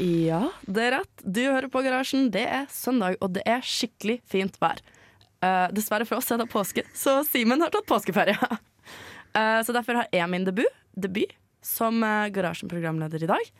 Ja, 0.00 0.46
det 0.64 0.86
er 0.86 0.94
rett. 0.98 1.22
Du 1.24 1.42
hører 1.44 1.68
på 1.72 1.82
Garasjen. 1.84 2.30
Det 2.32 2.46
er 2.48 2.68
søndag, 2.72 3.18
og 3.20 3.34
det 3.36 3.44
er 3.48 3.60
skikkelig 3.64 4.20
fint 4.28 4.56
vær. 4.62 4.80
Uh, 5.44 5.68
dessverre 5.76 6.06
for 6.08 6.20
oss 6.20 6.30
er 6.32 6.40
det 6.40 6.50
påske, 6.52 6.84
så 6.96 7.20
Simen 7.24 7.60
har 7.64 7.72
tatt 7.72 7.88
påskeferie. 7.88 8.36
uh, 8.36 9.60
så 9.64 9.76
derfor 9.76 10.02
har 10.02 10.08
jeg 10.12 10.28
min 10.32 10.46
debut, 10.48 10.80
debut 10.96 11.32
som 11.64 12.00
uh, 12.04 12.28
Garasjen-programleder 12.32 13.24
i 13.24 13.30
dag. 13.30 13.52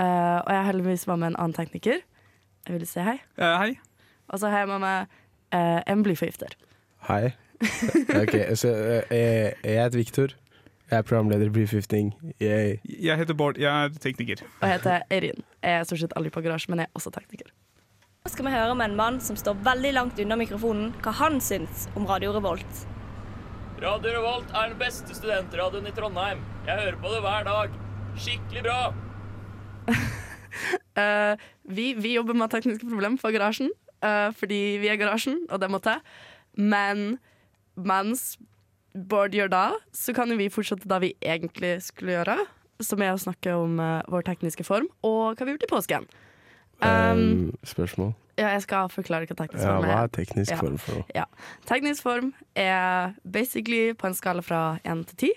Eh, 0.00 0.38
og 0.40 0.48
jeg 0.48 0.56
er 0.56 0.66
heldigvis 0.70 1.06
var 1.08 1.18
med 1.20 1.32
en 1.32 1.38
annen 1.42 1.52
tekniker. 1.52 1.98
Jeg 2.64 2.72
vil 2.72 2.86
si 2.88 3.02
hei. 3.04 3.18
Hei. 3.36 3.74
Og 4.30 4.40
så 4.40 4.48
har 4.48 4.62
jeg 4.62 4.70
med 4.70 4.80
meg 4.80 5.16
en 5.90 6.04
blyforgifter. 6.06 6.56
Hei. 7.10 7.34
Ok, 8.22 8.32
så 8.56 8.70
eh, 8.72 9.10
jeg, 9.12 9.54
jeg 9.64 9.82
heter 9.82 10.00
Viktor. 10.00 10.32
Jeg 10.90 10.98
er 10.98 11.04
programleder 11.06 11.46
i 11.46 11.52
Brififting. 11.54 12.08
Yay. 12.42 12.78
Jeg 12.82 13.14
heter 13.18 13.34
Bård, 13.38 13.58
jeg 13.62 13.70
er 13.70 13.92
tekniker. 14.02 14.40
Og 14.58 14.64
jeg 14.66 14.78
heter 14.80 15.04
Eirin. 15.14 15.44
Jeg 15.62 15.76
er 15.78 15.84
stort 15.86 16.00
sett 16.02 16.16
aldri 16.18 16.32
på 16.34 16.42
garasje, 16.42 16.66
men 16.72 16.82
jeg 16.82 16.90
er 16.90 16.98
også 16.98 17.12
tekniker. 17.14 17.52
Nå 18.24 18.32
skal 18.32 18.48
vi 18.48 18.54
høre 18.56 18.74
med 18.74 18.90
en 18.90 18.96
mann 18.98 19.20
som 19.22 19.38
står 19.38 19.60
veldig 19.68 19.92
langt 19.94 20.18
unna 20.18 20.34
mikrofonen, 20.40 20.90
hva 21.04 21.14
han 21.20 21.38
syns 21.38 21.86
om 21.94 22.10
Radio 22.10 22.34
Revolt. 22.34 22.82
Radio 23.84 24.16
Revolt 24.16 24.50
er 24.50 24.72
den 24.72 24.82
beste 24.82 25.14
studentradioen 25.14 25.86
i 25.86 25.94
Trondheim. 25.94 26.42
Jeg 26.66 26.82
hører 26.82 26.98
på 26.98 27.14
det 27.14 27.22
hver 27.28 27.46
dag. 27.52 27.78
Skikkelig 28.26 28.66
bra. 28.66 28.82
uh, 29.94 31.38
vi, 31.78 31.92
vi 32.02 32.16
jobber 32.18 32.34
med 32.34 32.50
tekniske 32.50 32.90
problemer 32.90 33.22
for 33.22 33.30
garasjen, 33.30 33.70
uh, 34.02 34.34
fordi 34.34 34.62
vi 34.82 34.90
er 34.90 34.98
garasjen, 34.98 35.44
og 35.46 35.62
det 35.62 35.70
måtte 35.70 35.94
jeg. 35.94 36.02
Men 36.58 37.20
mens 37.78 38.32
Bård 38.94 39.34
gjør 39.36 39.50
da, 39.52 39.64
så 39.94 40.14
kan 40.16 40.32
vi 40.38 40.48
fortsette 40.50 40.88
da 40.90 40.98
vi 41.02 41.12
egentlig 41.22 41.76
skulle 41.86 42.16
gjøre. 42.18 42.38
Som 42.82 43.02
er 43.04 43.12
å 43.12 43.20
snakke 43.20 43.52
om 43.54 43.76
uh, 43.78 44.00
vår 44.08 44.24
tekniske 44.30 44.64
form 44.64 44.86
og 45.04 45.36
hva 45.36 45.44
vi 45.44 45.50
har 45.52 45.58
gjort 45.58 45.66
i 45.68 45.74
påsken. 45.74 46.06
Um, 46.80 46.88
Um, 46.88 47.56
spørsmål? 47.68 48.14
ja, 48.40 48.54
jeg 48.54 48.62
skal 48.64 48.88
forklare 48.88 49.26
hva 49.28 49.36
teknisk 49.36 49.60
Ja, 49.66 49.74
form 49.76 49.84
hva 49.84 49.92
er. 49.98 50.02
er 50.06 50.12
teknisk 50.14 50.54
form 50.56 50.78
for 50.80 50.96
noe? 50.96 51.04
Ja. 51.14 51.26
Teknisk 51.68 52.02
form 52.06 52.30
er 52.56 53.12
basically 53.28 53.92
på 53.92 54.06
en 54.08 54.16
skala 54.16 54.40
fra 54.40 54.78
én 54.88 55.02
til 55.10 55.16
ti 55.20 55.30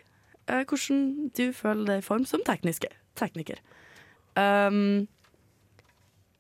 eh, 0.48 0.64
hvordan 0.64 1.30
du 1.36 1.52
føler 1.52 1.84
deg 1.90 1.98
i 2.00 2.06
form 2.06 2.24
som 2.26 2.40
tekniske, 2.48 2.88
tekniker. 3.20 3.60
Um, 4.40 5.04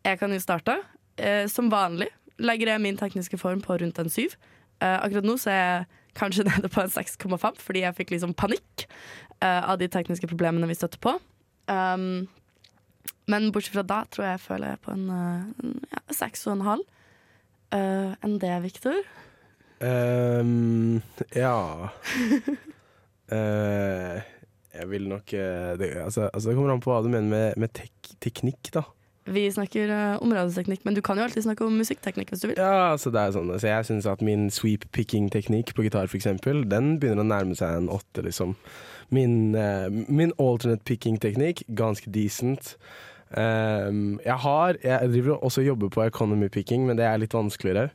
jeg 0.07 0.19
kan 0.19 0.31
jo 0.31 0.39
starte. 0.39 0.77
Uh, 1.19 1.45
som 1.51 1.67
vanlig 1.69 2.07
legger 2.39 2.71
jeg 2.71 2.81
min 2.81 2.97
tekniske 2.97 3.37
form 3.37 3.59
på 3.61 3.75
rundt 3.83 3.99
en 3.99 4.09
syv. 4.09 4.39
Akkurat 4.79 5.23
nå 5.27 5.35
så 5.39 5.51
er 5.51 5.59
jeg 5.59 5.85
kanskje 6.17 6.45
nede 6.47 6.69
på 6.71 6.81
en 6.83 6.93
6,5, 6.93 7.59
fordi 7.61 7.83
jeg 7.83 7.97
fikk 7.97 8.13
liksom 8.15 8.35
panikk 8.37 8.85
uh, 9.43 9.61
av 9.71 9.77
de 9.81 9.89
tekniske 9.91 10.29
problemene 10.29 10.69
vi 10.69 10.77
støtte 10.77 11.01
på. 11.03 11.15
Um, 11.71 12.27
men 13.31 13.51
bortsett 13.55 13.77
fra 13.77 13.85
da 13.87 14.01
tror 14.11 14.27
jeg 14.27 14.37
jeg 14.37 14.45
føler 14.45 14.73
jeg 14.73 14.81
på 14.83 14.93
en, 14.93 15.05
en 15.09 15.77
ja, 15.87 16.01
seks 16.11 16.47
og 16.47 16.57
en 16.57 16.65
halv. 16.67 16.89
Eh, 17.73 18.11
enn 18.21 18.35
det, 18.37 18.51
Viktor? 18.61 18.99
Um, 19.81 21.01
ja 21.35 21.89
uh, 23.33 24.19
Jeg 24.77 24.85
vil 24.91 25.07
nok 25.09 25.33
det, 25.33 25.89
altså, 26.03 26.29
altså 26.29 26.49
det 26.49 26.55
kommer 26.55 26.73
an 26.73 26.83
på 26.83 26.91
hva 26.91 27.01
du 27.05 27.09
mener 27.11 27.29
med, 27.29 27.57
med 27.61 27.73
tek 27.77 28.13
teknikk, 28.23 28.71
da. 28.75 28.83
Vi 29.25 29.45
snakker 29.51 29.87
uh, 29.87 30.23
områdeteknikk, 30.23 30.81
men 30.83 30.97
du 30.97 31.01
kan 31.05 31.17
jo 31.17 31.23
alltid 31.23 31.45
snakke 31.45 31.63
om 31.63 31.77
musikkteknikk 31.79 32.33
hvis 32.33 32.43
du 32.43 32.49
vil. 32.49 32.57
Ja, 32.59 32.97
så 32.99 33.11
det 33.13 33.21
er 33.21 33.31
sånn 33.35 33.53
Så 33.55 33.69
Jeg 33.69 33.87
syns 33.87 34.07
at 34.09 34.23
min 34.25 34.49
sweep 34.51 34.83
picking-teknikk 34.95 35.71
på 35.77 35.85
gitar, 35.85 36.09
for 36.11 36.19
eksempel, 36.19 36.65
den 36.67 36.97
begynner 36.99 37.23
å 37.23 37.29
nærme 37.31 37.55
seg 37.55 37.77
en 37.77 37.89
åtte, 37.93 38.25
liksom. 38.25 38.57
Min, 39.15 39.55
uh, 39.55 39.87
min 39.89 40.35
alternate 40.35 40.83
picking-teknikk, 40.89 41.63
ganske 41.71 42.11
decent. 42.11 42.75
Um, 43.33 44.19
jeg 44.21 44.35
har 44.43 44.77
Jeg 44.83 45.09
driver 45.09 45.39
også 45.41 45.63
og 45.63 45.67
jobber 45.67 45.89
på 45.89 46.03
economy 46.05 46.49
picking, 46.53 46.85
men 46.85 46.99
det 46.99 47.07
er 47.07 47.21
litt 47.21 47.33
vanskeligere. 47.33 47.89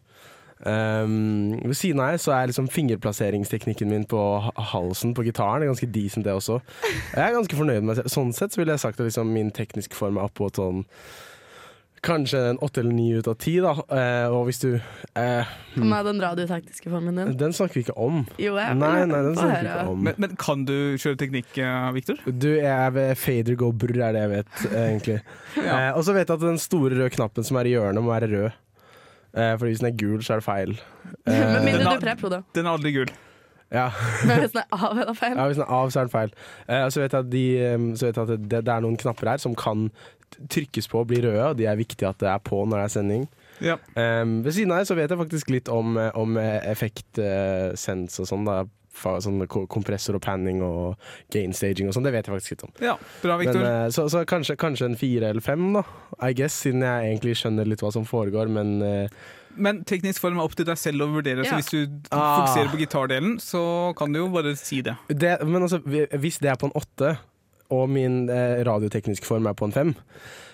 Um, 0.66 1.54
ved 1.62 1.76
siden 1.78 2.00
av 2.02 2.10
her 2.10 2.18
så 2.22 2.32
er 2.34 2.50
liksom 2.50 2.66
fingerplasseringsteknikken 2.74 3.92
min 3.92 4.08
på 4.10 4.18
halsen 4.72 5.14
på 5.14 5.22
gitaren 5.28 5.62
er 5.62 5.70
ganske 5.70 5.86
decent, 5.94 6.26
det 6.26 6.34
også. 6.34 6.58
Jeg 7.14 7.22
er 7.28 7.36
ganske 7.36 7.56
fornøyd 7.60 7.80
med 7.80 7.92
meg 7.92 8.00
selv. 8.00 8.10
Sånn 8.10 8.34
sett 8.34 8.54
så 8.54 8.62
ville 8.62 8.74
jeg 8.74 8.82
sagt 8.82 8.98
at 9.00 9.06
liksom 9.06 9.30
min 9.30 9.54
tekniske 9.54 9.98
form 9.98 10.18
er 10.18 10.26
oppå 10.30 10.50
sånn 10.54 10.84
Kanskje 12.04 12.38
en 12.52 12.58
åtte 12.62 12.78
eller 12.80 12.94
ni 12.94 13.08
ut 13.18 13.26
av 13.26 13.34
ti, 13.42 13.56
da. 13.58 13.72
Eh, 13.74 14.30
og 14.30 14.44
hvis 14.46 14.60
du 14.62 14.68
eh, 14.76 15.48
Hva 15.74 15.82
med 15.82 16.06
den 16.06 16.20
radiotekniske 16.22 16.92
formen 16.92 17.18
din? 17.18 17.32
Den 17.40 17.54
snakker 17.56 17.74
vi 17.74 17.82
ikke 17.88 17.96
om. 17.98 18.20
Jo, 18.38 18.52
jeg 18.54 18.76
Nei, 18.78 18.92
nei, 19.10 19.22
den 19.26 19.34
snakker 19.34 19.64
vi 19.64 19.72
ikke 19.72 19.94
om. 19.96 20.04
Men, 20.06 20.20
men 20.22 20.36
kan 20.38 20.62
du 20.68 20.76
kjøre 20.94 21.18
teknikk, 21.18 21.50
eh, 21.58 21.88
Victor? 21.96 22.22
Du, 22.30 22.52
jeg 22.54 22.94
ved 22.94 23.10
fader 23.18 23.58
go 23.58 23.72
brr, 23.74 23.98
er 23.98 24.14
det 24.14 24.22
jeg 24.22 24.32
vet, 24.36 24.54
egentlig. 24.68 25.18
egentlig. 25.56 25.66
eh, 25.66 25.90
og 25.90 26.06
så 26.06 26.14
vet 26.14 26.30
jeg 26.30 26.38
at 26.38 26.46
den 26.46 26.62
store 26.62 27.00
røde 27.00 27.10
knappen 27.18 27.50
som 27.50 27.58
er 27.58 27.70
i 27.70 27.74
hjørnet, 27.74 28.04
må 28.04 28.14
være 28.14 28.30
rød. 28.30 28.62
Eh, 29.34 29.54
fordi 29.58 29.70
hvis 29.74 29.80
den 29.84 29.92
er 29.92 29.96
gul, 30.00 30.20
så 30.24 30.32
er 30.34 30.36
det 30.40 30.44
feil. 30.44 30.74
Med 31.26 31.34
Eh, 31.34 31.64
mindre 31.64 31.72
Den 31.72 31.80
du 31.80 31.88
har- 31.88 32.14
er 32.16 32.30
da. 32.36 32.42
Den 32.54 32.66
er 32.66 32.70
aldri 32.70 32.92
gul. 32.92 33.10
ja. 33.72 33.90
Men 34.26 34.38
hvis 34.42 34.52
den 34.52 34.62
er 34.62 34.76
av, 34.78 34.98
er 34.98 35.04
det 35.10 35.16
feil. 35.16 35.36
ja, 35.36 35.46
hvis 35.46 35.56
den 35.60 35.66
er 35.68 35.72
av, 35.80 35.90
så 35.90 36.00
er 36.00 36.04
den 36.08 36.14
feil. 36.14 36.32
Eh, 36.68 36.84
og 36.84 36.92
så 36.92 37.00
vet 37.02 37.12
jeg 37.12 37.20
at, 37.26 37.30
de, 37.30 37.44
eh, 37.58 37.78
så 37.96 38.06
vet 38.08 38.16
jeg 38.16 38.22
at 38.30 38.48
det, 38.48 38.64
det 38.64 38.74
er 38.74 38.80
noen 38.80 38.96
knapper 38.96 39.28
her 39.34 39.36
som 39.42 39.54
kan 39.54 39.90
trykkes 40.48 40.88
på 40.88 41.00
og 41.00 41.06
bli 41.08 41.20
røde, 41.24 41.44
og 41.50 41.56
de 41.56 41.64
er 41.66 41.76
viktige 41.76 42.08
at 42.08 42.18
det 42.20 42.28
er 42.28 42.38
på 42.44 42.64
når 42.64 42.76
det 42.82 42.84
er 42.84 42.94
sending. 42.96 43.28
Ja. 43.64 43.74
Um, 43.96 44.44
ved 44.44 44.52
siden 44.54 44.70
av 44.70 44.78
det 44.78 44.86
så 44.86 44.94
vet 44.94 45.10
jeg 45.10 45.18
faktisk 45.18 45.48
litt 45.50 45.68
om, 45.72 45.96
eh, 45.98 46.10
om 46.14 46.36
effektsens 46.38 48.20
og 48.20 48.28
sånn. 48.28 48.44
Sånn 48.98 49.40
kompressor 49.48 50.14
og 50.18 50.22
panning 50.24 50.62
og 50.62 50.96
gainstaging 51.34 51.88
og 51.88 51.94
sånn. 51.96 52.04
Det 52.08 52.12
vet 52.12 52.26
jeg 52.26 52.34
faktisk 52.34 52.50
litt 52.56 52.64
om. 52.68 52.72
ja, 52.80 52.96
bra, 53.22 53.36
Men, 53.38 53.46
Victor. 53.46 53.64
eh, 53.64 53.88
så 53.94 54.08
så 54.10 54.24
kanskje, 54.26 54.56
kanskje 54.56 54.84
en 54.90 54.96
fire 54.96 55.30
eller 55.30 55.40
fem, 55.44 55.72
da. 55.72 55.82
I 56.22 56.32
guess, 56.34 56.54
siden 56.64 56.82
jeg 56.82 57.12
egentlig 57.12 57.36
skjønner 57.40 57.66
litt 57.68 57.80
hva 57.80 57.92
som 57.92 58.04
foregår. 58.04 58.48
Men 58.50 58.82
eh, 58.82 59.08
Men 59.58 59.80
teknisk 59.84 60.20
form 60.20 60.38
er 60.38 60.44
opp 60.44 60.54
til 60.54 60.66
deg 60.68 60.76
selv 60.78 61.02
å 61.02 61.08
vurdere, 61.10 61.42
Ja. 61.44 61.50
så 61.50 61.56
hvis 61.58 61.70
du 61.70 62.00
Ah. 62.12 62.46
fokuserer 62.46 62.68
på 62.70 62.78
gitardelen, 62.78 63.38
så 63.40 63.92
kan 63.96 64.12
du 64.12 64.20
jo 64.20 64.28
bare 64.28 64.54
si 64.56 64.82
det. 64.82 64.96
det, 65.08 65.38
men 65.46 65.62
altså, 65.62 65.78
hvis 65.82 66.38
det 66.38 66.50
er 66.50 66.54
på 66.56 66.66
en 66.66 66.72
åtte, 66.78 67.18
og 67.70 67.88
min 67.90 68.28
eh, 68.30 68.62
radiotekniske 68.64 69.24
form 69.26 69.46
er 69.46 69.52
på 69.54 69.64
en 69.66 69.72
fem, 69.72 69.94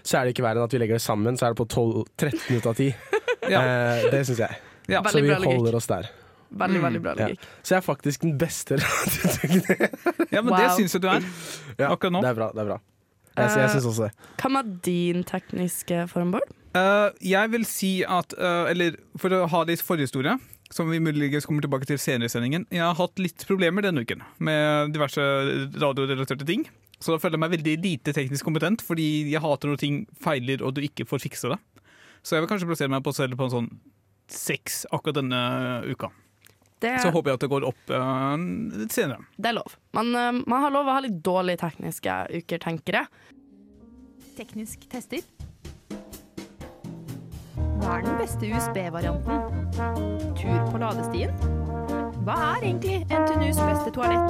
så 0.02 0.18
er 0.18 0.24
det 0.24 0.34
ikke 0.34 0.42
verre 0.46 0.56
enn 0.58 0.64
at 0.64 0.72
vi 0.72 0.78
legger 0.78 0.94
det 0.96 1.02
sammen, 1.02 1.36
så 1.36 1.46
er 1.46 1.54
det 1.54 1.58
på 1.60 1.68
12, 1.68 2.04
13 2.18 2.56
ut 2.56 2.66
av 2.66 2.74
10. 2.74 2.94
Ja. 3.50 3.60
Eh, 3.60 4.10
det 4.10 4.24
syns 4.26 4.38
jeg. 4.40 4.56
Ja. 4.88 5.02
Så 5.02 5.20
vi 5.20 5.28
holder 5.28 5.74
oss 5.76 5.86
der. 5.86 6.08
Veldig, 6.54 6.78
Mm, 6.80 6.84
veldig 6.86 7.02
bra 7.02 7.14
ja. 7.18 7.26
logikk. 7.28 7.46
Så 7.62 7.74
jeg 7.74 7.80
er 7.80 7.86
faktisk 7.86 8.20
den 8.22 8.34
beste 8.38 8.76
radioteknikeren. 8.82 9.94
ja, 10.30 10.42
men 10.42 10.52
det 10.54 10.64
Wow. 10.68 10.76
syns 10.78 10.92
jeg 10.94 11.02
du 11.02 11.08
er. 11.10 11.24
Ja, 11.82 11.88
Akkurat 11.92 12.12
nå. 12.14 12.20
Det 12.22 12.30
er 12.30 12.38
bra. 12.38 12.50
det 12.54 12.62
er 12.62 12.68
bra 12.72 12.80
Jeg, 13.36 13.50
jeg 13.58 13.70
syns 13.74 13.86
også 13.90 14.04
det. 14.06 14.12
Hva 14.38 14.50
med 14.54 14.68
din 14.86 15.24
tekniske 15.26 16.04
form, 16.12 16.30
Bård? 16.36 16.52
Uh, 16.74 17.10
jeg 17.22 17.50
vil 17.52 17.64
si 17.66 17.90
at 18.02 18.34
uh, 18.38 18.66
Eller 18.70 18.96
for 19.18 19.30
å 19.34 19.44
ha 19.50 19.60
litt 19.66 19.82
forhistorie, 19.82 20.36
som 20.74 20.88
vi 20.90 20.98
muligens 21.02 21.46
kommer 21.46 21.62
tilbake 21.62 21.86
til 21.86 21.98
senere 22.02 22.26
i 22.26 22.32
sendingen. 22.32 22.64
Jeg 22.70 22.82
har 22.82 22.94
hatt 22.98 23.18
litt 23.22 23.44
problemer 23.46 23.82
denne 23.86 24.02
uken 24.02 24.22
med 24.42 24.90
diverse 24.94 25.22
radiorelaterte 25.78 26.46
ting. 26.48 26.64
Så 27.02 27.12
da 27.14 27.18
føler 27.22 27.36
jeg 27.36 27.42
meg 27.44 27.52
veldig 27.58 27.74
lite 27.84 28.14
teknisk 28.16 28.46
kompetent, 28.46 28.82
fordi 28.82 29.06
jeg 29.30 29.42
hater 29.44 29.68
når 29.70 29.78
ting 29.82 30.00
feiler 30.24 30.62
og 30.64 30.74
du 30.74 30.80
ikke 30.86 31.06
får 31.06 31.22
fikse 31.26 31.50
det. 31.52 31.58
Så 32.24 32.34
jeg 32.38 32.42
vil 32.46 32.50
kanskje 32.54 32.66
plassere 32.70 32.90
meg 32.94 33.02
på, 33.04 33.12
selv 33.14 33.36
på 33.38 33.44
en 33.50 33.52
sånn 33.54 33.70
seks 34.30 34.84
akkurat 34.94 35.18
denne 35.20 35.40
uka. 35.90 36.08
Det, 36.84 36.94
Så 37.00 37.12
håper 37.14 37.32
jeg 37.32 37.40
at 37.40 37.44
det 37.46 37.50
går 37.52 37.66
opp 37.70 37.92
uh, 37.94 38.34
senere. 38.92 39.24
det 39.40 39.50
er 39.50 39.56
lov. 39.56 39.76
Men 39.96 40.12
uh, 40.12 40.42
man 40.44 40.66
har 40.66 40.74
lov 40.74 40.90
å 40.90 40.98
ha 40.98 41.04
litt 41.04 41.16
dårlige 41.24 41.62
tekniske 41.64 42.18
uker, 42.34 42.60
tenker 42.66 43.00
jeg. 43.00 43.34
Teknisk 44.36 44.84
tester. 44.92 45.24
Hva 47.80 47.98
er 47.98 48.06
den 48.06 48.16
beste 48.20 48.48
USB-varianten? 48.48 49.44
Tur 50.38 50.56
på 50.70 50.80
ladestien? 50.80 51.32
Hva 52.24 52.36
er 52.54 52.66
egentlig 52.70 53.02
NTNUs 53.08 53.60
beste 53.60 53.92
toalett? 53.94 54.28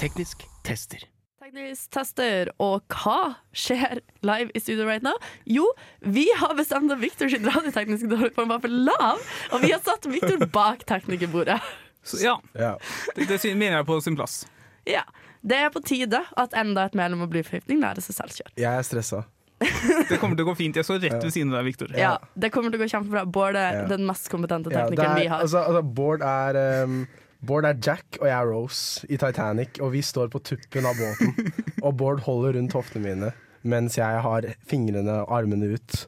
Teknisk 0.00 0.44
tester. 0.66 1.04
Teknisk 1.44 1.90
tester, 1.92 2.48
og 2.62 2.86
hva 2.88 3.34
skjer 3.52 3.98
live 4.24 4.48
i 4.56 4.60
studio 4.62 4.86
right 4.88 5.02
now? 5.04 5.12
Jo, 5.44 5.66
vi 6.00 6.22
har 6.40 6.54
bestemt 6.56 6.88
at 6.94 7.02
Victor 7.02 7.28
sin 7.28 7.44
radiotekniske 7.44 8.08
dårligform 8.08 8.48
var 8.48 8.62
for 8.62 8.72
lav, 8.72 9.20
og 9.52 9.60
vi 9.60 9.68
har 9.74 9.82
satt 9.84 10.06
Victor 10.08 10.40
bak 10.54 10.86
teknikerbordet. 10.88 11.58
Så 12.00 12.22
ja, 12.22 12.38
Ja. 12.56 12.70
det, 13.18 13.26
det 13.28 13.42
mener 13.60 13.82
jeg 13.82 13.86
på 13.90 13.98
sin 14.06 14.16
plass. 14.16 14.46
Ja, 14.88 15.02
Det 15.44 15.58
er 15.66 15.68
på 15.74 15.82
tide 15.84 16.22
at 16.40 16.56
enda 16.56 16.86
et 16.88 16.96
medlem 16.96 17.26
av 17.26 17.28
Blyforgiftning 17.34 17.82
lærer 17.84 18.00
seg 18.00 18.16
selvkjørt. 18.22 18.54
Jeg 18.56 18.72
er 18.80 18.86
stressa. 18.88 19.20
Det 19.60 20.16
kommer 20.22 20.40
til 20.40 20.46
å 20.46 20.48
gå 20.48 20.54
fint. 20.62 20.80
Jeg 20.80 20.88
så 20.88 20.96
rett 20.96 21.18
ved 21.20 21.32
siden 21.34 21.52
av 21.52 21.60
deg, 21.60 21.68
Victor. 21.74 21.92
Ja, 21.92 22.14
Det 22.36 22.48
kommer 22.56 22.72
til 22.72 22.80
å 22.80 22.86
gå 22.86 22.88
kjempebra. 22.94 23.26
Bård 23.28 23.60
er 23.60 23.82
Ja. 23.82 23.84
den 23.92 24.06
mest 24.08 24.30
kompetente 24.32 24.72
Ja, 24.72 24.86
er, 24.88 24.96
vi 25.20 25.26
har. 25.28 25.40
altså, 25.44 25.60
altså, 25.60 25.82
Bård, 25.84 26.22
er, 26.24 26.84
um, 26.88 27.02
Bård 27.46 27.66
er 27.68 27.78
Jack, 27.84 28.18
og 28.20 28.28
jeg 28.28 28.34
er 28.36 28.50
Rose 28.50 29.06
i 29.10 29.18
Titanic, 29.20 29.80
og 29.84 29.92
vi 29.94 30.02
står 30.04 30.30
på 30.32 30.40
tuppen 30.44 30.88
av 30.88 30.98
båten. 30.98 31.34
og 31.86 31.96
Bård 32.00 32.22
holder 32.26 32.58
rundt 32.58 32.76
hoftene 32.76 33.04
mine, 33.04 33.32
mens 33.62 33.98
jeg 34.00 34.22
har 34.26 34.48
fingrene 34.70 35.20
og 35.22 35.32
armene 35.38 35.74
ut. 35.76 35.98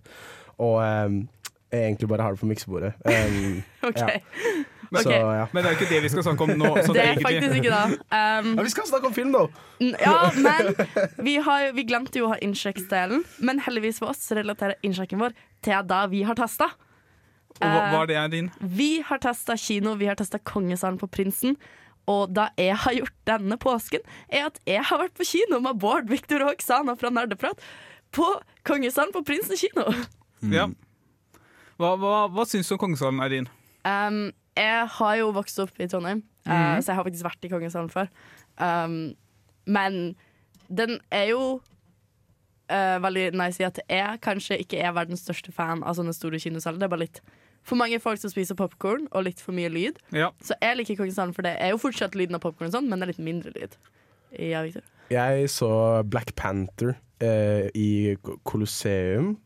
Og 0.56 0.78
um, 0.80 1.20
jeg 1.72 1.90
egentlig 1.90 2.08
bare 2.08 2.22
har 2.22 2.36
det 2.36 2.40
på 2.40 2.48
miksebordet. 2.48 2.94
Um, 3.04 3.62
Ok. 3.90 4.00
ja. 4.00 4.18
Men, 4.90 5.02
Så, 5.02 5.10
ja. 5.10 5.46
Men 5.52 5.64
det 5.64 5.68
er 5.68 5.74
jo 5.74 5.78
ikke 5.80 5.94
det 5.94 6.02
vi 6.04 6.08
skal 6.12 6.22
snakke 6.22 6.44
om 6.46 6.52
nå. 6.60 6.68
sånn 6.86 6.94
Det 6.94 7.02
er 7.02 7.08
egentlig. 7.10 7.26
faktisk 7.26 7.56
ikke 7.58 7.72
det. 7.74 7.96
Um, 8.06 8.50
ja, 8.54 8.64
vi 8.68 8.70
skal 8.70 8.86
snakke 8.86 9.08
om 9.10 9.14
film, 9.16 9.32
da! 9.34 9.42
Ja, 9.98 10.16
men 10.38 10.70
vi, 11.26 11.36
har, 11.42 11.72
vi 11.74 11.84
glemte 11.88 12.20
jo 12.20 12.28
å 12.28 12.32
ha 12.36 12.38
innsjekksdelen. 12.44 13.24
Men 13.42 13.62
heldigvis 13.66 13.98
for 14.02 14.14
oss 14.14 14.22
relaterer 14.36 14.78
innsjekken 14.86 15.22
vår 15.24 15.34
til 15.66 15.88
da 15.90 16.04
vi 16.12 16.22
har 16.28 16.38
testa. 16.38 16.70
Og 17.56 17.66
hva, 17.72 17.82
hva 17.92 18.04
er 18.04 18.10
det 18.10 18.16
er 18.20 18.30
din? 18.32 18.52
Vi 18.60 18.90
har 19.06 19.20
testa 19.22 19.56
kino, 19.60 19.94
vi 19.96 20.08
har 20.10 20.18
testa 20.18 20.38
Kongesalen 20.38 20.98
på 21.00 21.08
Prinsen. 21.08 21.56
Og 22.06 22.30
da 22.36 22.50
jeg 22.60 22.76
har 22.84 22.94
gjort 22.94 23.16
denne 23.26 23.58
påsken, 23.58 24.04
er 24.30 24.48
at 24.50 24.60
jeg 24.68 24.84
har 24.86 25.00
vært 25.00 25.16
på 25.18 25.26
kino 25.26 25.58
med 25.64 25.80
Bård, 25.82 26.10
Viktor 26.12 26.44
og 26.44 26.54
Oksana 26.54 26.94
fra 26.98 27.10
Nerdeprat 27.10 27.62
på 28.14 28.26
Kongesalen 28.66 29.14
på 29.14 29.24
Prinsen 29.26 29.58
kino. 29.58 29.88
Ja. 30.52 30.68
Hva, 31.80 31.94
hva, 32.00 32.26
hva 32.32 32.44
syns 32.48 32.70
du 32.70 32.76
om 32.76 32.82
Kongesalen, 32.84 33.22
Eirin? 33.24 33.48
Um, 33.86 34.28
jeg 34.56 34.84
har 34.98 35.16
jo 35.20 35.32
vokst 35.36 35.58
opp 35.62 35.80
i 35.82 35.88
Trondheim, 35.90 36.22
mm. 36.46 36.52
uh, 36.52 36.76
så 36.78 36.92
jeg 36.92 36.98
har 36.98 37.06
faktisk 37.08 37.26
vært 37.26 37.48
i 37.48 37.50
Kongesalen 37.52 37.90
før. 37.92 38.12
Um, 38.56 39.16
men 39.66 40.14
den 40.68 41.00
er 41.14 41.32
jo 41.32 41.40
uh, 41.58 42.96
veldig 43.02 43.26
nice 43.36 43.62
i 43.62 43.66
at 43.66 43.82
jeg 43.82 44.22
kanskje 44.24 44.60
ikke 44.62 44.80
er 44.80 44.94
verdens 44.96 45.26
største 45.26 45.52
fan 45.54 45.82
av 45.82 45.98
sånne 45.98 46.14
store 46.16 46.40
kinosaler. 46.42 46.80
Det 46.80 46.88
er 46.88 46.94
bare 46.94 47.04
litt 47.04 47.20
for 47.66 47.78
mange 47.78 47.98
folk 48.02 48.20
som 48.22 48.30
spiser 48.32 48.58
popkorn, 48.58 49.08
og 49.10 49.26
litt 49.26 49.42
for 49.42 49.56
mye 49.56 49.70
lyd. 49.72 49.98
Ja. 50.14 50.30
Så 50.44 50.54
jeg 50.62 50.78
liker 50.78 51.00
Kongesalen, 51.00 51.34
for 51.36 51.46
det 51.46 51.56
er 51.58 51.74
jo 51.74 51.80
fortsatt 51.82 52.14
lyden 52.18 52.38
av 52.38 52.44
popkorn, 52.44 52.72
sånn, 52.74 52.86
men 52.90 53.02
det 53.02 53.08
er 53.08 53.14
litt 53.14 53.24
mindre 53.26 53.54
lyd. 53.56 53.74
Ja, 54.36 54.62
Victor. 54.66 54.86
Jeg 55.10 55.50
så 55.54 55.70
Black 56.10 56.32
Panther 56.38 56.96
eh, 57.22 57.68
i 57.78 58.16
Colosseum. 58.46 59.36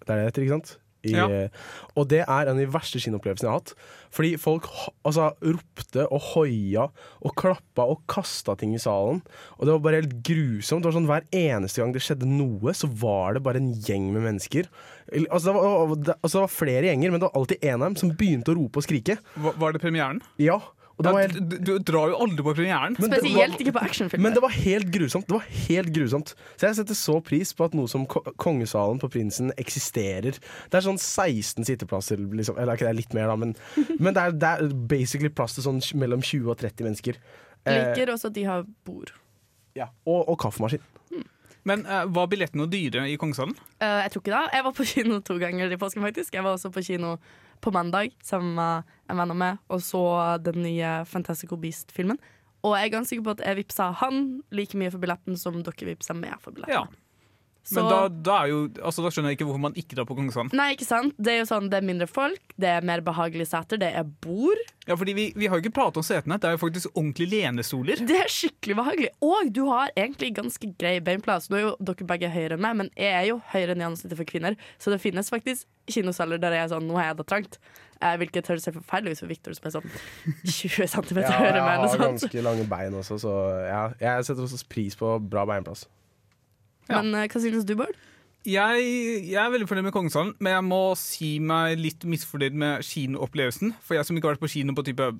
Det 0.00 0.08
er 0.08 0.14
det 0.14 0.20
det 0.20 0.28
heter, 0.30 0.46
ikke 0.46 0.58
sant? 0.58 0.74
I, 1.04 1.12
Ja. 1.16 1.26
eh, 1.28 1.48
og 1.96 2.08
det 2.08 2.20
er 2.26 2.42
en 2.46 2.52
av 2.52 2.60
de 2.60 2.66
verste 2.68 3.00
kinoopplevelsene 3.00 3.48
jeg 3.48 3.52
har 3.54 3.60
hatt. 3.60 3.74
Fordi 4.12 4.30
folk 4.36 4.66
altså, 5.06 5.30
ropte 5.40 6.04
og 6.12 6.20
hoia 6.34 6.88
og 7.22 7.34
klappa 7.40 7.86
og 7.88 8.02
kasta 8.10 8.56
ting 8.60 8.74
i 8.74 8.78
salen. 8.82 9.22
Og 9.58 9.64
det 9.66 9.72
var 9.72 9.78
bare 9.86 10.00
helt 10.02 10.18
grusomt. 10.26 10.82
Det 10.82 10.90
var 10.90 10.96
sånn 10.98 11.08
Hver 11.10 11.24
eneste 11.32 11.80
gang 11.80 11.92
det 11.94 12.02
skjedde 12.04 12.28
noe, 12.28 12.74
så 12.76 12.90
var 13.00 13.34
det 13.38 13.42
bare 13.46 13.56
en 13.62 13.72
gjeng 13.74 14.10
med 14.12 14.22
mennesker. 14.26 14.68
Altså, 15.30 15.50
det 15.50 15.54
var, 15.54 15.94
altså, 16.22 16.34
det 16.36 16.44
var 16.44 16.52
flere 16.52 16.84
gjenger, 16.90 17.10
men 17.10 17.20
det 17.22 17.28
var 17.30 17.40
alltid 17.40 17.64
en 17.64 17.80
av 17.80 17.86
dem 17.88 17.96
som 17.96 18.12
begynte 18.14 18.52
å 18.52 18.58
rope 18.60 18.78
og 18.82 18.84
skrike. 18.86 19.16
Var, 19.36 19.56
var 19.58 19.72
det 19.72 19.80
premieren? 19.82 20.20
Ja, 20.38 20.60
og 21.00 21.06
det 21.06 21.12
Ja, 21.12 21.20
helt 21.24 21.50
du, 21.50 21.56
du 21.64 21.70
drar 21.80 22.10
jo 22.12 22.18
aldri 22.20 22.44
på 22.44 22.52
premieren. 22.58 22.96
Men 23.00 23.14
Spesielt 23.14 23.54
var- 23.54 23.62
ikke 23.64 23.72
på 23.72 23.82
actionfilmer. 23.86 24.22
Men 24.26 24.36
det 24.36 24.42
var 24.44 24.52
helt 24.52 24.90
grusomt. 24.92 25.26
Det 25.26 25.36
var 25.38 25.46
helt 25.48 25.92
grusomt 25.96 26.34
Så 26.60 26.66
jeg 26.68 26.76
setter 26.76 26.98
så 26.98 27.16
pris 27.24 27.54
på 27.56 27.64
at 27.64 27.76
noe 27.78 27.88
som 27.88 28.04
Kongesalen 28.06 29.00
på 29.00 29.08
Prinsen 29.10 29.54
eksisterer. 29.56 30.36
Det 30.36 30.76
er 30.76 30.84
sånn 30.84 31.00
16 31.00 31.64
sitteplasser, 31.64 32.20
liksom. 32.20 32.58
Eller 32.60 32.76
ikke 32.76 32.84
det 32.90 32.92
er 32.92 33.00
litt 33.00 33.16
mer, 33.16 33.32
da, 33.32 33.36
men, 33.40 33.56
men 33.98 34.12
det, 34.12 34.22
er, 34.22 34.36
det 34.36 34.52
er 34.52 34.76
basically 34.92 35.32
plass 35.32 35.56
til 35.56 35.64
sånn 35.64 35.80
mellom 35.98 36.20
20 36.20 36.52
og 36.52 36.60
30 36.60 36.84
mennesker. 36.90 37.20
Eh, 37.64 37.80
Liker 37.80 38.12
også 38.12 38.28
at 38.28 38.36
de 38.36 38.44
har 38.44 38.64
bord. 38.84 39.12
ja. 39.76 39.88
og, 40.04 40.28
og 40.28 40.38
kaffemaskin. 40.40 40.84
Men 41.68 41.84
uh, 41.84 42.06
var 42.08 42.28
billettene 42.32 42.64
dyre 42.72 43.04
i 43.10 43.18
Kongesalen? 43.20 43.52
Uh, 43.82 44.00
jeg 44.04 44.12
tror 44.14 44.22
ikke 44.22 44.32
det. 44.32 44.44
Jeg 44.56 44.64
var 44.64 44.74
på 44.76 44.86
kino 44.88 45.20
to 45.20 45.36
ganger 45.40 45.72
i 45.72 45.76
påsken, 45.80 46.02
faktisk. 46.02 46.34
Jeg 46.34 46.44
var 46.46 46.56
også 46.56 46.70
på 46.72 46.82
kino 46.86 47.16
på 47.60 47.72
mandag 47.74 48.14
sammen 48.24 48.54
med 48.56 48.92
en 49.10 49.20
venn 49.20 49.34
av 49.34 49.38
meg 49.38 49.60
og 49.72 49.82
så 49.84 50.02
den 50.44 50.62
nye 50.64 51.00
Fantastical 51.08 51.60
Beast-filmen. 51.60 52.20
Og 52.66 52.74
jeg 52.76 52.88
er 52.88 52.92
ganske 52.92 53.14
sikker 53.14 53.26
på 53.28 53.36
at 53.38 53.44
jeg 53.46 53.60
vippsa 53.62 53.90
han 54.02 54.24
like 54.52 54.76
mye 54.76 54.92
for 54.92 55.02
billetten 55.02 55.38
som 55.40 55.62
dere 55.64 55.92
vippsa 55.92 56.16
meg 56.16 56.36
for 56.42 56.56
billetten. 56.56 56.76
Ja. 56.76 57.09
Men 57.70 57.86
da, 57.86 57.98
da, 58.08 58.36
er 58.42 58.50
jo, 58.50 58.60
altså, 58.82 59.04
da 59.04 59.10
skjønner 59.12 59.30
jeg 59.32 59.38
ikke 59.38 59.46
hvorfor 59.50 59.62
man 59.62 59.76
ikke 59.78 59.98
drar 59.98 60.06
på 60.08 60.16
Kongsvann. 60.18 60.48
Nei, 60.56 60.72
ikke 60.74 60.88
sant? 60.88 61.14
Det 61.20 61.34
er 61.34 61.42
jo 61.42 61.48
sånn, 61.50 61.68
det 61.70 61.78
er 61.78 61.86
mindre 61.86 62.08
folk, 62.10 62.54
det 62.60 62.70
er 62.72 62.86
mer 62.88 63.02
behagelige 63.06 63.50
seter, 63.52 63.80
det 63.80 63.92
er 64.00 64.06
bord. 64.24 64.62
Ja, 64.88 64.96
fordi 64.98 65.14
vi, 65.14 65.26
vi 65.38 65.46
har 65.46 65.60
jo 65.60 65.62
ikke 65.62 65.76
pratet 65.76 66.00
om 66.00 66.06
setene. 66.06 66.38
Det 66.40 66.48
er 66.48 66.56
jo 66.56 66.62
faktisk 66.64 66.96
ordentlige 66.96 67.30
lenestoler. 67.36 68.00
Det 68.08 68.16
er 68.24 68.32
skikkelig 68.32 68.78
behagelig. 68.80 69.10
Og 69.22 69.52
du 69.54 69.60
har 69.68 69.92
egentlig 69.94 70.32
ganske 70.40 70.72
grei 70.80 70.96
beinplass. 71.04 71.46
Nå 71.52 71.60
er 71.60 71.62
jo 71.68 71.74
dere 71.92 72.08
begge 72.08 72.32
høyere 72.32 72.56
enn 72.56 72.64
meg, 72.64 72.80
men 72.80 72.90
jeg 72.98 73.12
er 73.12 73.28
jo 73.28 73.38
høyere 73.52 73.76
enn 73.76 73.84
gjennomsnittet 73.84 74.18
for 74.18 74.32
kvinner. 74.32 74.56
Så 74.82 74.90
det 74.90 74.98
finnes 75.04 75.30
faktisk 75.30 75.68
kinosaler 75.90 76.42
der 76.42 76.56
jeg 76.56 76.66
er 76.66 76.72
sånn 76.74 76.88
Nå 76.88 76.98
har 76.98 77.10
jeg 77.10 77.20
det 77.20 77.28
trangt. 77.30 77.60
Eh, 78.00 78.16
hvilket 78.16 78.48
høres 78.48 78.66
helt 78.66 78.78
forferdelig 78.80 79.14
ut 79.14 79.22
for 79.22 79.30
Victor, 79.30 79.54
som 79.54 79.68
er 79.68 79.76
sånn 79.76 79.88
20 80.48 80.90
cm 80.96 81.18
Ja, 81.20 81.36
høyere 81.36 81.60
enn 81.60 81.66
meg. 81.68 81.76
har 81.76 81.84
jeg 81.84 81.92
har 81.92 82.04
ganske 82.06 82.44
lange 82.48 82.66
bein 82.70 82.96
også, 82.96 83.20
så 83.20 83.34
ja, 83.68 83.82
jeg 84.00 84.26
setter 84.30 84.46
også 84.48 84.62
pris 84.72 84.96
på 84.98 85.18
bra 85.20 85.44
beinplass. 85.52 85.84
Ja. 86.90 87.00
Men 87.00 87.14
eh, 87.22 87.28
hva 87.30 87.40
synes 87.42 87.66
du, 87.68 87.74
Bård? 87.78 87.96
Jeg, 88.48 88.84
jeg 89.28 89.36
er 89.36 89.50
veldig 89.52 89.66
fornøyd 89.68 89.84
med 89.90 89.92
Kongesalen, 89.92 90.30
men 90.40 90.54
jeg 90.54 90.64
må 90.64 90.78
si 90.96 91.34
meg 91.44 91.74
litt 91.78 92.06
misfornøyd 92.08 92.54
med 92.56 92.86
kinoopplevelsen. 92.88 93.74
For 93.84 93.98
jeg 93.98 94.08
som 94.08 94.16
ikke 94.16 94.30
har 94.30 94.36
vært 94.38 94.44
på 94.46 94.52
kino 94.54 94.72
på 94.78 94.84
type 94.86 95.10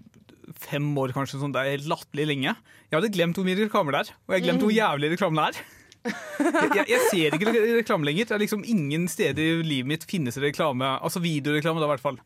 fem 0.65 0.87
år, 0.99 1.13
kanskje, 1.15 1.39
sånn, 1.43 1.53
det 1.55 1.61
er 1.63 1.75
helt 1.77 1.91
latterlig 1.93 2.25
lenge. 2.33 2.55
Jeg 2.89 2.97
hadde 2.97 3.13
glemt 3.15 3.37
hvor 3.39 3.45
mye 3.47 3.59
reklamer 3.61 3.95
det 3.95 4.01
er, 4.07 4.15
og 4.27 4.35
jeg 4.35 4.47
glemte 4.49 4.67
hvor 4.67 4.75
jævlig 4.75 5.13
reklamen 5.13 5.43
er. 5.45 5.61
Jeg, 6.01 6.71
jeg, 6.81 6.87
jeg 6.89 7.01
ser 7.13 7.35
ikke 7.37 7.53
re- 7.53 7.75
reklame 7.83 8.09
lenger. 8.09 8.25
Det 8.31 8.35
er 8.39 8.41
liksom 8.41 8.63
Ingen 8.73 9.05
steder 9.13 9.61
i 9.61 9.67
livet 9.69 9.91
mitt 9.91 10.07
finnes 10.09 10.39
det 10.39 10.47
reklame. 10.49 10.89
Altså 11.05 11.21
videoreklame, 11.21 11.77
da, 11.83 11.91
i 11.91 11.93
hvert 11.93 12.03
fall. 12.07 12.17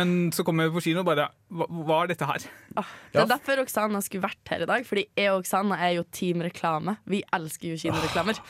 Men 0.00 0.30
så 0.32 0.40
kom 0.46 0.62
jeg 0.62 0.72
på 0.72 0.80
kino 0.86 1.02
og 1.02 1.08
bare 1.10 1.26
Hva, 1.52 1.66
hva 1.68 1.96
er 2.04 2.12
dette 2.14 2.24
her? 2.30 2.44
Ah, 2.80 2.90
det 3.12 3.20
er 3.24 3.28
derfor 3.34 3.60
Oksana 3.64 4.00
skulle 4.06 4.24
vært 4.24 4.52
her 4.54 4.64
i 4.64 4.68
dag. 4.72 4.86
Fordi 4.88 5.04
jeg 5.20 5.34
og 5.34 5.42
Oksana 5.44 5.76
er 5.84 5.98
jo 5.98 6.06
team 6.16 6.40
reklame. 6.46 6.96
Vi 7.10 7.20
elsker 7.36 7.74
jo 7.74 7.78
kinoreklamer. 7.84 8.40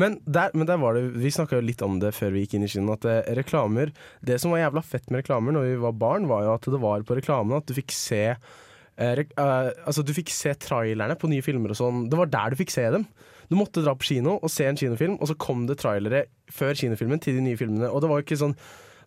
Men 0.00 0.18
der, 0.26 0.52
men 0.54 0.68
der 0.68 0.80
var 0.80 0.96
det 0.96 1.04
Vi 1.20 1.32
snakka 1.34 1.58
jo 1.58 1.64
litt 1.64 1.82
om 1.86 1.98
det 2.02 2.12
før 2.16 2.34
vi 2.34 2.44
gikk 2.44 2.56
inn 2.58 2.66
i 2.66 2.70
kinoen. 2.70 2.96
At 2.96 3.06
eh, 3.08 3.32
reklamer 3.38 3.92
Det 4.24 4.40
som 4.42 4.54
var 4.54 4.62
jævla 4.64 4.84
fett 4.86 5.10
med 5.10 5.22
reklamer 5.22 5.56
når 5.56 5.68
vi 5.68 5.78
var 5.84 5.96
barn, 6.00 6.28
var 6.30 6.46
jo 6.46 6.54
at 6.56 6.68
det 6.74 6.82
var 6.82 7.06
på 7.06 7.18
reklamene 7.18 7.60
at 7.60 7.68
du 7.68 7.76
fikk 7.76 7.94
se 7.96 8.22
eh, 8.30 9.14
re, 9.20 9.26
eh, 9.26 9.70
altså 9.86 10.04
Du 10.06 10.14
fikk 10.16 10.32
se 10.34 10.54
trailerne 10.66 11.18
på 11.18 11.30
nye 11.32 11.44
filmer 11.44 11.74
og 11.74 11.80
sånn. 11.80 12.06
Det 12.12 12.20
var 12.20 12.30
der 12.32 12.52
du 12.52 12.60
fikk 12.60 12.74
se 12.74 12.86
dem. 12.92 13.08
Du 13.50 13.56
måtte 13.58 13.82
dra 13.82 13.96
på 13.98 14.06
kino 14.12 14.36
og 14.38 14.52
se 14.52 14.68
en 14.68 14.78
kinofilm, 14.78 15.16
og 15.18 15.26
så 15.26 15.34
kom 15.40 15.64
det 15.66 15.80
trailere 15.80 16.28
før 16.54 16.76
kinofilmen 16.78 17.22
til 17.22 17.34
de 17.38 17.42
nye 17.48 17.58
filmene. 17.58 17.90
Og 17.90 18.02
det 18.02 18.10
var 18.10 18.20
jo 18.20 18.28
ikke 18.28 18.38
sånn 18.44 18.54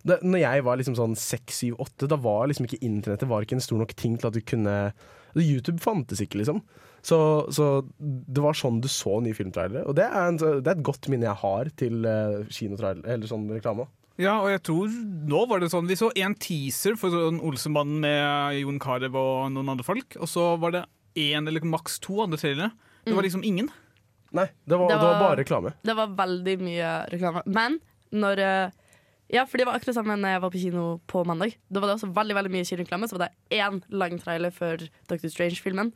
det, 0.04 0.18
når 0.20 0.42
jeg 0.42 0.64
var 0.66 0.76
liksom 0.76 0.96
sånn 0.98 1.14
seks, 1.16 1.62
syv, 1.62 1.78
åtte, 1.80 2.08
da 2.10 2.18
var 2.20 2.50
liksom 2.50 2.66
ikke 2.68 2.82
internettet 2.84 3.30
var 3.30 3.44
ikke 3.44 3.56
en 3.56 3.64
stor 3.64 3.80
nok 3.80 3.94
ting 3.96 4.18
til 4.20 4.28
at 4.28 4.36
du 4.36 4.42
kunne 4.44 4.74
YouTube 5.34 5.80
fantes 5.82 6.20
ikke, 6.20 6.42
liksom. 6.42 6.60
Så, 7.04 7.18
så 7.52 7.66
det 8.00 8.40
var 8.40 8.56
sånn 8.56 8.78
du 8.80 8.88
så 8.88 9.18
nye 9.20 9.36
filmtrailere. 9.36 9.82
Og 9.84 9.96
det 9.98 10.06
er, 10.08 10.30
en, 10.30 10.38
det 10.40 10.64
er 10.64 10.72
et 10.78 10.86
godt 10.86 11.08
minne 11.12 11.26
jeg 11.28 11.36
har 11.42 11.68
til 11.76 12.06
uh, 12.08 12.38
kinotrailer, 12.48 13.04
eller 13.12 13.28
sånn 13.28 13.44
reklame. 13.52 13.84
Ja, 14.16 14.38
og 14.40 14.48
jeg 14.52 14.62
tror 14.62 14.92
nå 15.28 15.40
var 15.50 15.58
det 15.58 15.72
sånn 15.72 15.88
Vi 15.90 15.96
så 15.98 16.06
en 16.22 16.36
teaser 16.38 16.94
for 16.94 17.10
sånn 17.10 17.40
Olsenbanden 17.42 17.96
med 18.04 18.60
Jon 18.60 18.76
Carew 18.78 19.16
og 19.18 19.48
noen 19.52 19.72
andre 19.74 19.84
folk. 19.86 20.14
Og 20.22 20.30
så 20.30 20.52
var 20.62 20.70
det 20.76 20.84
én 21.18 21.50
eller 21.50 21.66
maks 21.66 21.98
to 22.02 22.20
andre 22.22 22.38
trailere. 22.38 22.70
Det 23.04 23.12
var 23.16 23.26
liksom 23.26 23.42
ingen. 23.44 23.68
Nei, 24.34 24.46
det 24.66 24.78
var, 24.78 24.88
Det 24.88 24.94
det 24.96 25.02
var, 25.02 25.12
var- 25.12 25.26
bare 25.26 25.40
reklame. 25.42 25.74
Det 25.84 25.96
var 25.98 26.14
veldig 26.22 26.54
mye 26.62 26.94
reklame. 27.12 27.42
Men 27.46 27.80
når 28.14 28.38
eh, 28.46 28.80
Ja, 29.34 29.44
for 29.48 29.58
det 29.58 29.66
var 29.66 29.76
akkurat 29.78 29.96
sammen 29.96 30.20
når 30.22 30.34
jeg 30.36 30.40
var 30.46 30.50
på 30.54 30.60
kino 30.62 30.86
på 31.10 31.22
mandag. 31.26 31.54
Da 31.72 31.80
var 31.82 31.90
det 31.90 31.98
også 31.98 32.10
veldig 32.14 32.34
veldig 32.38 32.54
mye 32.54 32.66
kinoreklame. 32.68 33.08
Så 33.10 33.18
var 33.18 33.26
det 33.26 33.58
én 33.58 33.82
lang 33.90 34.18
trailer 34.22 34.54
for 34.54 34.78
Dr. 35.10 35.26
Strange-filmen. 35.32 35.90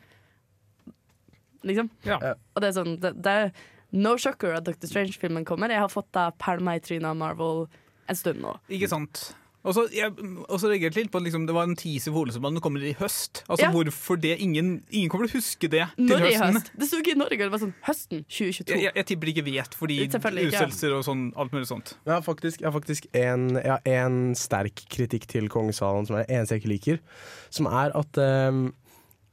Liksom. 1.66 1.90
Ja. 2.06 2.18
Og 2.54 2.62
det 2.62 2.70
er 2.70 2.76
sånn 2.76 2.94
det, 3.02 3.14
det 3.24 3.34
er 3.42 3.52
no 3.98 4.16
shocker 4.20 4.54
at 4.58 4.66
Dr. 4.68 4.86
Strange-filmen 4.90 5.46
kommer. 5.48 5.72
Jeg 5.72 5.80
har 5.80 5.92
fått 5.92 6.10
da 6.12 6.28
pælma 6.38 6.76
i 6.76 6.82
trynet 6.84 7.08
av 7.08 7.16
Marvel 7.18 7.66
en 8.08 8.16
stund 8.18 8.40
nå. 8.44 8.56
Ikke 8.72 8.88
sant? 8.90 9.30
Og 9.68 9.74
så 9.74 9.84
reagerte 9.90 10.96
jeg 11.00 11.04
litt 11.08 11.10
på 11.12 11.18
at 11.18 11.24
liksom, 11.26 11.42
det 11.48 11.52
var 11.52 11.66
en 11.66 11.74
teaser 11.76 12.12
for 12.14 12.24
Olsenmannen 12.24 12.62
kommer 12.62 12.80
i 12.86 12.92
høst. 12.96 13.42
Altså 13.50 13.66
Ja. 13.66 13.70
Hvorfor 13.74 14.16
det? 14.20 14.36
Ingen, 14.40 14.84
ingen 14.88 15.10
kommer 15.10 15.26
til 15.26 15.36
å 15.36 15.42
huske 15.42 15.68
det 15.68 15.82
til 15.96 16.06
Når 16.06 16.22
høsten. 16.24 16.54
høst? 16.56 16.70
Det 16.78 16.88
sto 16.88 17.00
ikke 17.02 17.12
i 17.12 17.18
Norge, 17.18 17.38
det 17.42 17.50
var 17.52 17.62
sånn 17.64 17.74
høsten 17.84 18.22
2022. 18.30 18.70
Jeg, 18.70 18.84
jeg, 18.86 18.92
jeg 18.96 19.08
tipper 19.10 19.26
de 19.26 19.34
ikke 19.34 19.44
vet, 19.50 19.76
fordi 19.76 19.98
utsettelser 20.06 20.94
og 20.96 21.04
sånn, 21.04 21.26
alt 21.36 21.52
mulig 21.52 21.68
sånt. 21.68 21.96
Jeg 22.06 22.14
har 22.14 22.22
faktisk, 22.24 22.62
jeg 22.62 22.70
har 22.70 22.76
faktisk 22.78 23.10
en, 23.12 23.48
jeg 23.58 23.72
har 23.74 23.92
en 23.98 24.18
sterk 24.38 24.84
kritikk 24.94 25.26
til 25.28 25.50
Kongesalen, 25.52 26.06
som 26.08 26.16
er 26.16 26.24
det 26.24 26.38
eneste 26.38 26.54
jeg 26.56 26.62
ikke 26.64 26.74
liker. 26.76 27.02
Som 27.50 27.66
er 27.68 27.92
at 27.98 28.22
ehm, 28.24 28.68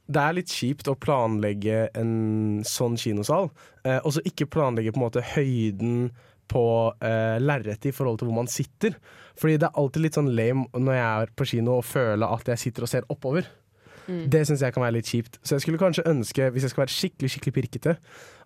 det 0.06 0.22
er 0.22 0.36
litt 0.38 0.52
kjipt 0.54 0.88
å 0.90 0.96
planlegge 0.98 1.86
en 1.98 2.62
sånn 2.66 2.96
kinosal, 3.00 3.50
eh, 3.84 3.98
og 3.98 4.14
så 4.14 4.22
ikke 4.28 4.48
planlegge 4.50 4.94
på 4.94 5.00
en 5.00 5.06
måte 5.08 5.24
høyden 5.34 6.10
på 6.46 6.64
eh, 7.02 7.36
lerretet 7.42 7.90
i 7.90 7.94
forhold 7.94 8.20
til 8.20 8.30
hvor 8.30 8.38
man 8.38 8.50
sitter. 8.50 8.94
Fordi 9.36 9.58
det 9.58 9.68
er 9.68 9.78
alltid 9.82 10.04
litt 10.04 10.18
sånn 10.18 10.32
lame 10.36 10.68
når 10.78 10.94
jeg 10.94 11.06
er 11.06 11.32
på 11.36 11.48
kino 11.50 11.80
og 11.80 11.88
føler 11.88 12.26
at 12.30 12.52
jeg 12.52 12.68
sitter 12.68 12.86
og 12.86 12.92
ser 12.92 13.08
oppover. 13.12 13.48
Det 14.06 14.44
syns 14.46 14.62
jeg 14.62 14.74
kan 14.74 14.84
være 14.84 15.00
litt 15.00 15.08
kjipt. 15.10 15.40
Så 15.42 15.56
jeg 15.56 15.64
skulle 15.64 15.80
kanskje 15.80 16.06
ønske, 16.06 16.50
hvis 16.54 16.66
jeg 16.66 16.72
skal 16.72 16.84
være 16.84 16.94
skikkelig 16.94 17.30
skikkelig 17.32 17.54
pirkete, 17.56 17.96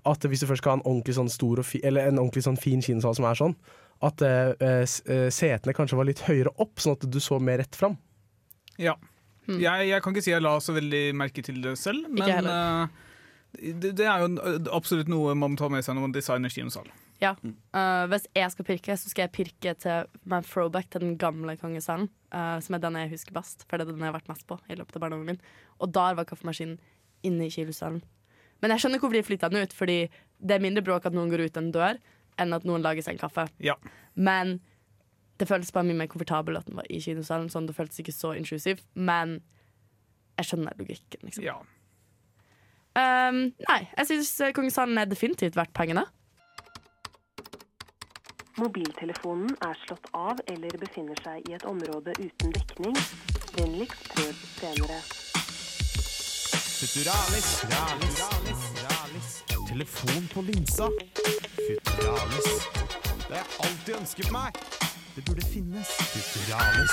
at 0.09 0.25
hvis 0.25 0.41
du 0.41 0.47
først 0.49 0.63
skal 0.63 0.73
ha 0.73 0.79
en 0.79 0.87
ordentlig 0.87 1.19
sånn 1.19 1.29
stor 1.33 1.61
og 1.61 1.67
fi, 1.69 1.83
eller 1.85 2.09
en 2.09 2.21
ordentlig 2.23 2.47
sånn 2.47 2.57
fin 2.61 2.81
kinosal 2.85 3.19
som 3.19 3.27
er 3.29 3.37
sånn, 3.37 3.57
at 4.09 4.25
eh, 4.25 4.53
eh, 4.65 5.27
setene 5.29 5.77
kanskje 5.77 5.99
var 6.01 6.09
litt 6.09 6.25
høyere 6.25 6.55
opp, 6.57 6.81
sånn 6.81 6.97
at 6.97 7.05
du 7.05 7.21
så 7.21 7.37
mer 7.43 7.61
rett 7.61 7.77
fram. 7.77 7.99
Ja. 8.81 8.97
Jeg, 9.49 9.87
jeg 9.89 10.03
kan 10.03 10.15
ikke 10.15 10.25
si 10.25 10.35
jeg 10.35 10.45
la 10.45 10.57
så 10.63 10.75
veldig 10.77 11.05
merke 11.17 11.43
til 11.43 11.63
det 11.65 11.77
selv, 11.81 12.11
men 12.13 12.51
eh, 12.53 13.07
det, 13.73 13.95
det 13.99 14.07
er 14.07 14.23
jo 14.25 14.35
absolutt 14.77 15.11
noe 15.11 15.35
man 15.35 15.55
må 15.55 15.61
ta 15.61 15.71
med 15.73 15.83
seg 15.87 15.97
når 15.97 16.07
man 16.09 16.15
designer 16.15 16.53
kinosal. 16.53 16.91
Ja. 17.21 17.35
Uh, 17.77 18.07
hvis 18.09 18.25
jeg 18.37 18.53
skal 18.55 18.65
pirke, 18.65 18.97
så 18.97 19.11
skal 19.13 19.27
jeg 19.27 19.35
pirke 19.35 19.75
til 19.77 20.07
med 20.29 20.47
throwback 20.49 20.89
til 20.93 21.05
den 21.05 21.19
gamle 21.21 21.57
kongesalen. 21.61 22.09
uh, 22.33 22.61
som 22.61 22.75
er 22.75 22.81
den 22.81 22.97
jeg 22.97 23.11
husker 23.11 23.35
best, 23.37 23.67
for 23.69 23.77
det 23.77 23.87
er 23.87 23.93
den 23.93 24.01
jeg 24.01 24.13
har 24.13 24.17
vært 24.17 24.31
mest 24.31 24.47
på 24.49 24.57
i 24.71 24.79
løpet 24.79 24.97
av 24.97 25.05
barndommen 25.05 25.35
min. 25.35 25.43
Og 25.81 25.93
der 25.93 26.17
var 26.17 26.25
kaffemaskinen 26.25 26.79
inne 27.23 27.47
i 27.47 27.53
kilosalen. 27.53 28.01
Men 28.63 28.73
jeg 28.73 28.81
skjønner 28.85 29.01
hvorfor 29.03 29.19
de 29.19 29.27
flytta 29.27 29.51
den 29.53 29.65
ut, 29.65 29.77
fordi 29.77 29.99
det 30.39 30.57
er 30.57 30.65
mindre 30.65 30.85
bråk 30.85 31.09
at 31.09 31.17
noen 31.17 31.33
går 31.33 31.49
ut 31.49 31.61
en 31.61 31.73
dør, 31.75 32.01
enn 32.41 32.57
at 32.57 32.65
noen 32.65 32.85
lager 32.85 33.05
seg 33.05 33.17
en 33.17 33.25
kaffe. 33.25 33.47
Ja. 33.61 33.77
Men 34.15 34.61
det 35.41 35.49
føltes 35.49 35.73
bare 35.73 35.89
mye 35.89 35.99
mer 36.03 36.11
komfortabel 36.13 36.61
at 36.61 36.69
den 36.69 36.79
var 36.79 36.89
i 36.91 37.01
kinosalen. 37.03 37.51
Sånn, 37.53 37.67
det 37.69 37.77
føltes 37.77 38.01
ikke 38.03 38.15
så 38.15 38.35
intrusiv. 38.37 38.83
Men 38.95 39.41
jeg 40.39 40.51
skjønner 40.51 40.79
logikken, 40.79 41.27
liksom. 41.27 41.45
Ja. 41.45 41.59
Um, 42.91 43.53
nei, 43.69 43.81
jeg 43.97 44.09
syns 44.09 44.33
kongesalen 44.57 44.99
er 44.99 45.11
definitivt 45.11 45.57
verdt 45.57 45.73
pengene. 45.77 46.07
Mobiltelefonen 48.61 49.55
er 49.65 49.79
slått 49.87 50.09
av 50.13 50.41
eller 50.53 50.75
befinner 50.83 51.17
seg 51.25 51.47
i 51.49 51.55
et 51.57 51.65
område 51.65 52.13
uten 52.19 52.53
dekning. 52.53 52.97
Vennligst 53.57 54.11
prøv 54.13 54.43
senere. 54.59 54.99
Futuralis, 56.81 57.49
ralis, 57.71 58.21
ralis, 58.25 58.67
ralis. 58.85 59.31
Telefon 59.71 60.29
på 60.35 60.45
linsa. 60.51 60.91
Futuralis. 61.57 62.69
Det 63.29 63.37
har 63.37 63.41
jeg 63.41 63.51
alltid 63.65 63.95
ønsket 64.01 64.31
meg. 64.35 64.61
Det 65.21 65.27
burde 65.29 65.47
finnes. 65.53 65.89
Futuralis. 66.15 66.93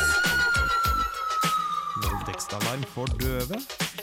Voldtektsalarm 2.04 2.84
for 2.92 3.08
døve. 3.22 3.60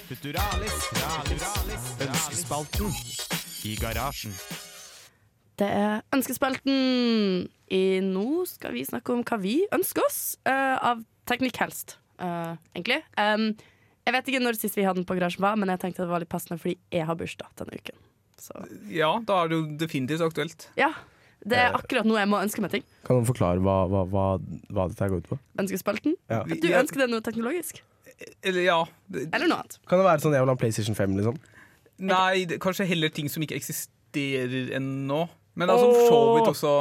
Futuralis, 0.09 0.87
ralis, 0.97 1.45
ralis. 1.45 1.91
Ønskespalten 2.07 2.89
i 3.69 3.75
garasjen. 3.77 4.33
Det 5.61 5.69
er 5.69 6.01
Ønskespalten. 6.17 7.45
I 7.69 8.01
nå 8.01 8.47
skal 8.49 8.73
vi 8.73 8.89
snakke 8.89 9.13
om 9.13 9.21
hva 9.29 9.43
vi 9.45 9.59
ønsker 9.77 10.09
oss 10.09 10.39
uh, 10.49 10.81
av 10.81 11.05
teknikk 11.29 11.61
helst, 11.61 11.99
uh, 12.17 12.57
egentlig. 12.73 13.03
Um, 13.21 13.51
jeg 14.09 14.17
vet 14.17 14.33
ikke 14.33 14.45
når 14.47 14.57
sist 14.57 14.81
vi 14.81 14.89
hadde 14.89 15.03
den 15.03 15.11
på 15.11 15.21
garasjen 15.21 15.45
var, 15.45 15.61
men 15.61 15.69
jeg 15.75 15.85
tenkte 15.85 16.07
det 16.07 16.15
var 16.17 16.25
litt 16.25 16.33
passende 16.33 16.63
fordi 16.65 16.79
jeg 16.97 17.05
har 17.13 17.21
bursdag 17.21 17.53
denne 17.61 17.77
uken. 17.77 18.05
Så 18.41 18.69
ja, 18.89 19.19
da 19.21 19.43
er 19.43 19.53
det 19.53 19.61
jo 19.61 19.75
definitivt 19.85 20.25
aktuelt. 20.33 20.73
ja. 20.81 20.95
Det 21.45 21.59
er 21.61 21.75
akkurat 21.77 22.07
nå 22.09 22.17
jeg 22.17 22.29
må 22.33 22.39
ønske 22.41 22.63
meg 22.65 22.71
ting. 22.73 22.85
Kan 23.05 23.19
noen 23.19 23.27
forklare 23.29 23.61
hva, 23.61 23.75
hva, 23.91 24.05
hva, 24.09 24.25
hva 24.73 24.87
dette 24.89 25.09
går 25.13 25.21
ut 25.25 25.29
på? 25.35 25.39
Ønskespalten. 25.61 26.17
Ja. 26.33 26.43
Du 26.49 26.69
ønsker 26.73 27.05
deg 27.05 27.13
noe 27.13 27.25
teknologisk? 27.25 27.83
Eller 28.47 28.63
ja 28.63 28.77
Eller 29.11 29.49
noe 29.51 29.59
annet? 29.65 29.79
Kan 29.91 29.99
det 30.01 30.07
være 30.07 30.23
sånn 30.23 30.35
jeg 30.37 30.45
vil 30.45 30.53
ha 30.53 30.57
PlayStation 30.61 30.97
5, 30.97 31.17
liksom? 31.19 31.39
Nei, 32.05 32.45
det, 32.49 32.61
kanskje 32.63 32.87
heller 32.89 33.11
ting 33.15 33.29
som 33.31 33.43
ikke 33.45 33.57
eksisterer 33.59 34.73
ennå. 34.79 35.25
Men 35.59 35.71
altså 35.71 35.89
for 35.93 36.07
så 36.11 36.21
vidt 36.39 36.53
også 36.55 36.75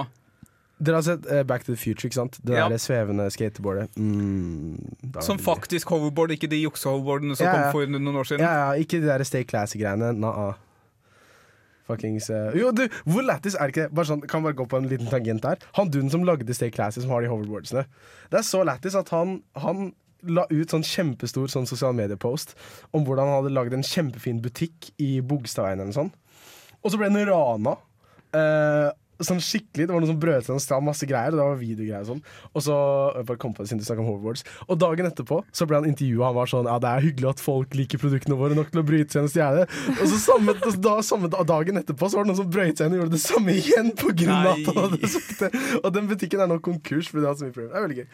Dere 0.84 0.98
har 1.00 1.05
sett 1.05 1.27
uh, 1.29 1.43
Back 1.48 1.63
to 1.63 1.72
the 1.72 1.79
Future, 1.79 2.10
ikke 2.10 2.17
sant? 2.17 2.39
Det 2.43 2.58
Ja. 2.58 2.65
der 2.67 2.82
svevende 2.82 3.27
skateboardet. 3.32 3.93
Mm, 3.96 4.96
Som 5.22 5.39
faktisk 5.39 5.88
hoverboard, 5.93 6.34
ikke 6.36 6.50
de 6.51 6.60
jukse-hoverboardene 6.63 7.38
som 7.38 7.46
Ja, 7.48 7.53
ja. 7.53 7.62
kom 7.72 7.77
for 7.77 7.93
noen 7.93 8.17
år 8.20 8.27
siden. 8.27 8.43
Ja, 8.43 8.53
ja, 8.74 8.82
ikke 8.82 9.00
de 9.00 9.08
der 9.08 9.24
Stay 9.24 9.46
Classy-greiene. 9.48 10.12
Nah. 10.17 10.55
Fuckings 11.88 12.30
uh, 12.32 12.54
Jo, 12.56 12.72
du, 12.75 12.86
hvor 13.10 13.25
lættis 13.25 13.58
er 13.58 13.68
det 13.68 13.75
ikke? 13.75 13.90
Bare 13.96 14.10
sånn, 14.10 14.24
kan 14.30 14.46
bare 14.46 14.58
gå 14.58 14.68
på 14.70 14.80
en 14.80 14.88
liten 14.92 15.10
tangent 15.12 15.44
der. 15.44 15.60
Han 15.80 15.92
duden 15.92 16.12
som 16.13 16.24
lagde 16.28 16.56
Stay 16.56 16.72
Classy, 16.74 17.04
som 17.04 17.12
har 17.12 17.25
de 17.25 17.32
hoverboardsene. 17.32 17.86
Det 18.32 18.40
er 18.40 18.48
så 18.48 18.63
lættis 18.68 18.96
at 19.00 19.12
han, 19.13 19.42
han 19.60 19.92
la 20.24 20.46
ut 20.52 20.72
sånn 20.72 20.86
kjempestor 20.88 21.52
sånn 21.52 21.68
sosial 21.68 21.96
mediepost 21.98 22.54
om 22.96 23.04
hvordan 23.04 23.28
han 23.28 23.42
hadde 23.42 23.56
lagd 23.56 23.75
en 23.75 23.84
kjempefin 23.84 24.40
butikk 24.44 24.94
i 25.04 25.18
Bogstadveien 25.20 25.84
eller 25.84 25.96
sånn. 25.96 26.13
Og 26.84 26.92
så 26.92 27.00
ble 27.00 27.10
den 27.12 27.28
rana. 27.28 27.75
Eh, 28.34 28.90
sånn 29.27 29.42
skikkelig, 29.44 29.88
Det 29.88 29.94
var 29.94 30.03
noen 30.03 30.12
som 30.13 30.20
brøt 30.22 30.48
seg 30.48 30.75
og 30.77 30.86
masse 30.88 31.08
greier. 31.10 31.34
Og 31.34 31.39
det 31.39 31.48
var 31.48 31.60
videogreier 31.62 32.03
Og 32.03 32.10
sånn 32.12 32.22
Og 32.53 32.65
så 32.65 32.77
jeg 33.18 33.27
bare 33.30 33.42
kom 33.42 33.56
på 33.56 33.63
det 33.63 33.72
siden 33.72 33.84
du 33.84 34.01
om 34.03 34.10
hoverboards 34.10 34.46
Og 34.68 34.80
dagen 34.82 35.10
etterpå 35.10 35.42
så 35.51 35.68
ble 35.70 35.82
han 35.82 35.89
intervjua. 35.89 36.30
Han 36.30 36.38
var 36.39 36.51
sånn 36.51 36.70
Ja, 36.70 36.77
det 36.84 36.92
er 36.92 37.08
hyggelig 37.08 37.32
at 37.34 37.44
folk 37.44 37.77
liker 37.77 38.01
produktene 38.01 38.38
våre 38.39 38.58
nok 38.58 38.72
til 38.74 38.84
å 38.84 38.86
bryte 38.88 39.13
seg 39.13 39.24
inn 39.24 39.30
og 39.30 39.34
stjele. 39.34 39.68
Og 39.98 40.06
så 40.13 40.22
samme, 40.27 40.56
da, 40.84 40.96
samme 41.06 41.32
dagen 41.34 41.82
etterpå 41.82 42.10
Så 42.10 42.20
var 42.20 42.27
det 42.27 42.34
noen 42.34 42.42
som 42.44 42.53
brøt 42.53 42.80
seg 42.80 42.89
inn 42.89 42.98
og 42.98 43.03
gjorde 43.03 43.18
det 43.18 43.24
samme 43.25 43.58
igjen 43.58 43.92
på 44.00 44.13
grunn 44.24 44.38
av 44.38 44.53
at 44.53 44.72
han 44.72 44.82
hadde 44.86 45.12
sagt 45.18 45.36
det. 45.46 45.51
Og 45.84 45.92
den 45.96 46.10
butikken 46.12 46.44
er 46.44 46.50
nå 46.51 46.62
konkurs 46.63 47.12
fordi 47.12 47.25
det 47.25 47.32
har 47.32 47.38
så 47.39 47.48
mye 47.48 47.56
problemer. 47.56 47.74
Det 47.74 47.80
er 47.80 47.88
veldig 47.88 48.01
gøy. 48.03 48.10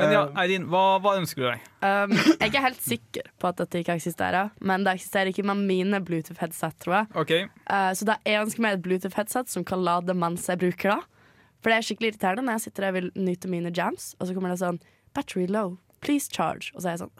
Men 0.00 0.14
ja, 0.14 0.22
Eh, 0.26 0.40
Eirin, 0.42 0.66
hva, 0.72 0.82
hva 1.04 1.14
ønsker 1.20 1.42
du 1.42 1.46
deg? 1.50 1.68
Um, 1.84 2.14
jeg 2.40 2.54
er 2.54 2.64
helt 2.64 2.82
sikker 2.84 3.30
på 3.40 3.50
at 3.50 3.60
dette 3.60 3.82
ikke 3.82 3.96
eksisterer, 4.00 4.50
men 4.60 4.86
det 4.86 4.96
eksisterer 4.98 5.30
ikke 5.32 5.44
med 5.46 5.62
mine 5.68 6.00
Bluetooth-headset, 6.04 6.78
tror 6.82 7.00
jeg. 7.00 7.10
Ok, 7.22 7.34
Uh, 7.70 7.92
så 7.94 8.08
da 8.08 8.16
jeg 8.26 8.42
ønsker 8.42 8.64
meg 8.64 8.78
et 8.78 8.84
Bluetooth-headset 8.84 9.52
som 9.52 9.64
kan 9.66 9.84
lade 9.86 10.16
mens 10.16 10.48
jeg 10.50 10.58
bruker 10.58 10.96
det. 10.96 11.20
For 11.60 11.70
det 11.70 11.76
er 11.76 11.86
skikkelig 11.86 12.14
irriterende 12.14 12.46
når 12.46 12.56
jeg 12.58 12.64
sitter 12.66 12.88
og 12.88 12.96
vil 12.96 13.10
nyte 13.20 13.50
mine 13.52 13.70
jams, 13.76 14.14
og 14.18 14.26
så 14.26 14.34
kommer 14.34 14.50
det 14.50 14.62
sånn 14.62 14.80
Battery 15.14 15.44
low, 15.46 15.76
please 16.00 16.32
charge. 16.32 16.72
Og 16.74 16.80
så 16.82 16.88
er 16.88 16.96
jeg 16.96 17.04
sånn 17.04 17.14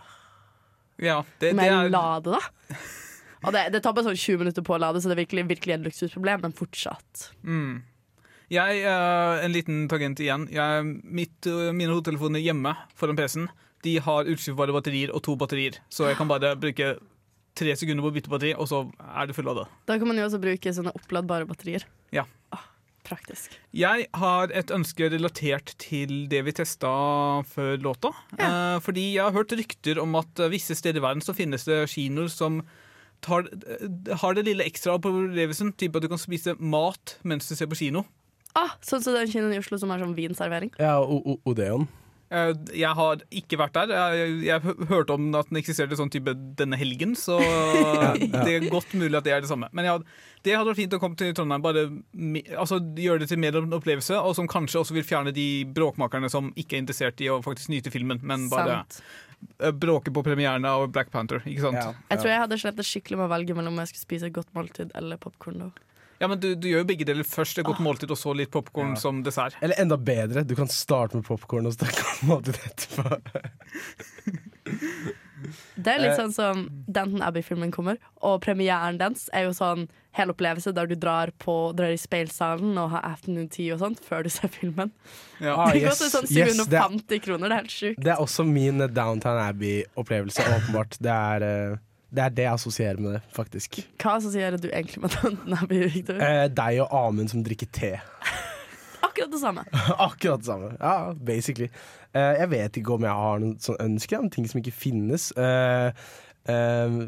ja, 1.01 1.21
det, 1.41 1.53
Må 1.57 1.63
det 1.63 1.69
jeg 1.71 1.85
er 1.87 1.93
lade, 1.93 2.37
da? 2.37 2.77
Og 3.41 3.55
det, 3.57 3.63
det 3.73 3.81
tar 3.85 3.95
bare 3.97 4.11
sånn 4.11 4.19
20 4.21 4.43
minutter 4.43 4.65
på 4.65 4.75
å 4.77 4.81
lade, 4.81 5.01
så 5.01 5.09
det 5.09 5.17
er 5.17 5.23
virkelig, 5.23 5.47
virkelig 5.49 5.77
et 5.79 5.87
luksusproblem, 5.87 6.43
men 6.45 6.57
fortsatt. 6.57 7.31
mm. 7.45 7.79
Jeg, 8.51 8.83
eh, 8.83 9.45
En 9.45 9.53
liten 9.55 9.85
tangent 9.89 10.19
igjen. 10.19 10.49
Jeg, 10.51 10.87
mitt, 11.05 11.47
eh, 11.47 11.71
mine 11.71 11.93
hodetelefoner 11.95 12.43
hjemme 12.43 12.75
foran 12.99 13.19
PC-en 13.19 13.49
De 13.85 13.99
har 14.03 14.27
utskiftbare 14.29 14.75
batterier 14.75 15.13
og 15.15 15.23
to 15.23 15.37
batterier. 15.37 15.79
Så 15.89 16.09
jeg 16.11 16.19
kan 16.19 16.29
bare 16.29 16.57
bruke 16.59 16.99
tre 17.57 17.77
sekunder 17.77 18.03
på 18.03 18.11
å 18.11 18.15
bytte 18.15 18.33
batteri, 18.33 18.51
og 18.57 18.69
så 18.69 18.83
er 19.01 19.27
det 19.27 19.37
fullada. 19.37 19.67
Da 19.87 19.97
kan 19.99 20.09
man 20.09 20.19
jo 20.19 20.27
også 20.27 20.41
bruke 20.43 20.73
sånne 20.75 20.93
oppladbare 20.95 21.49
batterier. 21.49 21.87
Ja. 22.13 22.27
Ah, 22.53 22.67
praktisk. 23.07 23.57
Jeg 23.73 24.07
har 24.13 24.53
et 24.53 24.71
ønske 24.75 25.09
relatert 25.11 25.75
til 25.79 26.29
det 26.29 26.45
vi 26.45 26.53
testa 26.53 26.91
før 27.49 27.81
låta. 27.81 28.13
Eh, 28.37 28.79
fordi 28.85 29.15
jeg 29.15 29.25
har 29.25 29.33
hørt 29.33 29.57
rykter 29.57 30.01
om 30.03 30.15
at 30.21 30.45
visse 30.53 30.77
steder 30.77 31.01
i 31.01 31.07
verden 31.07 31.25
så 31.25 31.35
finnes 31.37 31.65
det 31.65 31.87
kinoer 31.89 32.29
som 32.29 32.63
tar, 33.25 33.49
eh, 33.49 34.17
har 34.17 34.35
det 34.35 34.45
lille 34.45 34.65
ekstra 34.65 34.99
på 35.01 35.09
opplevelsen. 35.09 35.77
Type 35.77 35.97
at 35.97 36.03
du 36.03 36.09
kan 36.09 36.19
spise 36.21 36.59
mat 36.61 37.19
mens 37.25 37.49
du 37.49 37.55
ser 37.55 37.67
på 37.67 37.81
kino. 37.81 38.05
Ah, 38.59 38.73
sånn 38.83 39.03
som 39.05 39.15
den 39.15 39.29
kinoen 39.31 39.55
i 39.55 39.59
Oslo 39.63 39.79
som 39.79 39.91
har 39.95 40.01
sånn 40.03 40.17
vinservering. 40.17 40.73
Ja, 40.81 40.99
Odeon. 41.47 41.89
Eh, 42.31 42.53
Jeg 42.79 42.95
har 42.95 43.17
ikke 43.35 43.57
vært 43.59 43.73
der. 43.75 43.91
Jeg, 44.15 44.35
jeg 44.47 44.61
hø- 44.63 44.87
hørte 44.87 45.15
om 45.17 45.33
at 45.35 45.49
den 45.51 45.59
eksisterte 45.59 45.97
sånn 45.99 46.11
type 46.15 46.31
denne 46.59 46.77
helgen, 46.79 47.17
så 47.19 47.39
det 48.45 48.53
er 48.55 48.67
godt 48.71 48.93
mulig 48.95 49.19
at 49.19 49.25
det 49.27 49.33
er 49.35 49.41
det 49.43 49.51
samme. 49.51 49.67
Men 49.75 49.89
ja, 49.89 49.97
det 50.47 50.55
hadde 50.55 50.71
vært 50.71 50.79
fint 50.79 50.95
å 50.95 51.01
komme 51.03 51.19
til 51.19 51.33
Trondheim. 51.35 51.63
Bare 51.65 51.85
altså, 52.59 52.79
gjøre 52.99 53.25
det 53.25 53.31
til 53.33 53.43
mer 53.43 53.59
en 53.59 53.75
opplevelse, 53.75 54.15
og 54.19 54.37
som 54.39 54.47
kanskje 54.51 54.79
også 54.83 54.95
vil 54.99 55.07
fjerne 55.07 55.35
de 55.35 55.49
bråkmakerne 55.75 56.31
som 56.31 56.53
ikke 56.55 56.79
er 56.79 56.85
interessert 56.85 57.19
i 57.27 57.31
å 57.35 57.41
faktisk 57.43 57.71
nyte 57.75 57.91
filmen, 57.95 58.23
men 58.23 58.47
bare 58.53 58.81
Sant. 58.87 59.03
eh, 59.59 59.75
bråke 59.75 60.15
på 60.15 60.23
premieren 60.27 60.67
av 60.71 60.87
Black 60.95 61.11
Panther. 61.11 61.43
Ikke 61.47 61.67
sant? 61.67 61.83
Ja, 61.83 61.95
Jeg 62.15 62.23
tror 62.23 62.31
jeg 62.35 62.43
hadde 62.47 62.61
slettet 62.63 62.87
skikkelig 62.95 63.19
med 63.19 63.27
å 63.27 63.35
velge 63.35 63.59
mellom 63.59 63.75
om 63.75 63.83
jeg 63.83 63.91
skulle 63.95 64.07
spise 64.07 64.31
et 64.31 64.39
godt 64.39 64.55
måltid 64.55 64.95
eller 64.95 65.19
popkorn. 65.19 65.73
Ja, 66.21 66.29
men 66.29 66.39
du, 66.41 66.51
du 66.55 66.67
gjør 66.69 66.83
jo 66.83 66.89
begge 66.91 67.07
deler. 67.09 67.25
Først 67.25 67.59
et 67.59 67.65
godt 67.65 67.81
måltid, 67.81 68.11
og 68.13 68.19
så 68.21 68.35
litt 68.37 68.51
popkorn 68.53 68.93
Ja. 68.95 69.01
som 69.01 69.23
dessert. 69.25 69.55
Eller 69.65 69.79
enda 69.81 69.97
bedre, 69.97 70.43
du 70.45 70.55
kan 70.59 70.69
starte 70.69 71.17
med 71.17 71.25
popkorn 71.25 71.65
og 71.67 71.73
snakke 71.79 72.05
om 72.29 72.43
det 72.45 72.59
etterpå. 72.61 73.21
Det 75.81 75.89
er 75.89 76.03
litt 76.03 76.11
Eh, 76.13 76.19
sånn 76.19 76.33
som 76.37 76.59
Danton 76.93 77.23
Abbey-filmen 77.25 77.71
kommer, 77.73 77.97
og 78.21 78.43
premieren 78.45 78.99
dens 79.01 79.31
er 79.33 79.47
jo 79.47 79.55
sånn 79.57 79.87
hel 80.13 80.29
opplevelse 80.35 80.75
der 80.77 80.87
du 80.91 80.95
drar, 81.01 81.31
på, 81.41 81.73
drar 81.75 81.95
i 81.95 81.97
speilsalen 81.97 82.77
og 82.79 82.91
har 82.93 83.07
afternoon 83.09 83.49
tea 83.49 83.73
og 83.75 83.81
sånt 83.81 84.03
før 84.05 84.27
du 84.27 84.29
ser 84.29 84.53
filmen. 84.53 84.93
Ja. 85.41 85.55
Ah, 85.57 85.71
det 85.73 85.81
yes, 85.87 85.95
koster 85.97 86.13
sånn 86.19 86.29
yes, 86.29 86.59
er- 86.61 86.67
750 86.69 87.23
kroner, 87.25 87.49
det 87.49 87.57
er 87.57 87.63
helt 87.63 87.73
sjukt. 87.79 88.03
Det 88.05 88.13
er 88.13 88.21
også 88.21 88.45
min 88.45 88.85
Downtown 88.93 89.41
Abbey-opplevelse, 89.47 90.45
åpenbart. 90.59 90.99
Det 91.01 91.15
er, 91.17 91.47
eh, 91.49 91.79
det 92.11 92.23
er 92.25 92.33
det 92.35 92.45
jeg 92.47 92.53
assosierer 92.57 92.99
med 93.03 93.13
det, 93.17 93.21
faktisk. 93.37 93.81
Hva 94.03 94.17
assosierer 94.19 94.59
du 94.59 94.69
egentlig 94.71 95.01
med 95.05 95.13
tanten 95.15 95.55
Abbey, 95.57 95.85
Victor? 95.95 96.19
Eh, 96.23 96.47
deg 96.51 96.81
og 96.85 96.95
Amund 97.01 97.31
som 97.31 97.45
drikker 97.47 97.71
te. 97.73 97.93
Akkurat 99.07 99.31
det 99.33 99.41
samme. 99.43 99.65
Akkurat 100.09 100.43
det 100.43 100.47
samme. 100.51 100.73
Ja, 100.81 101.13
basically. 101.15 101.69
Eh, 102.15 102.35
jeg 102.43 102.51
vet 102.51 102.77
ikke 102.81 102.97
om 102.97 103.07
jeg 103.07 103.15
har 103.23 103.39
noen 103.43 103.57
sånn 103.63 103.79
ønsker 103.85 104.19
om 104.23 104.31
ting 104.33 104.49
som 104.51 104.61
ikke 104.61 104.75
finnes. 104.75 105.31
Eh, 105.39 105.91
eh, 106.51 106.99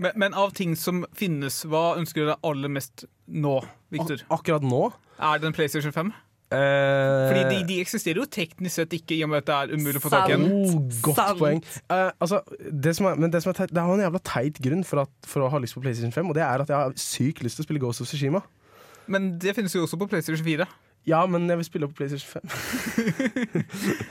Men, 0.00 0.12
men 0.16 0.34
av 0.38 0.52
ting 0.56 0.76
som 0.80 1.04
finnes, 1.16 1.62
hva 1.68 1.96
ønsker 2.00 2.24
du 2.24 2.30
deg 2.32 2.46
aller 2.46 2.72
mest 2.72 3.04
nå, 3.26 3.58
Victor? 3.92 4.22
ak 4.28 4.40
akkurat 4.40 4.64
nå 4.66 4.86
Er 5.20 5.38
det 5.42 5.48
en 5.50 5.56
PlayStation 5.56 5.92
5? 5.92 6.12
Eh, 6.46 7.26
Fordi 7.26 7.42
de, 7.50 7.56
de 7.66 7.78
eksisterer 7.82 8.20
jo 8.20 8.26
teknisk 8.30 8.78
sett 8.78 8.92
ikke, 8.94 9.16
i 9.16 9.24
og 9.26 9.32
med 9.32 9.42
at 9.42 9.48
det 9.48 9.56
er 9.56 9.80
umulig 9.80 9.98
å 9.98 10.04
få 10.04 10.12
tak 10.12 10.30
i 10.30 10.36
en. 10.36 10.44
Oh, 10.46 10.76
godt 11.02 11.18
Sant. 11.18 11.40
poeng. 11.40 11.62
Uh, 11.90 12.10
altså, 12.22 12.42
det 12.86 12.94
som 12.98 13.08
er, 13.10 13.18
men 13.18 13.32
det 13.34 13.42
som 13.42 13.50
er 13.50 13.58
teit, 13.58 13.74
det 13.74 13.82
har 13.82 13.90
en 13.96 14.04
jævla 14.04 14.22
teit 14.30 14.60
grunn 14.62 14.86
for, 14.86 15.02
at, 15.02 15.14
for 15.26 15.42
å 15.42 15.50
ha 15.50 15.62
lyst 15.62 15.74
på 15.74 15.82
PlayStation 15.82 16.14
5, 16.14 16.30
og 16.30 16.38
det 16.38 16.44
er 16.46 16.62
at 16.62 16.70
jeg 16.70 16.78
har 16.78 16.94
sykt 17.00 17.42
lyst 17.42 17.58
til 17.58 17.66
å 17.66 17.68
spille 17.68 17.82
Ghost 17.82 18.04
of 18.04 18.10
Tsushima. 18.10 18.44
Men 19.10 19.32
det 19.42 19.56
finnes 19.58 19.74
jo 19.74 19.82
også 19.86 19.98
på 19.98 20.08
PlayStation 20.10 20.46
4. 20.46 20.68
Ja, 21.06 21.20
men 21.30 21.44
jeg 21.46 21.60
vil 21.60 21.66
spille 21.68 21.86
på 21.86 21.94
PlayStation 22.00 22.40
5. 22.42 23.60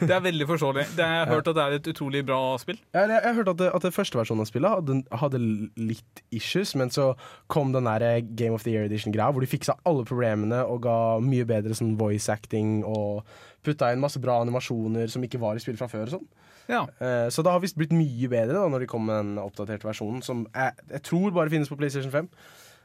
Det 0.08 0.14
er 0.16 0.22
veldig 0.24 0.48
forståelig. 0.48 0.86
Det 0.96 1.04
har 1.04 1.18
jeg 1.18 1.28
hørt 1.34 1.50
at 1.52 1.58
det 1.58 1.64
er 1.66 1.76
et 1.76 1.90
utrolig 1.92 2.22
bra 2.28 2.38
spill. 2.62 2.78
Jeg, 2.96 3.10
jeg, 3.12 3.20
jeg 3.26 3.36
hørte 3.36 3.56
at 3.56 3.60
det, 3.60 3.68
at 3.76 3.88
det 3.88 3.92
første 3.96 4.20
versjonen 4.20 4.46
av 4.46 4.48
spillet 4.48 4.76
hadde, 4.78 4.96
hadde 5.24 5.42
litt 5.76 6.24
issues, 6.32 6.72
men 6.80 6.94
så 6.96 7.10
kom 7.52 7.74
den 7.76 7.90
der 7.90 8.06
eh, 8.08 8.22
Game 8.24 8.56
of 8.56 8.64
the 8.64 8.72
Year 8.72 8.88
Edition-greia, 8.88 9.28
hvor 9.36 9.44
de 9.44 9.52
fiksa 9.52 9.76
alle 9.84 10.08
problemene 10.08 10.64
og 10.64 10.86
ga 10.88 10.98
mye 11.24 11.48
bedre 11.50 11.76
sånn 11.76 11.98
voice 12.00 12.32
acting 12.32 12.80
og 12.88 13.26
putta 13.66 13.92
inn 13.92 14.04
masse 14.04 14.22
bra 14.24 14.40
animasjoner 14.46 15.12
som 15.12 15.24
ikke 15.26 15.42
var 15.42 15.60
i 15.60 15.64
spill 15.64 15.76
fra 15.80 15.92
før. 15.92 16.08
og 16.08 16.16
sånn. 16.16 16.28
Ja. 16.72 16.86
Eh, 17.00 17.28
så 17.30 17.44
det 17.44 17.52
har 17.52 17.64
visst 17.64 17.78
blitt 17.78 17.94
mye 17.96 18.30
bedre 18.32 18.56
da 18.56 18.70
når 18.72 18.86
de 18.86 18.90
kom 18.90 19.04
med 19.10 19.20
den 19.20 19.42
oppdaterte 19.42 19.88
versjonen, 19.88 20.24
som 20.26 20.46
jeg, 20.48 20.88
jeg 20.96 21.04
tror 21.12 21.36
bare 21.36 21.52
finnes 21.52 21.70
på 21.72 21.78
PlayStation 21.80 22.14
5. 22.14 22.32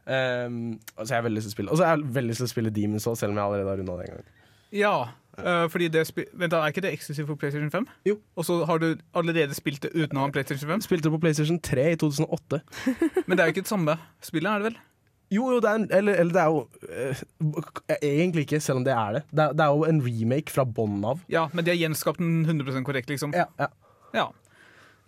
Um, 0.07 0.81
altså 0.97 1.15
jeg 1.15 1.19
har 1.19 1.25
veldig 1.27 1.39
lyst 1.39 1.47
til 1.47 1.53
å 1.53 1.57
spille 1.59 1.71
Og 1.71 1.79
så 1.79 1.85
har 1.85 1.99
jeg 1.99 2.15
veldig 2.15 2.33
lyst 2.33 2.41
til 2.41 2.47
å 2.49 2.51
spille 2.51 2.71
Demon's 2.75 3.05
Souls, 3.05 3.21
selv 3.21 3.35
om 3.35 3.39
jeg 3.39 3.45
allerede 3.45 3.69
har 3.69 3.79
runda 3.79 3.97
det 3.99 4.07
en 4.09 4.15
gang. 4.17 4.31
Ja, 4.73 4.95
uh, 5.39 5.67
fordi 5.71 5.89
det 5.93 6.05
Vent, 6.17 6.53
da, 6.55 6.63
Er 6.65 6.73
ikke 6.73 6.85
det 6.87 6.93
eksklusivt 6.97 7.29
for 7.29 7.41
PlayStation 7.41 7.71
5? 7.71 7.89
Jo. 8.09 8.17
Og 8.35 8.49
så 8.49 8.61
har 8.65 8.83
du 8.83 8.95
allerede 9.15 9.55
spilt 9.55 9.83
det 9.85 9.93
uten 9.95 10.17
å 10.19 10.25
ha 10.25 10.31
en 10.31 10.35
PlayStation 10.35 10.71
5? 10.73 10.87
Spilte 10.89 11.09
det 11.09 11.15
på 11.15 11.23
PlayStation 11.23 11.61
3 11.61 11.91
i 11.93 11.99
2008. 12.01 12.63
Men 13.27 13.37
det 13.37 13.45
er 13.45 13.51
jo 13.51 13.57
ikke 13.57 13.67
det 13.67 13.75
samme 13.75 13.99
spillet, 14.25 14.51
er 14.51 14.65
det 14.65 14.71
vel? 14.71 14.81
Jo, 15.31 15.45
jo, 15.55 15.61
det 15.63 15.71
er 15.71 15.79
en, 15.79 15.87
eller, 15.95 16.17
eller 16.25 16.35
det 16.35 16.41
er 16.43 16.49
jo 16.51 16.63
eh, 16.91 17.21
Egentlig 18.03 18.49
ikke, 18.49 18.59
selv 18.61 18.81
om 18.81 18.87
det 18.87 18.97
er 18.97 19.19
det. 19.21 19.23
Det 19.31 19.45
er, 19.45 19.53
det 19.55 19.67
er 19.67 19.77
jo 19.77 19.85
en 19.87 20.01
remake 20.03 20.51
fra 20.51 20.65
bånn 20.67 21.05
av. 21.07 21.21
Ja, 21.31 21.45
men 21.55 21.67
de 21.67 21.71
har 21.71 21.79
gjenskapt 21.79 22.19
den 22.19 22.41
100% 22.49 22.87
korrekt, 22.89 23.13
liksom. 23.13 23.35
Ja, 23.37 23.47
ja. 23.61 23.69
Ja. 24.17 24.27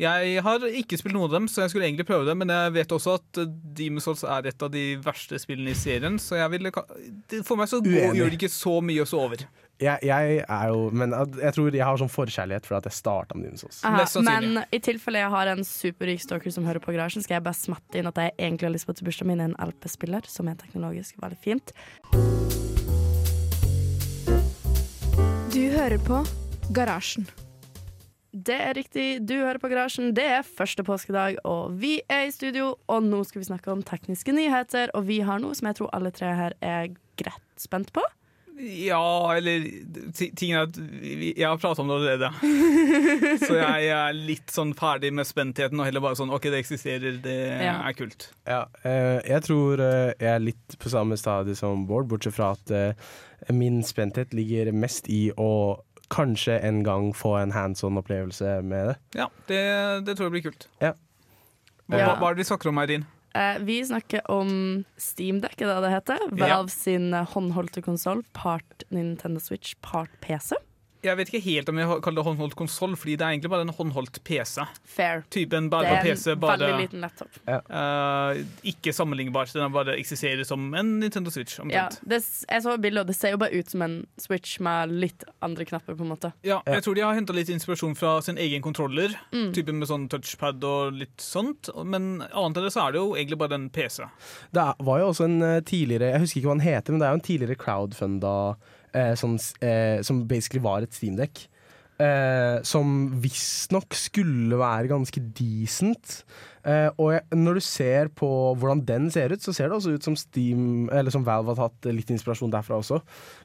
Jeg 0.00 0.42
har 0.42 0.64
ikke 0.66 0.96
spilt 0.98 1.14
noen 1.14 1.28
av 1.28 1.34
dem, 1.36 1.48
så 1.50 1.64
jeg 1.64 1.72
skulle 1.72 1.84
egentlig 1.88 2.06
prøve 2.08 2.24
det. 2.28 2.36
Men 2.38 2.52
jeg 2.52 2.72
vet 2.78 2.94
også 2.96 3.18
at 3.18 3.42
Demon's 3.76 4.06
Souls 4.08 4.24
er 4.24 4.48
et 4.48 4.64
av 4.64 4.70
de 4.72 4.84
verste 5.02 5.38
spillene 5.40 5.74
i 5.74 5.78
serien. 5.78 6.16
Så 6.22 6.38
jeg 6.40 6.52
ville, 6.54 6.72
for 7.44 7.60
meg 7.60 7.68
så 7.70 7.82
går, 7.84 8.16
gjør 8.16 8.32
det 8.32 8.40
ikke 8.40 8.52
så 8.52 8.78
mye 8.84 9.04
å 9.04 9.08
så 9.08 9.20
over. 9.26 9.44
Jeg, 9.82 9.98
jeg 10.06 10.34
er 10.44 10.66
jo 10.70 10.82
Men 10.94 11.10
jeg 11.40 11.54
tror 11.56 11.74
jeg 11.74 11.82
har 11.82 11.98
sånn 11.98 12.10
forkjærlighet 12.12 12.68
for 12.68 12.78
at 12.78 12.86
jeg 12.86 12.96
starta 12.96 13.36
med 13.36 13.48
Demon's 13.50 13.64
Souls. 13.66 13.82
Aha, 13.88 14.06
men 14.26 14.62
i 14.70 14.80
tilfelle 14.82 15.22
jeg 15.24 15.34
har 15.34 15.52
en 15.52 15.64
superrik 15.66 16.22
stalker 16.22 16.54
som 16.54 16.66
hører 16.68 16.82
på 16.82 16.94
garasjen, 16.94 17.24
skal 17.24 17.40
jeg 17.40 17.46
bare 17.46 17.58
smatte 17.58 18.00
inn 18.00 18.10
at 18.10 18.20
jeg 18.20 18.34
egentlig 18.38 18.70
har 18.70 18.76
lyst 18.76 18.88
på 18.88 18.96
til 18.96 19.10
bursdagen 19.10 19.32
min 19.32 19.44
en 19.50 19.56
LP-spiller, 19.60 20.28
som 20.30 20.50
er 20.50 20.58
teknologisk 20.60 21.20
veldig 21.22 21.40
fint. 21.42 21.74
Du 25.52 25.62
hører 25.74 25.98
på 26.00 26.22
Garasjen. 26.72 27.26
Det 28.32 28.56
er 28.56 28.72
riktig, 28.78 29.06
du 29.28 29.34
hører 29.36 29.58
på 29.60 29.68
Garasjen. 29.68 30.14
Det 30.16 30.24
er 30.24 30.42
første 30.46 30.80
påskedag, 30.86 31.36
og 31.44 31.74
vi 31.82 31.98
er 32.08 32.28
i 32.30 32.32
studio. 32.32 32.70
Og 32.88 33.04
nå 33.04 33.20
skal 33.28 33.42
vi 33.42 33.50
snakke 33.50 33.68
om 33.74 33.82
tekniske 33.84 34.32
nyheter, 34.32 34.88
og 34.96 35.04
vi 35.10 35.20
har 35.20 35.38
noe 35.42 35.52
som 35.58 35.68
jeg 35.68 35.76
tror 35.82 35.90
alle 35.92 36.10
tre 36.16 36.30
her 36.38 36.56
er 36.64 36.88
greit 37.20 37.60
spent 37.60 37.92
på. 37.92 38.00
Ja, 38.62 39.32
eller 39.32 39.64
ti- 40.14 40.30
Tingen 40.36 40.58
er 40.58 40.66
at 40.68 40.76
jeg 40.76 41.46
har 41.48 41.56
pratet 41.60 41.80
om 41.82 41.88
det 41.88 41.96
allerede. 41.96 42.28
Så 43.48 43.56
jeg 43.56 43.86
er 43.90 44.12
litt 44.16 44.52
sånn 44.52 44.74
ferdig 44.76 45.08
med 45.16 45.26
spentheten 45.26 45.80
og 45.80 45.88
heller 45.88 46.04
bare 46.04 46.18
sånn 46.20 46.30
OK, 46.36 46.48
det 46.52 46.60
eksisterer, 46.60 47.16
det 47.24 47.36
Ja. 47.64 47.78
er 47.88 47.96
kult. 47.96 48.28
Ja, 48.46 48.66
eh, 48.84 49.20
jeg 49.28 49.42
tror 49.48 49.80
eh, 49.80 50.12
jeg 50.20 50.30
er 50.36 50.44
litt 50.44 50.76
på 50.78 50.92
samme 50.92 51.16
stadie 51.18 51.56
som 51.58 51.86
Bård, 51.88 52.08
bortsett 52.12 52.36
fra 52.36 52.52
at 52.56 52.70
eh, 52.76 52.92
min 53.52 53.80
spenthet 53.84 54.32
ligger 54.36 54.70
mest 54.72 55.08
i 55.10 55.30
å 55.36 55.80
kanskje 56.12 56.58
en 56.68 56.82
gang 56.86 57.10
få 57.16 57.34
en 57.40 57.54
hands 57.56 57.82
on-opplevelse 57.86 58.58
med 58.66 58.92
det. 58.92 58.96
Ja, 59.18 59.26
det, 59.48 59.62
det 60.06 60.16
tror 60.18 60.28
jeg 60.28 60.36
blir 60.36 60.46
kult. 60.50 60.68
Ja. 60.84 60.92
Hva, 61.88 61.98
Ja. 61.98 62.14
hva, 62.16 62.30
er 62.30 62.36
det 62.36 62.44
vi 62.44 62.48
snakker 62.52 62.70
om, 62.70 62.78
Eirin? 62.82 63.06
Eh, 63.34 63.56
vi 63.64 63.78
snakker 63.88 64.20
om 64.30 64.84
Steamdeck, 65.00 65.56
er 65.60 65.70
det 65.72 65.78
det 65.86 65.92
heter. 65.94 66.18
Ja. 66.36 66.56
Valve 66.58 66.72
sin 66.72 67.12
eh, 67.16 67.24
håndholdte 67.32 67.82
konsoll, 67.84 68.20
part 68.36 68.84
Nintendo 68.92 69.40
Switch, 69.40 69.74
part 69.80 70.12
PC. 70.20 70.52
Jeg 71.02 71.18
vet 71.18 71.30
ikke 71.32 71.42
helt 71.44 71.70
om 71.72 71.78
jeg 71.80 72.00
kaller 72.04 72.20
det 72.20 72.26
håndholdt 72.28 72.54
konsoll, 72.58 72.92
fordi 72.98 73.16
det 73.18 73.26
er 73.26 73.34
egentlig 73.34 73.50
bare 73.50 73.66
en 73.66 73.74
håndholdt 73.74 74.20
PC. 74.22 74.62
Fair. 74.86 75.24
Typen 75.34 75.66
Det 75.66 75.72
bare 75.74 75.96
er 75.96 76.04
PC, 76.04 76.10
en 76.12 76.36
PC, 76.36 76.40
bare 76.44 76.58
veldig 76.62 76.84
liten 76.84 77.02
laptop. 77.02 77.38
eh, 77.48 78.42
ikke 78.72 78.94
sammenlignbar. 78.94 79.50
Den 79.52 79.72
bare 79.74 79.96
eksisterer 79.98 80.44
som 80.46 80.68
en 80.78 81.00
Nintendo 81.00 81.30
Switch. 81.30 81.58
Ja, 81.72 81.88
det, 82.06 82.20
jeg 82.48 82.62
så 82.62 82.76
bildet, 82.78 83.02
og 83.02 83.10
det 83.10 83.16
ser 83.18 83.34
jo 83.34 83.40
bare 83.42 83.58
ut 83.58 83.70
som 83.70 83.82
en 83.82 83.96
Switch 84.20 84.60
med 84.62 84.92
litt 84.94 85.24
andre 85.42 85.66
knapper, 85.66 85.96
på 85.98 86.06
en 86.06 86.12
måte. 86.14 86.32
Ja, 86.46 86.60
jeg 86.66 86.84
tror 86.86 86.94
de 86.94 87.04
har 87.04 87.18
henta 87.18 87.34
litt 87.34 87.50
inspirasjon 87.50 87.96
fra 87.98 88.20
sin 88.22 88.38
egen 88.38 88.62
kontroller. 88.62 89.16
Mm. 89.32 89.50
Typen 89.56 89.80
med 89.82 89.90
sånn 89.90 90.06
touchpad 90.12 90.62
og 90.64 90.92
litt 91.02 91.18
sånt. 91.22 91.72
Men 91.82 92.22
annet 92.30 92.60
enn 92.60 92.68
det 92.68 92.74
så 92.74 92.86
er 92.86 92.94
det 92.94 93.02
jo 93.02 93.16
egentlig 93.16 93.40
bare 93.42 93.58
en 93.58 93.70
PC. 93.74 94.06
Det 94.54 94.68
var 94.78 95.02
jo 95.02 95.10
også 95.10 95.26
en 95.26 95.42
eh, 95.42 95.58
tidligere 95.66 96.12
Jeg 96.14 96.22
husker 96.22 96.40
ikke 96.40 96.52
hva 96.52 96.56
den 96.60 96.68
heter, 96.68 96.94
men 96.94 97.02
det 97.02 97.08
er 97.08 97.12
jo 97.16 97.20
en 97.20 97.26
tidligere 97.26 97.58
crowdfunda 97.58 98.36
eh, 98.94 99.14
sånn, 99.18 99.38
eh, 99.64 100.02
som 100.06 100.24
basically 100.28 100.62
var 100.64 100.86
et 100.86 100.96
steamdekk. 100.96 101.46
Eh, 102.02 102.62
som 102.66 102.86
visstnok 103.20 103.94
skulle 103.94 104.56
være 104.58 104.88
ganske 104.90 105.20
decent. 105.36 106.22
Eh, 106.64 106.88
og 106.96 107.12
jeg, 107.12 107.22
når 107.36 107.58
du 107.58 107.62
ser 107.66 108.08
på 108.16 108.28
hvordan 108.58 108.80
den 108.88 109.10
ser 109.12 109.34
ut, 109.34 109.42
så 109.42 109.52
ser 109.54 109.68
det 109.68 109.76
også 109.76 109.96
ut 109.96 110.06
som 110.06 110.16
Steam 110.16 110.88
Eller 110.94 111.10
som 111.10 111.24
Valve 111.26 111.52
har 111.52 111.68
tatt 111.68 111.90
litt 111.92 112.10
inspirasjon 112.10 112.52
derfra 112.54 112.78
også. 112.80 113.02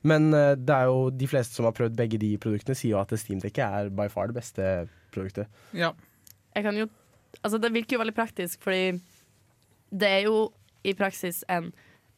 Men 0.08 0.32
eh, 0.34 0.56
det 0.58 0.74
er 0.74 0.88
jo 0.90 1.10
de 1.12 1.30
fleste 1.30 1.58
som 1.58 1.68
har 1.68 1.76
prøvd 1.78 1.98
begge 1.98 2.22
de 2.22 2.32
produktene, 2.42 2.78
sier 2.78 2.96
jo 2.96 3.02
at 3.02 3.14
Steamdekket 3.14 3.66
er 3.66 3.92
by 3.94 4.08
far 4.14 4.32
det 4.32 4.40
beste 4.40 4.88
produktet. 5.14 5.52
Ja. 5.74 5.94
Jeg 6.56 6.66
kan 6.66 6.78
jo 6.78 6.90
Altså, 7.44 7.60
det 7.62 7.70
virker 7.70 7.98
jo 7.98 8.00
veldig 8.00 8.16
praktisk, 8.16 8.64
fordi 8.64 8.98
det 9.92 10.08
er 10.10 10.22
jo 10.26 10.48
i 10.88 10.96
praksis 10.98 11.44
en 11.52 11.68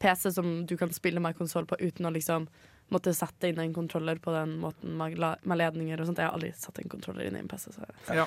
PC 0.00 0.30
som 0.32 0.62
du 0.66 0.76
kan 0.80 0.92
spille 0.94 1.20
med 1.20 1.36
konsoll 1.36 1.66
på 1.68 1.76
uten 1.82 2.08
å 2.08 2.12
liksom 2.14 2.46
måtte 2.90 3.12
sette 3.14 3.48
inn 3.50 3.58
en 3.62 3.74
kontroller 3.76 4.18
på 4.22 4.32
den 4.34 4.56
måten 4.62 4.96
med, 4.98 5.16
med 5.20 5.58
ledninger 5.60 6.00
og 6.02 6.08
sånt. 6.10 6.18
Jeg 6.18 6.26
har 6.28 6.36
aldri 6.36 6.50
satt 6.58 6.78
en 6.82 6.90
kontroller 6.92 7.28
inn 7.28 7.36
i 7.38 7.42
en 7.44 7.48
PC, 7.50 7.70
så 7.74 7.84
jeg 7.86 8.18
Ja. 8.18 8.26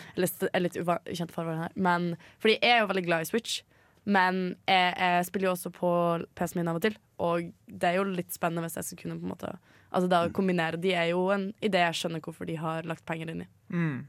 er 0.53 0.63
litt, 0.63 0.77
ukjent 0.79 1.31
for 1.31 1.43
farvann 1.43 1.63
her. 1.65 1.71
Men, 1.75 2.15
fordi 2.39 2.59
jeg 2.61 2.71
er 2.77 2.79
jo 2.83 2.87
veldig 2.93 3.05
glad 3.05 3.21
i 3.21 3.29
Switch, 3.31 3.61
men 4.05 4.55
jeg, 4.67 4.95
jeg 4.99 5.25
spiller 5.29 5.47
jo 5.49 5.53
også 5.55 5.71
på 5.75 5.91
PC-en 6.35 6.59
min 6.61 6.67
av 6.71 6.79
og 6.79 6.81
til. 6.87 6.97
Og 7.23 7.51
det 7.67 7.89
er 7.89 7.95
jo 7.99 8.03
litt 8.09 8.33
spennende 8.35 8.65
hvis 8.65 8.75
jeg 8.79 8.83
skal 8.89 9.01
kunne 9.03 9.19
på 9.21 9.27
en 9.29 9.35
måte 9.35 9.53
Altså 9.93 10.07
det 10.09 10.17
å 10.25 10.31
kombinere 10.33 10.79
de 10.81 10.89
er 10.97 11.11
jo 11.11 11.27
en 11.29 11.51
idé 11.61 11.77
jeg 11.83 11.93
skjønner 11.99 12.21
hvorfor 12.25 12.47
de 12.49 12.55
har 12.57 12.81
lagt 12.89 13.03
penger 13.05 13.29
inn 13.29 13.43
i. 13.43 13.47
Mm. 13.69 13.99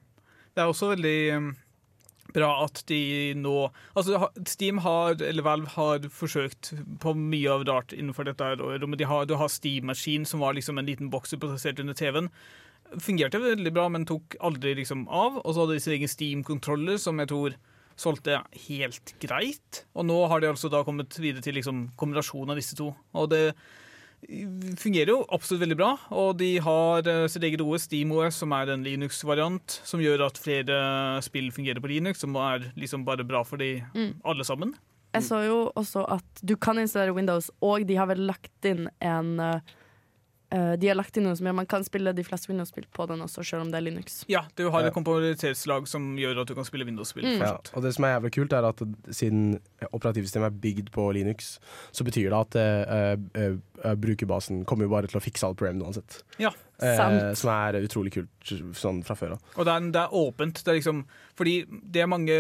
Det 0.57 0.63
er 0.63 0.71
også 0.71 0.89
veldig 0.95 1.17
um, 1.37 1.51
bra 2.35 2.51
at 2.65 2.83
de 2.91 3.35
nå 3.39 3.55
Altså 3.95 4.29
Steam 4.49 4.81
har, 4.85 5.17
eller 5.23 5.47
Valve 5.47 5.71
har 5.77 6.09
forsøkt 6.13 6.73
på 7.03 7.15
mye 7.19 7.53
av 7.53 7.65
rart 7.69 7.95
innenfor 7.97 8.29
dette 8.29 8.55
rommet. 8.61 9.01
De 9.01 9.09
du 9.29 9.37
har 9.39 9.53
Steam-maskin, 9.53 10.27
som 10.27 10.43
var 10.45 10.57
liksom 10.57 10.79
en 10.79 10.89
liten 10.89 11.11
boks 11.13 11.37
plassert 11.41 11.81
under 11.81 11.95
TV-en. 11.95 12.31
Fungerte 13.01 13.41
veldig 13.41 13.73
bra, 13.75 13.89
men 13.89 14.07
tok 14.07 14.37
aldri 14.45 14.75
liksom 14.79 15.07
av. 15.09 15.41
Og 15.45 15.55
så 15.55 15.65
hadde 15.65 15.79
de 15.79 15.85
sin 15.85 15.97
egen 15.97 16.11
Steam-kontroller, 16.11 16.99
som 17.01 17.23
jeg 17.23 17.31
tror 17.33 17.57
solgte 18.01 18.41
helt 18.67 19.15
greit. 19.23 19.85
Og 19.95 20.07
nå 20.09 20.19
har 20.31 20.43
de 20.43 20.51
altså 20.51 20.71
da 20.73 20.83
kommet 20.87 21.15
videre 21.21 21.45
til 21.45 21.59
liksom 21.59 21.89
kombinasjonen 22.01 22.55
av 22.55 22.61
disse 22.61 22.79
to. 22.79 22.91
Og 23.15 23.31
det 23.31 23.45
fungerer 24.81 25.11
jo 25.13 25.19
absolutt 25.33 25.63
veldig 25.65 25.77
bra, 25.79 25.91
og 26.15 26.37
de 26.41 26.53
har 26.65 27.07
eh, 27.11 27.27
sitt 27.31 27.45
eget 27.47 27.63
OS, 27.65 27.87
SteamOS, 27.89 28.41
som 28.43 28.53
er 28.57 28.73
en 28.75 28.85
Linux-variant, 28.87 29.79
som 29.85 30.03
gjør 30.03 30.27
at 30.27 30.41
flere 30.41 30.79
spill 31.25 31.51
fungerer 31.55 31.81
på 31.85 31.91
Linux, 31.93 32.21
som 32.25 32.37
er 32.41 32.71
liksom 32.79 33.05
bare 33.07 33.27
bra 33.27 33.43
for 33.45 33.61
de 33.61 33.83
Mm. 33.95 34.15
alle 34.25 34.45
sammen. 34.45 34.75
Jeg 35.15 35.23
så 35.23 35.45
jo 35.47 35.59
også 35.77 36.03
at 36.11 36.41
du 36.43 36.57
kan 36.57 36.77
installere 36.79 37.15
Windows, 37.15 37.51
og 37.63 37.87
de 37.87 37.95
har 37.95 38.07
vel 38.11 38.27
lagt 38.27 38.65
inn 38.67 38.89
en 39.01 39.39
eh, 39.41 39.61
eh, 40.51 40.73
De 40.81 40.91
har 40.91 40.99
lagt 40.99 41.17
inn 41.17 41.27
noe 41.29 41.37
som 41.39 41.49
gjør 41.49 41.57
man 41.61 41.69
kan 41.71 41.85
spille 41.87 42.13
de 42.17 42.25
fleste 42.27 42.51
Windows-spill 42.51 42.87
på 42.95 43.07
den 43.11 43.25
også, 43.25 43.45
selv 43.47 43.65
om 43.65 43.73
det 43.73 43.81
er 43.81 43.87
Linux. 43.87 44.23
Ja, 44.31 44.45
du 44.59 44.67
har 44.75 44.87
et 44.87 44.97
kompatibilitetslag 44.97 45.89
som 45.91 46.13
gjør 46.21 46.43
at 46.43 46.51
du 46.51 46.57
kan 46.59 46.69
spille 46.69 46.89
Windows-spill 46.89 47.25
Mm. 47.25 47.41
Ja, 47.41 47.57
og 47.57 47.83
det 47.83 47.95
som 47.97 48.05
er 48.05 48.19
jævlig 48.19 48.33
kult, 48.37 48.53
er 48.53 48.67
at 48.69 48.83
siden 49.17 49.59
operativsystemet 49.93 50.51
er 50.51 50.59
bygd 50.61 50.91
på 50.93 51.07
Linux, 51.17 51.59
så 51.93 52.05
betyr 52.05 52.31
det 52.31 52.41
at 52.41 52.59
uh, 52.59 53.15
uh, 53.17 53.57
eh, 53.85 53.95
brukerbasen 53.97 54.65
kommer 54.69 54.87
jo 54.87 54.93
bare 54.93 55.11
til 55.11 55.19
å 55.21 55.25
fikse 55.25 55.47
alt 55.47 55.59
problemene 55.61 55.89
uansett. 55.89 56.21
Ja. 56.43 56.53
Eh, 56.83 57.35
som 57.35 57.51
er 57.53 57.79
utrolig 57.85 58.13
kult 58.13 58.53
sånn 58.77 59.03
fra 59.07 59.15
før 59.17 59.37
av. 59.37 59.45
Og 59.57 59.65
det 59.69 59.75
er, 59.75 59.91
det 59.95 60.01
er 60.03 60.17
åpent. 60.21 60.63
Det 60.65 60.73
er 60.73 60.79
liksom, 60.81 61.05
fordi 61.39 61.55
det 61.95 62.09
mange 62.11 62.35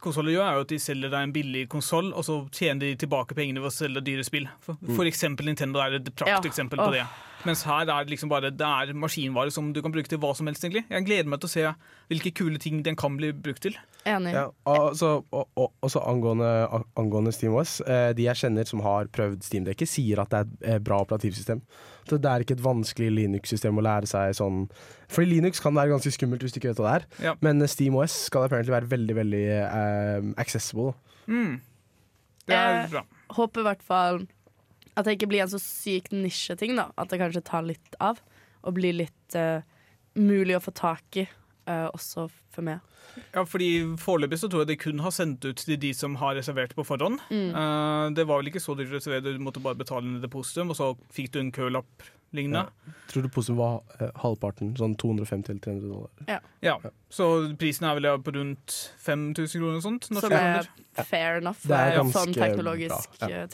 konsoller 0.00 0.32
gjør, 0.34 0.46
er 0.48 0.54
jo 0.58 0.64
at 0.66 0.72
de 0.72 0.78
selger 0.82 1.10
deg 1.12 1.20
en 1.28 1.32
billig 1.34 1.66
konsoll, 1.68 2.12
og 2.14 2.24
så 2.26 2.38
tjener 2.54 2.80
de 2.88 2.96
tilbake 3.04 3.34
pengene 3.36 3.60
ved 3.62 3.70
å 3.70 3.76
selge 3.76 4.02
dyre 4.06 4.24
spill. 4.26 4.48
For, 4.64 4.76
for 4.96 5.04
eksempel 5.10 5.46
Nintendo 5.50 5.80
er 5.84 5.98
et 6.00 6.10
prakteksempel 6.16 6.78
Ja. 6.80 6.86
på 6.88 6.92
det. 6.96 7.04
Mens 7.44 7.62
her 7.68 7.82
er 7.84 8.04
det 8.06 8.14
liksom 8.14 8.30
bare 8.32 8.48
det 8.50 8.64
er 8.64 8.94
maskinvare 8.96 9.52
som 9.52 9.66
du 9.74 9.82
kan 9.84 9.92
bruke 9.92 10.08
til 10.08 10.16
hva 10.18 10.30
som 10.34 10.46
helst. 10.48 10.64
egentlig. 10.64 10.86
Jeg 10.88 11.04
gleder 11.04 11.28
meg 11.28 11.40
til 11.42 11.50
å 11.50 11.52
se 11.52 11.74
hvilke 12.10 12.32
kule 12.36 12.60
ting 12.60 12.82
den 12.84 12.96
kan 13.00 13.16
bli 13.18 13.32
brukt 13.32 13.64
til. 13.64 13.76
Enig. 14.04 14.34
Ja, 14.36 14.48
altså, 14.68 15.22
og, 15.32 15.46
og, 15.56 15.70
også 15.84 16.02
angående, 16.04 16.48
angående 17.00 17.32
SteamOS, 17.32 17.78
eh, 17.88 18.10
de 18.16 18.26
jeg 18.26 18.36
kjenner 18.42 18.68
som 18.68 18.82
har 18.84 19.08
prøvd 19.14 19.46
Steamdekket, 19.46 19.88
sier 19.88 20.20
at 20.20 20.32
det 20.32 20.40
er 20.42 20.50
et 20.50 20.66
eh, 20.74 20.80
bra 20.84 20.98
operativsystem. 21.06 21.62
Så 22.04 22.18
det 22.20 22.28
er 22.28 22.44
ikke 22.44 22.58
et 22.58 22.64
vanskelig 22.64 23.08
Linux-system 23.16 23.80
å 23.80 23.84
lære 23.86 24.08
seg 24.10 24.34
sånn 24.36 24.66
Fordi 25.08 25.30
Linux 25.30 25.62
kan 25.64 25.72
være 25.72 25.94
ganske 25.94 26.12
skummelt 26.12 26.44
hvis 26.44 26.52
du 26.52 26.58
ikke 26.60 26.74
vet 26.74 26.82
hva 26.82 26.90
det 26.90 26.96
er, 26.98 27.30
Ja. 27.30 27.34
men 27.40 27.64
eh, 27.64 27.70
SteamOS 27.70 28.18
skal 28.28 28.44
apparently 28.44 28.74
være 28.74 28.90
veldig, 28.92 29.16
veldig 29.22 29.44
um, 29.64 30.34
accessible. 30.40 30.92
Mm. 31.24 31.62
Det 32.44 32.58
er 32.58 32.82
bra. 32.92 33.06
Jeg 33.08 33.38
Håper 33.38 33.62
i 33.62 33.68
hvert 33.70 33.86
fall 33.86 34.26
at 34.94 35.06
det 35.06 35.16
ikke 35.16 35.30
blir 35.32 35.42
en 35.42 35.50
så 35.50 35.58
syk 35.58 36.12
nisjeting, 36.12 36.76
da. 36.78 36.90
At 37.00 37.08
det 37.10 37.18
kanskje 37.22 37.42
tar 37.46 37.64
litt 37.66 37.96
av, 38.04 38.20
og 38.62 38.76
blir 38.76 38.94
litt 39.00 39.38
uh, 39.38 39.64
mulig 40.14 40.58
å 40.58 40.62
få 40.62 40.74
tak 40.76 41.18
i, 41.18 41.24
eh, 41.70 41.86
også 41.90 42.28
for 42.54 42.66
meg. 42.66 42.82
Ja, 43.34 43.44
fordi 43.46 43.68
Foreløpig 44.00 44.40
så 44.40 44.48
tror 44.50 44.64
jeg 44.64 44.72
de 44.72 44.80
kun 44.80 45.02
har 45.04 45.14
sendt 45.14 45.44
ut 45.46 45.60
til 45.60 45.78
de 45.80 45.92
som 45.94 46.16
har 46.18 46.34
reservert 46.38 46.74
på 46.74 46.86
forhånd. 46.86 47.20
Eh, 47.30 48.06
det 48.16 48.26
var 48.28 48.42
vel 48.42 48.50
ikke 48.50 48.62
så 48.62 48.76
dyrt 48.78 48.92
å 48.92 48.98
reservere, 48.98 49.36
du 49.36 49.42
måtte 49.42 49.62
bare 49.64 49.78
betale 49.78 50.06
ned 50.08 50.24
depositum, 50.24 50.74
og 50.74 50.78
så 50.80 50.92
fikk 51.14 51.32
du 51.34 51.40
en 51.42 51.54
kølapp 51.54 52.08
lignende. 52.34 52.66
Tror 53.10 53.22
du 53.22 53.30
posen 53.30 53.58
var 53.58 53.82
uh, 54.00 54.08
halvparten, 54.24 54.72
sånn 54.78 54.96
250-300 54.98 55.84
dollar? 55.86 56.42
Ja. 56.64 56.78
Så 57.12 57.28
prisen 57.60 57.86
er 57.86 58.00
vel 58.00 58.10
på 58.26 58.34
rundt 58.34 58.74
5000 59.04 59.60
kroner 59.60 59.78
og 59.78 59.86
sånt. 59.86 60.10
norske 60.10 60.32
Som 60.32 60.34
er 60.34 61.06
fair 61.06 61.38
enough 61.38 61.62
Det 61.62 61.78
er 61.78 61.98
ganske 62.00 62.24
sånn 62.24 62.34
teknologisk 62.34 63.18
bra, 63.20 63.30
ja. 63.30 63.46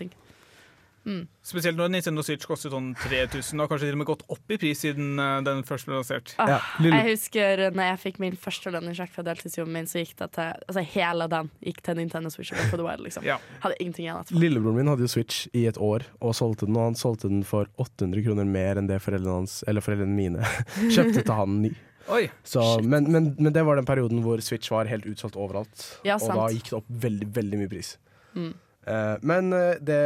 Ting. 1.05 1.23
Spesielt 1.43 1.79
når 1.81 1.91
Nintendo 1.95 2.23
Switch 2.23 2.47
koster 2.47 2.71
sånn 2.71 2.91
3000, 3.01 3.61
og 3.65 3.71
kanskje 3.71 3.89
til 3.89 3.97
og 3.97 4.01
med 4.03 4.09
gått 4.11 4.25
opp 4.31 4.53
i 4.55 4.59
pris 4.61 4.83
siden 4.85 5.19
eh, 5.19 5.41
den 5.47 5.63
først 5.67 5.89
ble 5.89 5.97
lansert. 5.97 6.35
Ah, 6.39 6.51
Ja, 6.53 6.59
Jeg 6.85 7.09
husker 7.15 7.65
når 7.75 7.89
jeg 7.91 8.01
fikk 8.05 8.21
min 8.23 8.37
første 8.37 8.71
lønningssjekk 8.75 9.13
fra 9.17 9.25
deltidsjobben 9.31 9.73
min, 9.79 9.89
så 9.91 10.03
gikk 10.05 10.17
det 10.21 10.31
til 10.37 10.53
Altså 10.69 10.85
hele 10.95 11.29
den 11.33 11.51
gikk 11.65 11.83
til 11.87 11.97
Nintendo 12.01 12.31
Switch 12.31 12.53
Wild, 12.53 13.05
liksom. 13.05 13.25
Ja. 13.27 13.39
Hadde 13.65 13.77
ingenting 13.81 14.07
igjen 14.07 14.21
etterpå. 14.23 14.41
Lillebroren 14.41 14.77
min 14.83 14.89
hadde 14.93 15.07
jo 15.07 15.13
Switch 15.13 15.47
i 15.57 15.67
et 15.67 15.79
år 15.81 16.05
og 16.21 16.35
solgte 16.37 16.67
den, 16.69 16.77
og 16.77 16.91
han 16.91 16.99
solgte 16.99 17.29
den 17.29 17.43
for 17.45 17.69
800 17.81 18.23
kroner 18.27 18.45
mer 18.49 18.77
enn 18.81 18.89
det 18.91 19.01
foreldrene, 19.03 19.43
hans, 19.43 19.61
eller 19.69 19.85
foreldrene 19.85 20.15
mine 20.17 20.45
kjøpte 20.95 21.23
til 21.25 21.35
han 21.37 21.61
ny. 21.67 21.73
Oi! 22.11 22.25
Så, 22.43 22.63
men, 22.83 23.07
men, 23.13 23.35
men 23.39 23.53
det 23.55 23.63
var 23.67 23.77
den 23.79 23.87
perioden 23.87 24.23
hvor 24.25 24.41
Switch 24.43 24.71
var 24.73 24.89
helt 24.91 25.07
utsolgt 25.07 25.37
overalt. 25.39 25.85
Ja, 26.07 26.17
og 26.19 26.33
da 26.35 26.49
gikk 26.51 26.71
det 26.73 26.79
opp 26.81 26.89
veldig, 27.05 27.29
veldig 27.37 27.61
mye 27.61 27.71
pris. 27.71 27.93
Mm. 28.35 28.53
Eh, 28.89 29.17
men 29.27 29.53
eh, 29.53 29.77
det, 29.81 30.01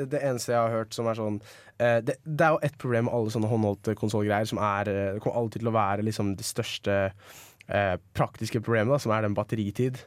det 0.00 0.22
eneste 0.22 0.54
jeg 0.54 0.60
har 0.60 0.72
hørt 0.72 0.96
som 0.96 1.08
er 1.10 1.18
sånn 1.18 1.40
eh, 1.76 1.98
det, 2.00 2.16
det 2.24 2.46
er 2.46 2.54
jo 2.54 2.62
ett 2.64 2.78
problem 2.80 3.08
med 3.08 3.16
alle 3.16 3.34
sånne 3.34 3.50
håndholdte 3.50 3.96
konsollgreier, 4.00 4.48
som 4.48 4.62
er 4.64 4.88
Det 4.88 5.20
kommer 5.24 5.42
alltid 5.42 5.64
til 5.64 5.72
å 5.72 5.76
være 5.76 6.06
liksom 6.06 6.32
det 6.38 6.46
største 6.48 6.96
eh, 7.04 7.96
praktiske 8.16 8.62
problemet, 8.64 8.94
da, 8.94 9.02
som 9.02 9.12
er 9.12 9.26
den 9.26 9.36
batteritid. 9.36 10.00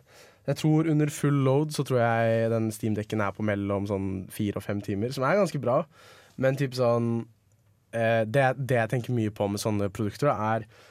Jeg 0.47 0.61
tror 0.61 0.87
Under 0.87 1.11
full 1.11 1.41
load 1.43 1.73
så 1.75 1.83
tror 1.83 2.01
jeg 2.01 2.51
den 2.53 2.69
Steam-dekken 2.71 3.21
er 3.21 3.33
på 3.35 3.45
mellom 3.45 3.87
sånn 3.89 4.11
fire 4.33 4.61
og 4.61 4.65
fem 4.65 4.81
timer, 4.81 5.11
som 5.13 5.25
er 5.27 5.39
ganske 5.39 5.61
bra. 5.61 5.81
Men 6.39 6.57
typ 6.57 6.77
sånn 6.77 7.25
eh, 7.91 8.23
det, 8.25 8.53
det 8.57 8.81
jeg 8.81 8.93
tenker 8.93 9.17
mye 9.17 9.33
på 9.35 9.49
med 9.51 9.61
sånne 9.61 9.91
produkter, 9.93 10.31
da, 10.31 10.55
er 10.55 10.86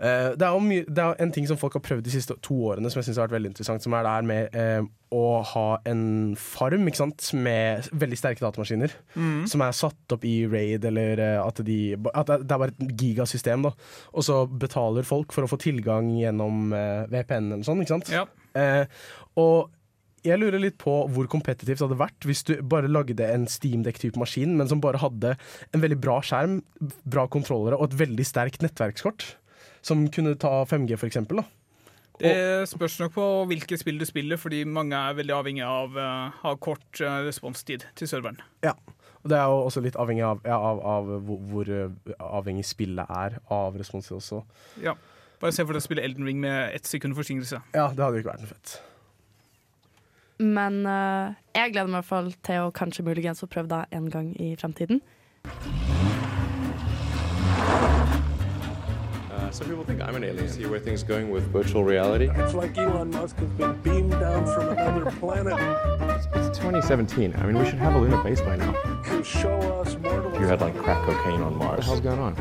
Eh, 0.00 0.30
det, 0.40 0.46
er 0.46 0.62
mye, 0.64 0.86
det 0.88 1.02
er 1.04 1.18
en 1.20 1.32
ting 1.34 1.44
som 1.48 1.58
folk 1.60 1.74
har 1.76 1.82
prøvd 1.84 2.06
de 2.06 2.12
siste 2.14 2.32
to 2.44 2.56
årene 2.70 2.88
som 2.88 3.00
jeg 3.00 3.10
synes 3.10 3.18
har 3.20 3.28
vært 3.28 3.36
veldig 3.36 3.50
interessant, 3.52 3.84
som 3.84 3.96
er 3.96 4.06
det 4.06 4.12
her 4.14 4.28
med 4.30 4.54
uh, 4.56 4.86
å 5.12 5.24
ha 5.50 5.64
en 5.90 6.04
farm 6.40 6.88
ikke 6.88 7.02
sant? 7.02 7.26
med 7.36 7.90
veldig 7.92 8.18
sterke 8.18 8.44
datamaskiner. 8.44 8.94
Som 9.50 9.64
er 9.66 9.76
satt 9.76 10.14
opp 10.16 10.24
i 10.24 10.36
raid, 10.48 10.86
eller 10.88 11.20
uh, 11.20 11.42
at, 11.44 11.60
de, 11.66 11.80
at 12.14 12.32
det 12.32 12.54
er 12.56 12.62
bare 12.62 12.72
et 12.72 12.94
gigasystem. 13.02 13.66
Da. 13.68 13.74
Og 14.14 14.24
så 14.24 14.44
betaler 14.48 15.08
folk 15.08 15.36
for 15.36 15.44
å 15.44 15.50
få 15.50 15.60
tilgang 15.60 16.14
gjennom 16.16 16.72
VPN 17.10 17.52
eller 17.52 17.66
sånn. 17.66 17.84
Ikke 17.84 17.98
sant? 17.98 18.14
Ja. 18.14 18.24
Og 19.40 19.68
jeg 20.24 20.36
lurer 20.40 20.60
litt 20.60 20.76
på 20.80 20.94
hvor 21.12 21.28
kompetitivt 21.32 21.78
det 21.78 21.86
hadde 21.86 22.00
vært 22.00 22.26
hvis 22.28 22.42
du 22.48 22.54
bare 22.68 22.90
lagde 22.92 23.24
en 23.24 23.46
Steamdeck-type 23.48 24.20
maskin, 24.20 24.56
men 24.58 24.68
som 24.68 24.82
bare 24.84 25.00
hadde 25.00 25.36
en 25.72 25.84
veldig 25.84 26.00
bra 26.00 26.18
skjerm, 26.24 26.60
bra 27.08 27.26
kontrollere 27.32 27.78
og 27.78 27.90
et 27.90 28.00
veldig 28.02 28.26
sterkt 28.28 28.64
nettverkskort. 28.64 29.24
Som 29.82 30.08
kunne 30.12 30.36
ta 30.40 30.64
5G, 30.68 30.96
for 31.00 31.08
eksempel. 31.08 31.42
Det 32.20 32.68
spørs 32.68 32.98
nok 33.00 33.14
på 33.14 33.26
hvilket 33.48 33.80
spill 33.80 34.00
du 34.00 34.04
spiller, 34.04 34.36
fordi 34.36 34.64
mange 34.68 34.96
er 34.96 35.16
veldig 35.16 35.34
avhengig 35.34 35.64
av, 35.64 35.96
uh, 35.96 36.40
ha 36.42 36.54
kort 36.60 37.00
uh, 37.00 37.22
responstid 37.24 37.86
til 37.96 38.10
serveren. 38.10 38.40
Ja. 38.64 38.74
Og 39.20 39.32
det 39.32 39.36
er 39.36 39.48
jo 39.52 39.56
også 39.66 39.82
litt 39.84 39.96
avhengig 40.00 40.24
av, 40.24 40.40
ja, 40.48 40.56
av, 40.56 40.78
av 40.80 41.08
hvor, 41.26 41.40
hvor 41.50 41.68
eh, 41.68 42.14
avhengig 42.24 42.64
spillet 42.64 43.10
er 43.12 43.36
av 43.52 43.76
responstid 43.76 44.16
også. 44.16 44.40
Ja. 44.80 44.94
Bare 45.40 45.52
se 45.52 45.64
for 45.64 45.76
deg 45.76 45.82
å 45.82 45.84
spille 45.84 46.04
Elden 46.04 46.24
Ring 46.28 46.40
med 46.40 46.72
ett 46.76 46.88
sekund 46.88 47.16
forsinkelse. 47.18 47.60
Ja, 47.76 47.90
det 47.92 48.00
hadde 48.00 48.16
jo 48.16 48.24
ikke 48.24 48.32
vært 48.32 48.46
noe 48.46 48.52
fett. 48.54 48.78
Men 50.40 50.82
uh, 50.88 51.36
jeg 51.52 51.74
gleder 51.74 51.92
meg 51.92 51.98
i 51.98 52.00
hvert 52.00 52.12
fall 52.14 52.32
til 52.48 52.64
å 52.64 52.74
kanskje 52.76 53.04
muligens 53.04 53.44
få 53.44 53.52
prøvd 53.52 53.74
det 53.74 53.84
en 54.00 54.08
gang 54.12 54.32
i 54.40 54.54
fremtiden. 54.60 55.04
Uh, 59.50 59.52
some 59.52 59.66
people 59.66 59.82
think 59.82 60.00
I'm 60.00 60.14
an 60.14 60.22
alien. 60.22 60.48
See 60.48 60.64
where 60.66 60.78
things 60.78 61.02
going 61.02 61.28
with 61.28 61.42
virtual 61.50 61.82
reality. 61.82 62.30
It's 62.36 62.54
like 62.54 62.78
Elon 62.78 63.10
Musk 63.10 63.36
has 63.38 63.48
been 63.50 63.74
beamed 63.82 64.12
down 64.12 64.46
from 64.46 64.68
another 64.68 65.10
planet 65.10 65.54
It's 66.36 66.58
2017. 66.58 67.34
I 67.34 67.46
mean, 67.46 67.58
we 67.58 67.64
should 67.64 67.80
have 67.80 67.96
a 67.96 67.98
lunar 67.98 68.22
base 68.22 68.40
by 68.40 68.54
now. 68.54 68.72
to 69.06 69.24
show 69.24 69.58
us 69.80 69.96
mortals. 69.98 70.38
You 70.38 70.46
had 70.46 70.60
like 70.60 70.76
crack 70.76 71.04
cocaine 71.04 71.42
on 71.42 71.56
Mars. 71.56 71.78
What 71.78 71.78
the 71.78 71.82
hell's 71.82 72.00
going 72.00 72.20
on? 72.20 72.36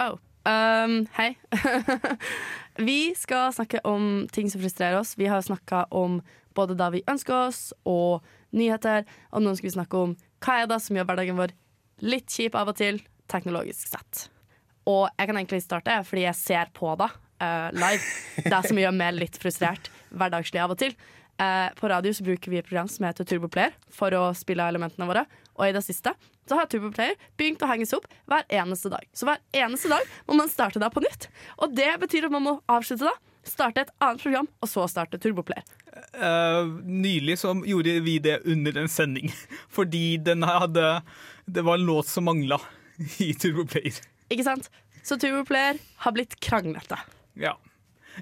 Oh. 0.00 0.18
Um, 0.50 1.06
hei. 1.12 1.38
vi 2.88 3.14
skal 3.14 3.52
snakke 3.52 3.80
om 3.84 4.26
ting 4.32 4.50
som 4.50 4.60
frustrerer 4.60 4.98
oss. 4.98 5.14
Vi 5.18 5.26
har 5.26 5.40
snakka 5.42 5.86
om 5.90 6.22
både 6.54 6.74
da 6.74 6.90
vi 6.90 7.04
ønsker 7.06 7.34
oss, 7.34 7.70
og 7.84 8.24
nyheter. 8.58 9.04
Og 9.32 9.44
nå 9.44 9.54
skal 9.56 9.70
vi 9.70 9.76
snakke 9.76 10.00
om 10.00 10.16
hva 10.44 10.62
er 10.62 10.70
det 10.70 10.80
som 10.84 10.98
gjør 10.98 11.08
hverdagen 11.10 11.38
vår 11.40 11.54
litt 12.06 12.32
kjip 12.32 12.56
av 12.58 12.72
og 12.72 12.78
til, 12.78 13.00
teknologisk 13.30 13.88
sett. 13.90 14.26
Og 14.86 15.08
jeg 15.16 15.28
kan 15.28 15.38
egentlig 15.38 15.62
starte 15.64 16.00
fordi 16.06 16.26
jeg 16.26 16.38
ser 16.38 16.72
på 16.76 16.92
det 17.00 17.08
uh, 17.42 17.68
live. 17.74 18.02
Det 18.52 18.62
som 18.68 18.78
gjør 18.78 18.94
meg 18.94 19.16
litt 19.18 19.38
frustrert 19.40 19.90
hverdagslig 20.14 20.62
av 20.62 20.74
og 20.76 20.80
til. 20.80 20.94
Uh, 21.36 21.68
på 21.76 21.90
radio 21.92 22.14
så 22.16 22.24
bruker 22.24 22.52
vi 22.52 22.60
et 22.60 22.68
program 22.68 22.88
som 22.88 23.04
heter 23.04 23.26
Turboplayer 23.28 23.74
for 23.92 24.14
å 24.16 24.30
spille 24.36 24.64
elementene 24.70 25.08
våre. 25.08 25.26
Og 25.56 25.66
i 25.66 25.74
det 25.74 25.82
siste 25.84 26.14
så 26.46 26.60
har 26.60 26.68
Turboplayer 26.70 27.18
begynt 27.36 27.64
å 27.64 27.68
henges 27.68 27.92
opp 27.96 28.06
hver 28.30 28.46
eneste 28.60 28.92
dag. 28.92 29.04
Så 29.12 29.26
hver 29.28 29.42
eneste 29.56 29.90
dag 29.90 30.06
må 30.28 30.38
man 30.38 30.52
starte 30.52 30.80
det 30.80 30.92
på 30.94 31.02
nytt. 31.04 31.28
Og 31.58 31.74
det 31.74 31.90
betyr 32.00 32.28
at 32.28 32.36
man 32.36 32.46
må 32.46 32.54
avslutte 32.70 33.08
da, 33.08 33.16
starte 33.48 33.86
et 33.86 33.92
annet 34.02 34.22
program, 34.22 34.48
og 34.60 34.70
så 34.70 34.86
starte 34.90 35.20
Turboplayer. 35.22 35.64
Uh, 36.16 36.68
nylig 36.84 37.38
så 37.40 37.54
gjorde 37.64 38.00
vi 38.04 38.18
det 38.22 38.40
under 38.44 38.82
en 38.82 38.90
sending, 38.90 39.30
fordi 39.76 40.18
den 40.20 40.44
hadde 40.44 41.00
Det 41.46 41.62
var 41.64 41.78
en 41.78 41.86
låt 41.86 42.10
som 42.10 42.26
mangla 42.28 42.60
i 43.22 43.32
Turboplayer. 43.34 44.02
Ikke 44.28 44.44
sant? 44.46 44.70
Så 45.06 45.18
Turboplayer 45.22 45.78
har 46.02 46.12
blitt 46.12 46.40
kranglete. 46.42 46.98
Ja. 47.38 47.54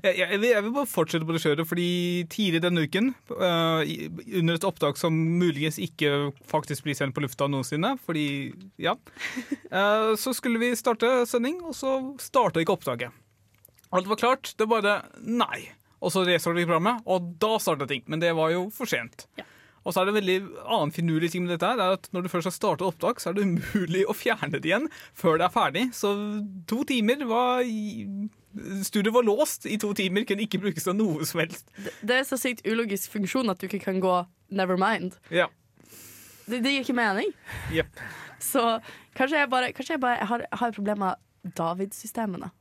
Jeg, 0.03 0.17
jeg, 0.19 0.39
vil, 0.43 0.49
jeg 0.51 0.63
vil 0.67 0.73
bare 0.75 0.91
fortsette 0.91 1.27
på 1.27 1.35
det 1.37 1.41
kjøret, 1.45 1.69
fordi 1.71 1.89
tidligere 2.33 2.67
denne 2.67 2.83
uken, 2.85 3.13
uh, 3.31 3.83
under 4.41 4.59
et 4.59 4.67
opptak 4.67 4.99
som 4.99 5.15
muligens 5.15 5.79
ikke 5.79 6.33
faktisk 6.51 6.87
blir 6.87 6.99
sendt 6.99 7.15
på 7.15 7.23
lufta 7.23 7.47
noensinne, 7.51 7.95
fordi 8.03 8.27
ja, 8.83 8.97
uh, 9.71 10.13
så 10.23 10.35
skulle 10.35 10.63
vi 10.63 10.73
starte 10.79 11.23
sending, 11.31 11.63
og 11.63 11.79
så 11.79 11.97
starta 12.23 12.63
ikke 12.63 12.75
opptaket. 12.75 13.24
Alt 13.92 14.09
var 14.11 14.20
klart, 14.20 14.55
det 14.59 14.68
bare 14.70 15.01
nei. 15.20 15.66
Og 16.05 16.12
så 16.12 16.25
restartet 16.27 16.62
vi 16.62 16.68
programmet, 16.68 17.03
og 17.09 17.35
da 17.40 17.57
starta 17.62 17.88
ting. 17.88 18.05
Men 18.07 18.23
det 18.23 18.35
var 18.37 18.53
jo 18.53 18.68
for 18.75 18.88
sent. 18.90 19.27
Ja. 19.40 19.47
Og 19.85 19.92
så 19.92 20.01
er 20.01 20.09
det 20.09 20.14
en 20.14 20.18
veldig 20.18 20.37
annen 20.64 20.92
finurlig 20.97 21.31
ting 21.33 21.44
med 21.44 21.55
dette 21.55 21.68
her, 21.68 21.77
det 21.77 21.85
er 21.85 21.99
at 21.99 22.07
når 22.16 22.25
du 22.25 22.31
først 22.33 22.49
har 22.49 22.55
startet 22.57 22.87
opptak, 22.87 23.20
så 23.20 23.31
er 23.31 23.37
det 23.37 23.44
umulig 23.44 24.07
å 24.09 24.16
fjerne 24.16 24.57
det 24.57 24.70
igjen 24.70 24.88
før 25.16 25.37
det 25.40 25.47
er 25.49 25.53
ferdig. 25.53 25.85
Så 25.97 26.14
to 26.70 26.81
timer 26.88 27.25
var 27.29 27.61
Studioet 28.87 29.12
var 29.16 29.27
låst 29.27 29.66
i 29.66 29.77
to 29.83 29.90
timer, 29.99 30.25
kunne 30.29 30.47
ikke 30.47 30.62
brukes 30.62 30.87
til 30.87 30.97
noe 30.97 31.27
som 31.27 31.42
helst. 31.42 31.66
Det, 32.01 32.16
er 32.16 32.25
så 32.25 32.38
sykt 32.40 32.64
ulogisk 32.64 33.12
funksjon 33.12 33.51
at 33.51 33.61
du 33.61 33.66
ikke 33.66 33.83
kan 33.83 34.01
gå 34.01 34.14
never 34.55 34.79
mind. 34.81 35.18
Ja. 35.35 35.51
Det, 36.47 36.62
det 36.62 36.70
gir 36.70 36.85
ikke 36.85 36.97
mening. 36.97 37.35
Yep. 37.75 38.01
Så 38.44 38.62
kanskje 39.18 39.42
jeg 39.42 39.51
bare, 39.53 39.73
kanskje 39.75 39.97
jeg 39.97 40.05
bare 40.05 40.29
har, 40.31 40.47
har 40.53 40.70
et 40.70 40.79
problem 40.79 41.03
med 41.03 41.57
David-systemene. 41.59 42.53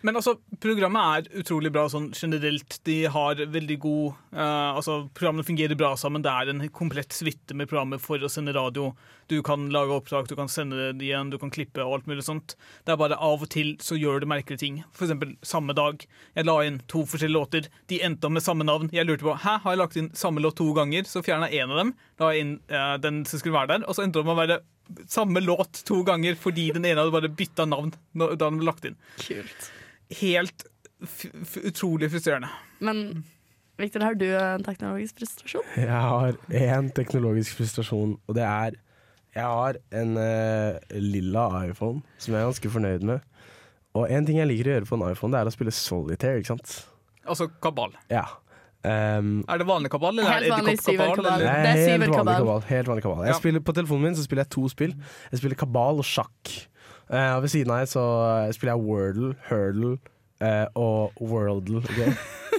Men 0.00 0.16
altså, 0.16 0.36
programmet 0.62 1.28
er 1.28 1.40
utrolig 1.42 1.70
bra 1.74 1.84
sånn 1.92 2.08
generelt. 2.16 2.78
De 2.88 3.02
har 3.12 3.40
veldig 3.52 3.76
god 3.82 4.14
uh, 4.36 4.76
Altså, 4.78 5.02
Programmene 5.16 5.46
fungerer 5.46 5.78
bra 5.78 5.92
sammen. 6.00 6.24
Det 6.24 6.32
er 6.32 6.52
en 6.52 6.64
komplett 6.74 7.12
suite 7.12 7.56
med 7.56 7.68
programmer 7.70 8.00
for 8.02 8.22
å 8.22 8.30
sende 8.32 8.54
radio. 8.56 8.90
Du 9.30 9.38
kan 9.46 9.68
lage 9.70 9.94
opptak, 9.94 10.26
du 10.30 10.34
kan 10.38 10.48
sende 10.50 10.90
det 10.96 11.06
igjen, 11.06 11.30
du 11.30 11.38
kan 11.38 11.52
klippe 11.54 11.84
og 11.84 12.00
alt 12.00 12.08
mulig 12.10 12.24
sånt. 12.26 12.56
Det 12.86 12.94
er 12.94 12.98
bare 13.00 13.20
av 13.20 13.44
og 13.44 13.52
til 13.52 13.76
så 13.84 13.98
gjør 13.98 14.24
det 14.24 14.30
merkelige 14.32 14.64
ting. 14.64 14.80
For 14.96 15.06
eksempel 15.06 15.36
samme 15.46 15.76
dag. 15.76 16.02
Jeg 16.34 16.48
la 16.48 16.56
inn 16.66 16.80
to 16.90 17.04
forskjellige 17.06 17.36
låter. 17.36 17.70
De 17.92 18.00
endte 18.06 18.26
opp 18.26 18.38
med 18.38 18.46
samme 18.46 18.66
navn. 18.66 18.90
Jeg 18.96 19.06
lurte 19.06 19.28
på 19.28 19.36
hæ, 19.44 19.60
har 19.62 19.76
jeg 19.76 19.82
lagt 19.84 20.00
inn 20.00 20.12
samme 20.16 20.42
låt 20.42 20.58
to 20.60 20.72
ganger, 20.76 21.06
så 21.06 21.22
fjerna 21.26 21.52
én 21.52 21.70
av 21.70 21.84
dem. 21.84 21.94
La 22.22 22.34
inn 22.36 22.58
uh, 22.72 22.96
den 23.00 23.22
som 23.28 23.42
skulle 23.42 23.58
være 23.60 23.76
der, 23.76 23.86
og 23.86 23.96
så 23.96 24.06
endte 24.06 24.22
det 24.22 24.30
med 24.30 24.38
å 24.38 24.42
være 24.42 24.62
samme 25.10 25.42
låt 25.44 25.82
to 25.88 26.02
ganger 26.06 26.38
fordi 26.38 26.70
den 26.76 26.86
ene 26.88 27.02
hadde 27.02 27.14
bare 27.14 27.32
bytta 27.40 27.66
navn 27.68 27.92
da 28.14 28.32
den 28.34 28.60
ble 28.60 28.68
lagt 28.68 28.86
inn. 28.88 28.98
Kult. 29.22 29.70
Helt 30.20 30.66
f 31.04 31.24
f 31.44 31.56
utrolig 31.64 32.10
frustrerende. 32.12 32.50
Men 32.84 33.24
Victor, 33.80 34.04
har 34.04 34.14
du 34.20 34.26
en 34.28 34.64
teknologisk 34.66 35.22
frustrasjon? 35.22 35.68
Jeg 35.80 35.88
har 35.88 36.36
én 36.52 36.90
teknologisk 36.92 37.56
frustrasjon, 37.56 38.18
og 38.28 38.36
det 38.36 38.44
er 38.44 38.76
Jeg 39.30 39.46
har 39.46 39.76
en 39.94 40.16
uh, 40.18 40.74
lilla 40.98 41.44
iPhone 41.68 42.02
som 42.18 42.34
jeg 42.34 42.40
er 42.42 42.48
ganske 42.48 42.70
fornøyd 42.74 43.04
med. 43.06 43.20
Og 43.94 44.10
en 44.10 44.26
ting 44.26 44.40
jeg 44.40 44.48
liker 44.50 44.68
å 44.68 44.74
gjøre 44.74 44.88
på 44.88 44.96
en 44.98 45.04
iPhone, 45.06 45.32
det 45.32 45.40
er 45.40 45.50
å 45.50 45.54
spille 45.54 45.74
solitaire, 45.74 46.42
ikke 46.42 46.50
sant? 46.52 46.72
Altså 47.24 47.46
kabal. 47.62 47.94
Ja. 48.10 48.24
Um, 48.80 49.44
Er 49.44 49.58
det 49.60 49.66
vanlig 49.68 49.90
kabal, 49.92 50.14
eller 50.16 50.30
Helt 50.30 50.52
vanlig 50.54 50.78
syverkabal. 50.80 51.40
Det 51.40 51.48
er 51.48 51.64
helt 51.66 51.66
vanlig 51.66 52.06
syverkabal. 52.08 52.36
kabal. 52.40 52.60
Helt 52.68 52.88
vanlig 52.88 53.02
kabal. 53.02 53.24
Jeg 53.26 53.34
Ja. 53.34 53.38
spiller, 53.38 53.60
på 53.60 53.72
telefonen 53.76 54.02
min 54.02 54.14
så 54.16 54.24
spiller 54.24 54.44
jeg 54.44 54.50
to 54.50 54.68
spill. 54.68 54.94
Jeg 55.30 55.38
spiller 55.38 55.56
kabal 55.56 55.98
og 55.98 56.04
sjakk. 56.04 56.68
Uh, 57.12 57.36
og 57.36 57.42
ved 57.42 57.48
siden 57.50 57.70
av 57.74 57.84
så 57.86 58.04
spiller 58.54 58.72
jeg 58.76 58.84
Wordle, 58.86 59.34
Hurdle 59.50 59.98
uh, 60.40 60.66
og 60.74 61.12
Worldle. 61.20 61.82
Okay? 61.84 62.12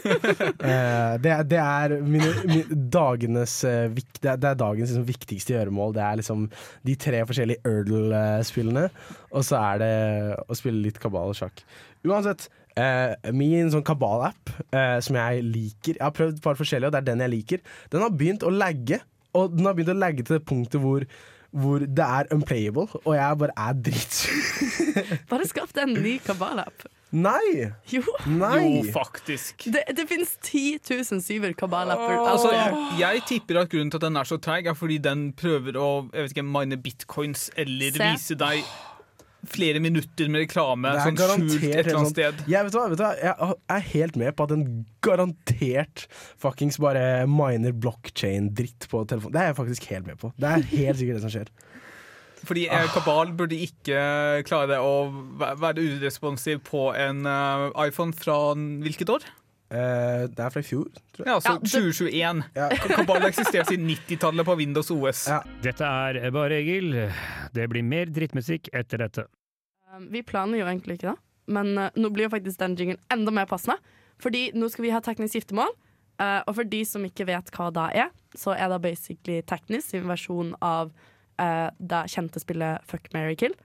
uh, 0.05 1.17
det, 1.23 1.49
det 1.49 1.57
er 1.57 2.01
mine, 2.03 2.33
mine, 2.45 2.89
dagenes 2.91 3.65
vik, 3.95 4.21
det, 4.21 4.29
er, 4.31 4.35
det 4.35 4.49
er 4.49 4.59
dagens 4.61 4.91
liksom, 4.91 5.07
viktigste 5.07 5.53
gjøremål. 5.55 5.95
Det 5.95 6.03
er 6.03 6.15
liksom 6.21 6.49
de 6.85 6.95
tre 6.95 7.25
forskjellige 7.25 7.65
Urdle-spillene, 7.65 8.89
og 9.31 9.43
så 9.47 9.57
er 9.71 9.81
det 9.81 9.93
å 10.45 10.53
spille 10.53 10.83
litt 10.85 10.99
kabal 10.99 11.33
og 11.33 11.35
sjakk. 11.35 11.63
Uansett, 12.05 12.49
eh, 12.79 13.31
min 13.35 13.71
sånn 13.73 13.83
kabal-app 13.87 14.51
eh, 14.71 14.97
som 15.03 15.17
jeg 15.19 15.43
liker 15.47 15.97
Jeg 15.97 16.03
har 16.05 16.15
prøvd 16.15 16.37
et 16.39 16.45
par 16.45 16.59
forskjellige, 16.59 16.91
og 16.91 16.95
det 16.95 17.01
er 17.03 17.09
den 17.11 17.25
jeg 17.25 17.33
liker. 17.35 17.65
Den 17.91 18.05
har 18.05 18.15
begynt 18.15 18.43
å 18.47 18.53
lagge, 18.53 19.01
og 19.37 19.53
den 19.57 19.67
har 19.69 19.77
begynt 19.77 19.93
å 19.95 19.99
lagge 19.99 20.23
til 20.27 20.37
det 20.39 20.45
punktet 20.47 20.81
hvor 20.83 21.07
hvor 21.51 21.83
det 21.83 21.99
er 21.99 22.29
unplayable, 22.31 22.85
og 23.03 23.11
jeg 23.11 23.37
bare 23.41 23.51
er 23.59 23.73
dritsur. 23.83 24.37
Bare 25.33 25.43
skaff 25.49 25.73
deg 25.75 25.89
en 25.89 25.97
ny 25.99 26.13
kabalapp. 26.23 26.85
Nei! 27.11 27.65
Jo, 27.91 27.99
Nei! 28.23 28.61
Jo, 28.77 28.85
faktisk. 28.95 29.65
det, 29.73 29.81
det 29.97 30.05
finnes 30.07 30.31
10 30.47 30.79
000 31.11 31.19
syver 31.19 31.51
kabalapper. 31.59 32.21
Altså, 32.23 32.53
Altså, 32.53 32.95
jeg 33.01 33.23
tipper 33.27 33.59
at 33.65 33.73
grunnen 33.73 33.91
til 33.91 33.99
at 33.99 34.05
den 34.07 34.21
er 34.21 34.29
så 34.31 34.37
treig, 34.39 34.69
er 34.71 34.77
fordi 34.79 35.01
den 35.03 35.25
prøver 35.35 35.75
å 35.75 35.89
jeg 36.13 36.23
vet 36.29 36.37
ikke, 36.37 36.47
mine 36.55 36.79
bitcoins 36.79 37.49
eller 37.59 37.99
Se. 37.99 38.07
vise 38.13 38.39
deg 38.39 38.63
flere 39.49 39.81
minutter 39.81 40.29
med 40.29 40.45
reklame 40.45 40.91
sånn 41.01 41.17
skjult 41.17 41.55
et 41.57 41.63
eller 41.63 41.79
annet 41.81 41.95
sånn- 41.95 42.11
sted. 42.11 42.43
Jeg, 42.51 42.67
vet 42.67 42.75
du 42.75 42.77
hva, 42.77 42.85
vet 42.91 43.01
du 43.01 43.05
hva? 43.05 43.13
jeg 43.17 43.77
er 43.77 43.87
helt 43.91 44.19
med 44.21 44.35
på 44.37 44.47
at 44.47 44.55
en 44.55 44.65
garantert 45.01 46.05
fuckings 46.41 46.77
bare 46.81 47.25
miner 47.29 47.73
blockchain-dritt 47.73 48.89
på 48.91 49.03
telefonen. 49.09 49.33
Det 49.33 49.41
er 49.41 49.51
jeg 49.51 49.59
faktisk 49.63 49.89
helt 49.91 50.07
med 50.07 50.21
på. 50.21 50.33
Det 50.37 50.49
er 50.51 50.67
helt 50.75 51.01
sikkert 51.01 51.19
det 51.19 51.25
som 51.25 51.33
skjer. 51.33 51.51
Fordi 52.47 52.65
eh, 52.73 52.87
Kabal 52.89 53.35
burde 53.37 53.57
ikke 53.67 53.99
klare 54.47 54.79
å 54.81 54.93
være 55.37 55.83
uresponsiv 55.83 56.63
på 56.65 56.87
en 56.97 57.25
uh, 57.29 57.69
iPhone 57.83 58.15
fra 58.17 58.37
hvilket 58.57 59.13
år? 59.13 59.27
Eh, 59.71 60.25
det 60.27 60.43
er 60.43 60.51
fra 60.51 60.59
i 60.59 60.67
fjor, 60.67 60.89
tror 61.15 61.23
jeg. 61.23 61.29
Ja, 61.29 61.35
altså 61.37 61.53
Ja, 61.55 61.59
2021. 61.63 62.41
Ja. 62.57 62.67
Kabal 62.97 63.23
eksisterte 63.23 63.29
eksistert 63.29 63.69
siden 63.71 63.87
90-tallet 63.87 64.47
på 64.49 64.55
Windows 64.59 64.91
OS. 64.91 65.21
Ja. 65.31 65.39
Dette 65.63 65.87
er 65.87 66.31
Bare 66.35 66.57
Egil. 66.59 66.97
Det 67.55 67.69
blir 67.71 67.85
mer 67.87 68.11
drittmusikk 68.11 68.67
etter 68.75 69.05
dette. 69.05 69.27
um, 69.95 70.09
vi 70.11 70.23
planer 70.27 70.59
jo 70.59 70.67
egentlig 70.67 70.99
ikke 70.99 71.13
det, 71.13 71.17
men 71.55 71.71
uh, 71.77 71.87
nå 71.95 72.11
blir 72.11 72.27
jo 72.27 72.33
faktisk 72.35 72.59
den 72.59 72.75
jingen 72.79 72.99
enda 73.13 73.31
mer 73.31 73.47
passende. 73.47 73.79
Fordi 74.21 74.51
nå 74.53 74.69
skal 74.69 74.85
vi 74.85 74.93
ha 74.93 74.99
teknisk 75.01 75.39
giftermål, 75.39 75.71
uh, 76.21 76.41
og 76.45 76.55
for 76.59 76.67
de 76.67 76.83
som 76.85 77.07
ikke 77.07 77.29
vet 77.31 77.51
hva 77.55 77.71
det 77.73 77.87
er, 78.03 78.11
så 78.35 78.53
er 78.53 78.69
det 78.71 78.83
basically 78.83 79.41
teknisk 79.47 79.95
sin 79.95 80.07
versjon 80.07 80.53
av 80.61 80.91
uh, 81.41 81.69
det 81.79 82.05
kjente 82.11 82.43
spillet 82.43 82.83
Fuck, 82.87 83.09
marry, 83.15 83.35
kill. 83.39 83.55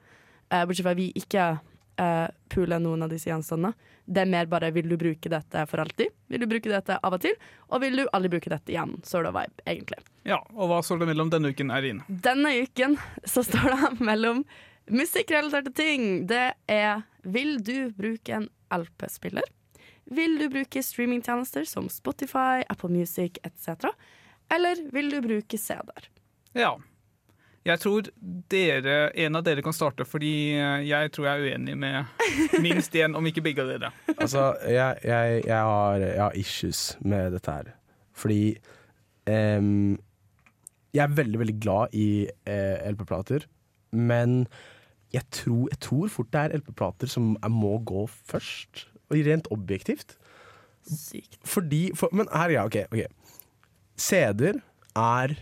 Uh, 0.52 0.62
bortsett 0.62 0.86
fra 0.86 0.94
at 0.94 1.02
vi 1.02 1.10
ikke 1.18 1.56
uh, 2.00 2.28
pule 2.52 2.78
noen 2.82 3.02
av 3.06 3.10
disse 3.12 3.30
gjenstandene. 3.30 3.74
Det 4.06 4.22
er 4.22 4.30
mer 4.30 4.46
bare 4.50 4.70
vil 4.74 4.88
du 4.88 4.96
bruke 5.00 5.30
dette 5.32 5.64
for 5.66 5.82
alltid, 5.82 6.12
vil 6.30 6.44
du 6.44 6.46
bruke 6.50 6.70
dette 6.70 6.98
av 7.02 7.16
og 7.16 7.24
til, 7.24 7.34
og 7.72 7.82
vil 7.82 7.98
du 7.98 8.04
aldri 8.14 8.30
bruke 8.36 8.52
dette 8.52 8.72
igjen. 8.74 8.96
Sort 9.06 9.26
of 9.26 9.34
vibe, 9.36 9.64
egentlig. 9.66 9.98
Ja, 10.28 10.38
Og 10.54 10.70
hva 10.70 10.80
står 10.84 11.02
det 11.02 11.10
mellom 11.10 11.30
denne 11.32 11.50
uken, 11.54 11.72
Eirin? 11.74 12.02
Denne 12.08 12.54
uken 12.62 12.96
så 13.24 13.42
står 13.46 13.68
det 13.74 13.90
mellom 14.10 14.44
musikkrelaterte 14.90 15.72
ting. 15.74 16.26
Det 16.30 16.52
er 16.70 17.02
Vil 17.26 17.56
du 17.58 17.90
bruke 17.90 18.36
en 18.36 18.48
LP-spiller? 18.70 19.42
Vil 20.06 20.36
du 20.38 20.46
bruke 20.52 20.82
streamingtjenester 20.82 21.64
som 21.66 21.88
Spotify, 21.90 22.62
Apple 22.70 22.92
Music 22.94 23.40
etc.? 23.42 23.90
Eller 24.54 24.78
vil 24.94 25.10
du 25.10 25.18
bruke 25.24 25.58
CD-er? 25.58 26.06
Ja. 26.54 26.76
Jeg 27.66 27.80
tror 27.82 28.06
dere, 28.52 28.96
en 29.18 29.36
av 29.38 29.42
dere 29.46 29.62
kan 29.64 29.74
starte, 29.74 30.04
fordi 30.06 30.32
eh, 30.54 30.84
jeg 30.86 31.10
tror 31.14 31.26
jeg 31.26 31.34
er 31.40 31.46
uenig 31.56 31.74
med 31.82 32.60
minst 32.62 32.94
én, 32.94 33.16
om 33.18 33.26
ikke 33.26 33.42
begge 33.42 33.64
av 33.64 33.72
dere. 33.74 33.90
Altså, 34.16 34.44
jeg, 34.70 35.00
jeg, 35.04 35.40
jeg, 35.48 35.62
har, 35.70 35.98
jeg 36.04 36.20
har 36.22 36.36
issues 36.38 36.82
med 37.02 37.34
dette 37.34 37.56
her. 37.58 37.72
Fordi 38.16 38.40
um, 39.28 39.96
jeg 40.94 41.02
er 41.04 41.16
veldig, 41.18 41.40
veldig 41.42 41.56
glad 41.60 41.96
i 41.98 42.06
eh, 42.48 42.86
LP-plater, 42.92 43.44
men 43.92 44.46
jeg 45.14 45.22
tror, 45.34 45.66
jeg 45.72 45.80
tror 45.84 46.08
fort 46.12 46.30
det 46.34 46.40
er 46.44 46.56
LP-plater 46.60 47.10
som 47.10 47.34
er- 47.42 47.52
må 47.52 47.76
gå 47.86 48.06
først. 48.30 48.86
Og 49.10 49.20
rent 49.26 49.46
objektivt. 49.54 50.16
Sykt. 50.86 51.36
Fordi 51.46 51.90
for, 51.94 52.10
Men 52.14 52.26
her, 52.32 52.50
ja, 52.56 52.64
OK. 52.66 52.76
okay. 52.90 53.06
CD-er 53.98 54.58
er 54.96 55.36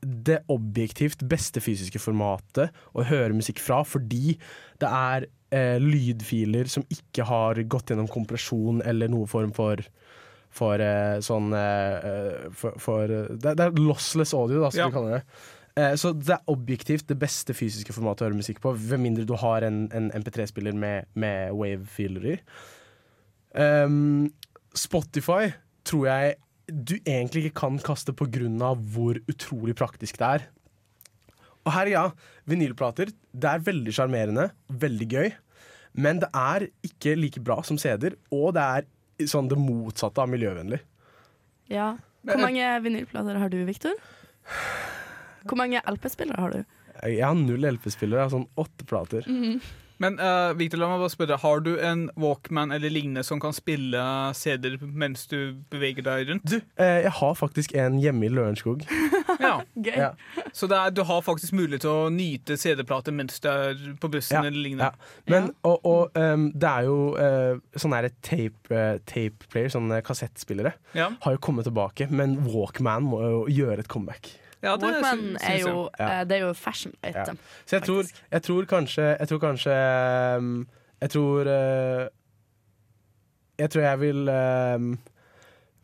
det 0.00 0.38
objektivt 0.48 1.22
beste 1.28 1.60
fysiske 1.60 2.00
formatet 2.00 2.70
å 2.96 3.04
høre 3.04 3.36
musikk 3.36 3.60
fra, 3.60 3.82
fordi 3.84 4.36
det 4.80 4.88
er 4.88 5.26
eh, 5.52 5.76
lydfiler 5.82 6.70
som 6.72 6.86
ikke 6.88 7.26
har 7.28 7.60
gått 7.68 7.92
gjennom 7.92 8.08
kompresjon 8.08 8.80
eller 8.86 9.12
noen 9.12 9.28
form 9.30 9.52
for 9.56 9.82
for 10.50 10.82
eh, 10.82 11.20
sånn 11.22 11.52
eh, 11.54 12.06
eh, 12.10 12.46
for, 12.58 12.74
for, 12.82 13.04
eh, 13.06 13.28
det, 13.38 13.52
det 13.60 13.68
er 13.68 13.76
lossless 13.78 14.32
audio, 14.34 14.64
da, 14.64 14.70
som 14.74 14.80
Ja. 14.80 14.88
vi 14.88 14.96
kaller 14.96 15.12
det. 15.20 15.22
Eh, 15.78 15.92
så 15.94 16.10
det 16.18 16.32
er 16.34 16.50
objektivt 16.50 17.06
det 17.06 17.14
beste 17.20 17.54
fysiske 17.54 17.94
formatet 17.94 18.24
å 18.24 18.26
høre 18.26 18.40
musikk 18.40 18.58
på, 18.64 18.72
med 18.90 18.98
mindre 19.04 19.28
du 19.28 19.36
har 19.38 19.62
en, 19.62 19.84
en 19.94 20.08
MP3-spiller 20.10 20.74
med, 20.74 21.06
med 21.14 21.52
wave-filer 21.54 22.32
i. 22.32 22.34
Um, 23.54 24.30
Spotify 24.74 25.52
tror 25.86 26.06
jeg 26.10 26.34
du 26.70 26.96
egentlig 27.00 27.46
ikke 27.46 27.60
kan 27.62 27.78
kaste 27.82 28.14
av 28.14 28.80
hvor 28.94 29.20
utrolig 29.30 29.76
praktisk 29.76 30.18
det 30.18 30.26
er. 30.26 30.48
Og 31.66 31.72
her, 31.74 31.90
ja, 31.92 32.04
vinylplater. 32.48 33.12
Det 33.32 33.48
er 33.48 33.64
veldig 33.64 33.92
sjarmerende, 33.92 34.50
veldig 34.68 35.08
gøy. 35.10 35.32
Men 35.92 36.20
det 36.22 36.30
er 36.32 36.68
ikke 36.86 37.16
like 37.18 37.42
bra 37.42 37.60
som 37.66 37.78
CD-er, 37.78 38.16
og 38.30 38.54
det 38.56 38.62
er 38.62 39.28
sånn 39.28 39.50
det 39.50 39.58
motsatte 39.60 40.22
av 40.22 40.30
miljøvennlig. 40.30 40.80
Ja. 41.70 41.96
Hvor 42.26 42.40
mange 42.40 42.64
vinylplater 42.84 43.38
har 43.40 43.52
du, 43.52 43.62
Victor? 43.64 43.96
Hvor 45.48 45.56
mange 45.56 45.80
LP-spillere 45.88 46.40
har 46.40 46.52
du? 46.52 46.64
Jeg 47.00 47.24
har 47.24 47.36
null 47.38 47.64
LP-spillere, 47.64 48.20
jeg 48.20 48.28
har 48.28 48.34
sånn 48.34 48.48
åtte 48.60 48.86
plater. 48.88 49.28
Men 50.00 50.16
uh, 50.20 50.50
Victor, 50.56 50.80
la 50.80 50.88
meg 50.88 51.02
bare 51.02 51.12
spørre, 51.12 51.36
har 51.42 51.60
du 51.64 51.74
en 51.76 52.06
Walkman 52.20 52.72
eller 52.72 52.92
lignende 52.92 53.24
som 53.26 53.40
kan 53.42 53.52
spille 53.52 54.00
CD-er 54.36 54.78
mens 54.80 55.26
du 55.28 55.58
beveger 55.72 56.06
deg 56.06 56.30
rundt? 56.30 56.46
Du, 56.48 56.56
eh, 56.80 57.02
jeg 57.04 57.12
har 57.18 57.34
faktisk 57.36 57.74
en 57.76 57.98
hjemme 58.00 58.26
i 58.28 58.32
Lørenskog. 58.32 58.86
Ja. 59.40 59.54
Gøy. 59.72 59.94
Ja. 59.96 60.08
Så 60.52 60.66
det 60.68 60.76
er, 60.76 60.90
du 60.92 61.00
har 61.06 61.22
faktisk 61.24 61.54
mulighet 61.56 61.84
til 61.86 61.90
å 61.94 62.08
nyte 62.12 62.58
CD-plater 62.60 63.14
mens 63.14 63.38
du 63.40 63.46
er 63.48 63.78
på 64.02 64.10
bussen 64.12 64.36
Ja, 64.36 64.42
eller 64.50 64.58
lignende? 64.66 64.90
Ja. 64.90 65.22
Men, 65.32 65.46
og, 65.64 65.86
og 65.88 66.18
um, 66.18 66.50
det 66.52 66.68
er 66.68 66.88
jo 66.88 66.96
uh, 67.16 67.62
sånne 67.80 68.02
her 68.02 68.10
tape, 68.26 68.68
uh, 68.74 68.98
tape 69.08 69.48
player, 69.48 69.70
sånne 69.72 70.02
kassettspillere, 70.04 70.74
Ja. 70.98 71.08
har 71.24 71.38
jo 71.38 71.40
kommet 71.46 71.64
tilbake, 71.70 72.10
men 72.12 72.36
Walkman 72.50 73.06
må 73.08 73.22
jo 73.24 73.40
gjøre 73.62 73.80
et 73.86 73.88
comeback. 73.88 74.28
Ja, 74.62 74.74
det 74.76 74.90
Walkman 74.90 75.36
er 75.40 75.58
jo. 75.62 75.90
Ja. 75.98 76.20
eh, 76.20 76.24
det 76.28 76.36
er 76.36 76.42
jo 76.44 76.52
fashion 76.52 76.92
item. 77.06 77.38
Så 77.64 77.78
jeg 77.78 77.86
tror, 77.86 78.10
jeg 78.30 78.42
tror 78.44 78.66
kanskje 78.68 79.06
Jeg 79.16 79.28
tror 79.30 79.38
kanskje 79.40 79.76
um, 80.36 80.50
Jeg 81.00 81.10
tror 81.14 81.48
uh, 81.48 82.02
Jeg 83.58 83.70
tror 83.72 83.82
jeg 83.86 84.00
vil 84.00 84.28
um, 84.28 84.90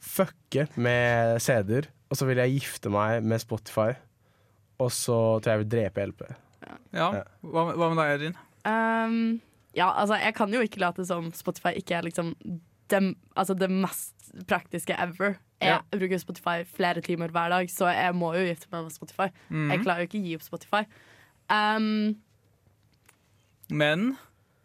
fucke 0.00 0.66
med 0.76 1.40
CD-er, 1.42 1.88
og 2.10 2.16
så 2.20 2.28
vil 2.28 2.38
jeg 2.38 2.52
gifte 2.60 2.92
meg 2.92 3.24
med 3.24 3.40
Spotify. 3.42 3.90
Og 4.78 4.92
så 4.92 5.16
tror 5.40 5.50
jeg 5.50 5.56
jeg 5.56 5.64
vil 5.64 5.72
drepe 5.72 6.06
LP. 6.12 6.22
Ja. 6.94 7.08
Hva, 7.42 7.64
hva 7.74 7.88
med 7.90 7.98
deg, 8.00 8.12
Erin? 8.14 8.38
Um, 8.64 9.40
Ja, 9.76 9.90
altså, 9.92 10.16
jeg 10.16 10.32
kan 10.38 10.52
jo 10.54 10.62
ikke 10.64 10.80
late 10.80 11.04
som 11.04 11.28
Spotify 11.36 11.74
ikke 11.76 11.98
er 11.98 12.06
liksom 12.06 12.32
det, 12.90 13.00
altså, 13.36 13.54
det 13.54 13.68
mest 13.70 14.30
praktiske 14.48 14.96
ever. 14.96 15.36
Jeg 15.60 15.70
Ja. 15.72 15.80
bruker 15.90 16.18
Spotify 16.20 16.64
flere 16.68 17.00
timer 17.00 17.28
hver 17.32 17.48
dag, 17.48 17.68
så 17.72 17.88
jeg 17.92 18.14
må 18.14 18.34
jo 18.36 18.44
gifte 18.44 18.68
meg 18.72 18.84
med 18.84 18.92
Spotify. 18.92 19.30
Mm. 19.50 19.70
Jeg 19.72 19.84
klarer 19.84 19.98
jo 20.04 20.08
ikke 20.10 20.20
å 20.20 20.26
gi 20.26 20.34
opp 20.36 20.42
Spotify. 20.44 20.82
Um, 21.48 22.16
Men 23.70 24.16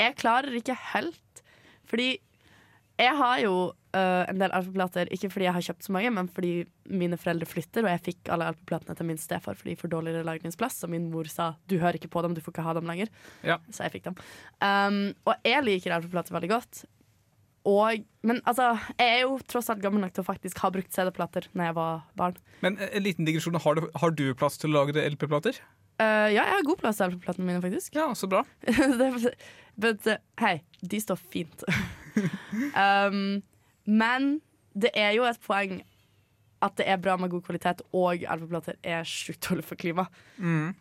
jeg 0.02 0.16
klarer 0.20 0.54
ikke 0.58 0.76
helt, 0.94 1.42
fordi 1.90 2.18
jeg 3.02 3.18
har 3.18 3.40
jo 3.42 3.54
uh, 3.96 4.24
en 4.30 4.38
del 4.42 4.52
LP-plater, 4.54 5.10
ikke 5.14 5.30
fordi 5.34 5.48
jeg 5.48 5.54
har 5.56 5.66
kjøpt 5.66 5.88
så 5.88 5.94
mange, 5.96 6.12
men 6.14 6.28
fordi 6.30 6.52
mine 6.92 7.18
foreldre 7.18 7.48
flytter, 7.50 7.86
og 7.88 7.90
jeg 7.96 8.04
fikk 8.12 8.30
alle 8.34 8.52
LP-platene 8.52 8.96
til 8.98 9.08
min 9.10 9.18
stefar 9.22 9.58
fordi 9.58 9.78
får 9.80 9.90
dårligere 9.94 10.28
lagringsplass, 10.28 10.84
og 10.86 10.92
min 10.94 11.10
mor 11.14 11.30
sa 11.32 11.54
du 11.72 11.78
hører 11.82 11.98
ikke 11.98 12.12
på 12.14 12.22
dem, 12.22 12.36
du 12.38 12.42
får 12.42 12.54
ikke 12.54 12.68
ha 12.68 12.76
dem 12.78 12.90
lenger. 12.90 13.10
Ja. 13.48 13.58
Så 13.72 13.88
jeg 13.88 13.96
fikk 13.98 14.10
dem. 14.12 14.20
Um, 14.62 15.02
og 15.26 15.36
jeg 15.48 15.64
liker 15.66 15.98
LP-plater 15.98 16.36
veldig 16.38 16.52
godt. 16.52 16.84
Og, 17.68 18.02
men 18.26 18.40
altså, 18.50 18.72
jeg 18.98 19.18
er 19.18 19.20
jo 19.22 19.36
tross 19.50 19.70
alt 19.70 19.84
gammel 19.84 20.02
nok 20.02 20.16
til 20.16 20.24
å 20.24 20.28
faktisk 20.28 20.64
ha 20.64 20.72
brukt 20.74 20.90
CD-plater 20.96 21.46
Når 21.54 21.68
jeg 21.68 21.76
var 21.78 22.00
barn. 22.18 22.40
Men 22.66 22.80
en 22.82 23.06
liten 23.06 23.28
digresjon. 23.28 23.60
Har 23.62 23.78
du, 23.78 23.86
har 24.02 24.16
du 24.18 24.24
plass 24.38 24.58
til 24.58 24.72
å 24.72 24.80
lagre 24.80 25.04
LP-plater? 25.14 25.60
Uh, 26.02 26.32
ja, 26.34 26.42
jeg 26.42 26.56
har 26.56 26.66
god 26.66 26.82
plass 26.82 26.98
til 26.98 27.12
LP-platene 27.12 27.46
mine, 27.46 27.62
faktisk. 27.62 27.94
Ja, 28.00 28.08
så 28.18 28.30
bra. 28.32 28.42
Men 29.02 29.20
But, 29.82 30.08
uh, 30.10 30.18
hei, 30.42 30.58
de 30.82 31.00
står 31.02 31.22
fint. 31.22 31.64
um, 32.84 33.40
men 33.88 34.34
det 34.78 34.92
er 35.00 35.14
jo 35.16 35.24
et 35.26 35.40
poeng 35.46 35.80
at 36.62 36.76
det 36.78 36.86
er 36.92 37.00
bra 37.02 37.16
med 37.18 37.32
god 37.32 37.46
kvalitet, 37.48 37.82
og 37.98 38.22
LP-plater 38.22 38.78
er 38.84 39.08
sjukt 39.08 39.42
dårlig 39.48 39.66
for 39.66 39.80
klimaet. 39.80 40.22
Mm. 40.38 40.76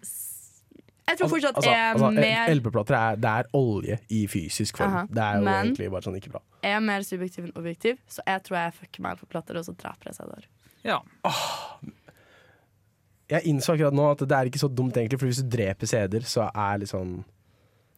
Jeg 1.08 1.18
tror 1.18 1.28
fortsatt 1.28 1.56
altså, 1.56 1.70
altså, 1.70 1.74
er 1.74 1.92
altså, 1.92 2.10
mer 2.20 2.54
LP-plater 2.54 2.94
er, 2.94 3.16
det 3.16 3.30
er 3.30 3.48
olje 3.58 3.98
i 4.10 4.20
fysisk 4.30 4.76
form. 4.78 4.92
Aha. 4.94 5.06
Det 5.10 5.22
er 5.24 5.38
jo 5.38 5.44
Men- 5.44 5.64
egentlig 5.66 5.90
bare 5.90 6.02
sånn 6.06 6.16
ikke 6.20 6.30
bra. 6.30 6.40
Jeg 6.62 6.72
er 6.76 6.80
mer 6.80 7.00
subjektiv 7.02 7.44
enn 7.48 7.56
objektiv, 7.56 7.98
så 8.08 8.20
jeg 8.26 8.42
tror 8.44 8.56
jeg 8.60 8.74
fucker 8.74 9.02
meg 9.02 9.18
på 9.18 9.26
plater, 9.26 9.56
og 9.58 9.64
så 9.64 9.74
dreper 9.74 10.10
jeg 10.10 10.14
seg 10.14 10.26
der. 10.34 10.44
Ja. 10.84 10.98
Jeg 13.30 13.46
innså 13.46 13.74
akkurat 13.76 13.94
nå 13.94 14.06
at 14.10 14.22
det 14.26 14.36
er 14.36 14.48
ikke 14.50 14.58
så 14.62 14.68
dumt, 14.74 14.96
egentlig, 14.98 15.18
for 15.20 15.30
hvis 15.30 15.42
du 15.42 15.50
dreper 15.56 15.86
CD-er, 15.86 16.24
så 16.26 16.48
er 16.50 16.78
litt 16.82 16.90
sånn 16.90 17.20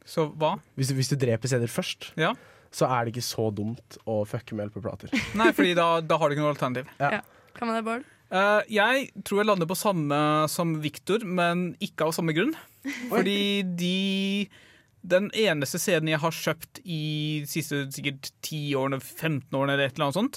Så 0.04 0.26
hva? 0.36 0.56
Hvis 0.76 0.88
du, 0.90 0.94
hvis 0.98 1.08
du 1.12 1.16
dreper 1.16 1.48
CD-er 1.48 1.70
først, 1.70 2.12
Ja. 2.18 2.32
så 2.74 2.88
er 2.90 3.04
det 3.04 3.14
ikke 3.14 3.24
så 3.24 3.50
dumt 3.54 3.98
å 4.06 4.26
fucke 4.26 4.52
med 4.58 4.66
LP-plater. 4.72 5.12
Nei, 5.38 5.52
fordi 5.52 5.74
da, 5.78 6.00
da 6.00 6.18
har 6.18 6.28
du 6.28 6.34
ikke 6.34 6.42
noe 6.42 6.54
alternativ. 6.56 6.88
Ja. 6.98 7.10
ja. 7.18 7.20
Kan 7.54 7.68
man 7.68 7.76
det, 7.76 7.84
Bård? 7.84 8.04
Eh, 8.32 8.60
jeg 8.72 9.08
tror 9.26 9.42
jeg 9.42 9.48
lander 9.50 9.68
på 9.68 9.76
samme 9.76 10.18
som 10.48 10.76
Victor, 10.80 11.24
men 11.28 11.72
ikke 11.84 12.08
av 12.08 12.14
samme 12.16 12.34
grunn. 12.36 12.54
Fordi 13.12 13.62
de 13.62 14.48
Den 15.02 15.32
eneste 15.34 15.80
CD-en 15.82 16.12
jeg 16.12 16.22
har 16.22 16.30
kjøpt 16.30 16.78
i 16.86 17.42
de 17.42 17.48
siste 17.50 17.80
sikkert 17.90 18.28
10 18.46 18.76
årene, 18.78 19.00
15 19.02 19.50
årene 19.50 19.74
eller 19.74 19.90
et 19.90 19.96
eller 19.96 20.06
annet 20.06 20.18
sånt, 20.20 20.36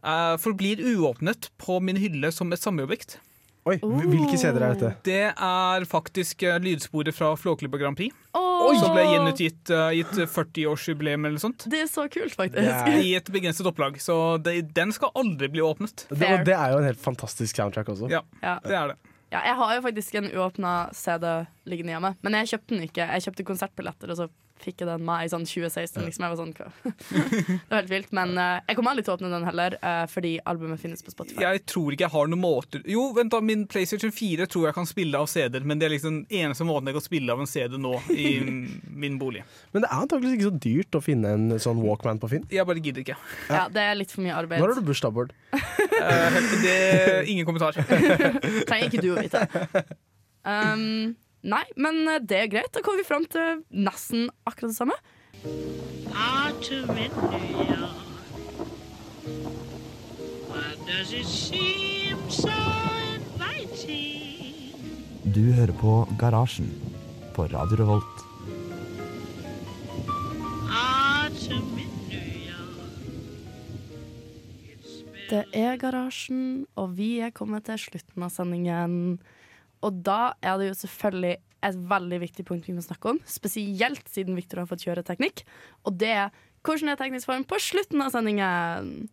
eh, 0.00 0.36
forblir 0.40 0.80
uåpnet 0.80 1.50
på 1.60 1.76
min 1.84 2.00
hylle 2.00 2.30
som 2.32 2.48
et 2.48 2.62
samleobjekt. 2.62 3.18
Oi, 3.66 3.80
Hvilke 3.82 4.36
CD-er 4.38 4.62
er 4.62 4.74
dette? 4.76 4.90
Det 5.06 5.22
er 5.32 5.86
faktisk 5.90 6.44
eh, 6.46 6.58
lydsporet 6.62 7.14
fra 7.16 7.32
Flåklypa 7.34 7.80
Grand 7.80 7.98
Prix. 7.98 8.14
Oh. 8.36 8.68
Som 8.78 8.92
ble 8.94 9.02
gjenutgitt 9.08 9.72
uh, 9.74 9.88
i 9.94 10.04
et 10.04 10.12
40-årsjubileum 10.30 11.26
eller 11.26 11.34
noe 11.34 11.42
sånt. 11.42 11.66
Det 11.70 11.80
er 11.82 11.90
så 11.90 12.04
kult, 12.12 12.36
faktisk. 12.38 12.62
Det 12.62 12.94
er- 12.94 13.02
I 13.02 13.16
et 13.18 13.30
begrenset 13.34 13.66
opplag. 13.66 13.98
Så 14.02 14.14
det, 14.42 14.60
den 14.76 14.94
skal 14.94 15.10
aldri 15.18 15.50
bli 15.50 15.64
åpnet. 15.66 16.06
Det, 16.12 16.30
og 16.30 16.46
det 16.46 16.54
er 16.54 16.72
jo 16.76 16.78
en 16.78 16.86
helt 16.92 17.02
fantastisk 17.02 17.58
soundtrack 17.58 17.90
også. 17.96 18.10
Ja, 18.12 18.22
Ja. 18.42 18.56
det 18.62 18.78
er 18.78 18.94
det. 18.94 18.96
Ja, 19.34 19.40
jeg 19.42 19.56
har 19.58 19.74
jo 19.74 19.82
faktisk 19.82 20.14
en 20.14 20.30
uåpna 20.30 20.72
CD 20.94 21.26
liggende 21.66 21.96
hjemme, 21.96 22.14
men 22.22 22.32
jeg 22.38 22.52
kjøpte 22.54 22.76
den 22.76 22.84
ikke. 22.86 23.08
Jeg 23.10 23.24
kjøpte 23.26 23.44
konsertbilletter, 23.50 24.12
og 24.14 24.16
så 24.22 24.28
fikk 24.62 24.82
jeg 24.82 24.88
den 24.88 25.04
meg 25.06 25.26
i 25.26 25.30
sånn 25.32 25.44
2016. 25.46 26.04
Liksom. 26.06 26.24
Jeg 26.24 26.32
var 26.32 26.38
sånn, 26.40 26.52
det 26.56 27.70
var 27.70 27.80
helt 27.80 27.92
vilt. 27.92 28.12
Men 28.16 28.34
uh, 28.38 28.58
jeg 28.66 28.78
kommer 28.78 28.94
aldri 28.94 29.04
til 29.06 29.14
å 29.14 29.16
åpne 29.18 29.30
den 29.32 29.46
heller, 29.48 29.76
uh, 29.82 30.04
fordi 30.10 30.32
albumet 30.48 30.82
finnes 30.82 31.04
på 31.04 31.12
Spotify. 31.14 31.42
Jeg 31.44 31.64
tror 31.68 31.94
ikke 31.94 32.06
jeg 32.06 32.14
har 32.14 32.30
noen 32.30 32.42
måter 32.42 32.84
Jo, 32.90 33.08
vent 33.16 33.32
da, 33.34 33.40
min 33.44 33.66
PlayStation 33.70 34.12
4 34.14 34.48
tror 34.52 34.68
jeg 34.68 34.76
kan 34.78 34.88
spille 34.88 35.20
av 35.20 35.28
CD-er, 35.30 35.66
men 35.66 35.80
det 35.80 35.88
er 35.88 35.94
liksom 35.96 36.22
den 36.22 36.40
eneste 36.42 36.66
måten 36.68 36.90
jeg 36.90 36.98
kan 36.98 37.06
spille 37.06 37.36
av 37.36 37.42
en 37.42 37.50
CD 37.50 37.76
nå 37.80 37.94
i 38.14 38.32
min 39.04 39.20
bolig. 39.20 39.44
Men 39.74 39.84
det 39.84 39.90
er 39.90 40.04
antakeligvis 40.06 40.38
ikke 40.38 40.50
så 40.50 40.62
dyrt 40.68 40.98
å 41.00 41.04
finne 41.04 41.34
en 41.36 41.46
sånn 41.62 41.82
Walkman 41.84 42.22
på 42.22 42.30
Finn. 42.32 42.48
Jeg 42.52 42.68
bare 42.68 42.82
gidder 42.82 43.04
ikke. 43.04 43.18
Ja, 43.50 43.66
det 43.72 43.84
er 43.84 43.98
litt 43.98 44.14
for 44.14 44.24
mye 44.24 44.36
arbeid. 44.38 44.62
Når 44.62 44.74
har 44.74 44.80
du 44.80 44.88
bursdag, 44.88 45.14
Bård? 45.16 45.36
uh, 45.52 46.40
det 46.64 46.76
Ingen 47.32 47.46
kommentar. 47.48 47.76
Trenger 47.86 48.88
ikke 48.88 49.04
du 49.04 49.12
å 49.14 49.20
vite. 49.20 49.46
Um, 50.46 51.16
nei, 51.46 51.64
men 51.80 52.02
eh, 52.10 52.20
det 52.22 52.40
er 52.42 52.50
greit. 52.52 52.72
Da 52.74 52.82
kommer 52.84 53.02
vi 53.02 53.08
fram 53.08 53.26
til 53.30 53.62
nesten 53.70 54.28
akkurat 54.48 54.72
det 54.72 54.78
samme. 54.78 54.96
Du 65.36 65.42
hører 65.52 65.74
på 65.80 65.96
Garasjen 66.18 66.70
på 67.36 67.48
Radio 67.52 67.82
Revolt. 67.82 68.22
Det 75.26 75.42
er 75.52 75.76
Garasjen, 75.76 76.66
og 76.78 76.94
vi 76.96 77.18
er 77.18 77.32
kommet 77.34 77.66
til 77.66 77.80
slutten 77.82 78.22
av 78.22 78.30
sendingen. 78.30 79.18
Og 79.86 80.00
da 80.06 80.34
er 80.42 80.58
det 80.58 80.70
jo 80.72 80.78
selvfølgelig 80.82 81.36
et 81.66 81.78
veldig 81.90 82.18
viktig 82.22 82.44
punkt 82.46 82.66
vi 82.68 82.74
må 82.76 82.84
snakke 82.84 83.14
om, 83.14 83.20
spesielt 83.26 84.06
siden 84.12 84.36
Victor 84.38 84.62
har 84.62 84.70
fått 84.70 84.84
kjøre 84.86 85.04
teknikk. 85.06 85.44
Og 85.86 85.96
det 85.98 86.12
er 86.12 86.42
hvordan 86.66 86.92
er 86.92 86.98
teknisk 86.98 87.30
form 87.30 87.44
på 87.46 87.58
slutten 87.62 88.02
av 88.02 88.10
sendingen. 88.14 89.06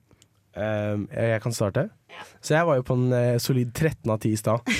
Um, 0.53 1.07
jeg 1.09 1.41
kan 1.41 1.53
starte. 1.55 1.87
Så 2.45 2.53
jeg 2.53 2.65
var 2.69 2.77
jo 2.77 2.85
på 2.85 2.97
en 2.97 3.13
uh, 3.13 3.41
solid 3.41 3.71
13 3.73 4.09
av 4.13 4.19
10 4.19 4.33
i 4.33 4.37
stad. 4.37 4.73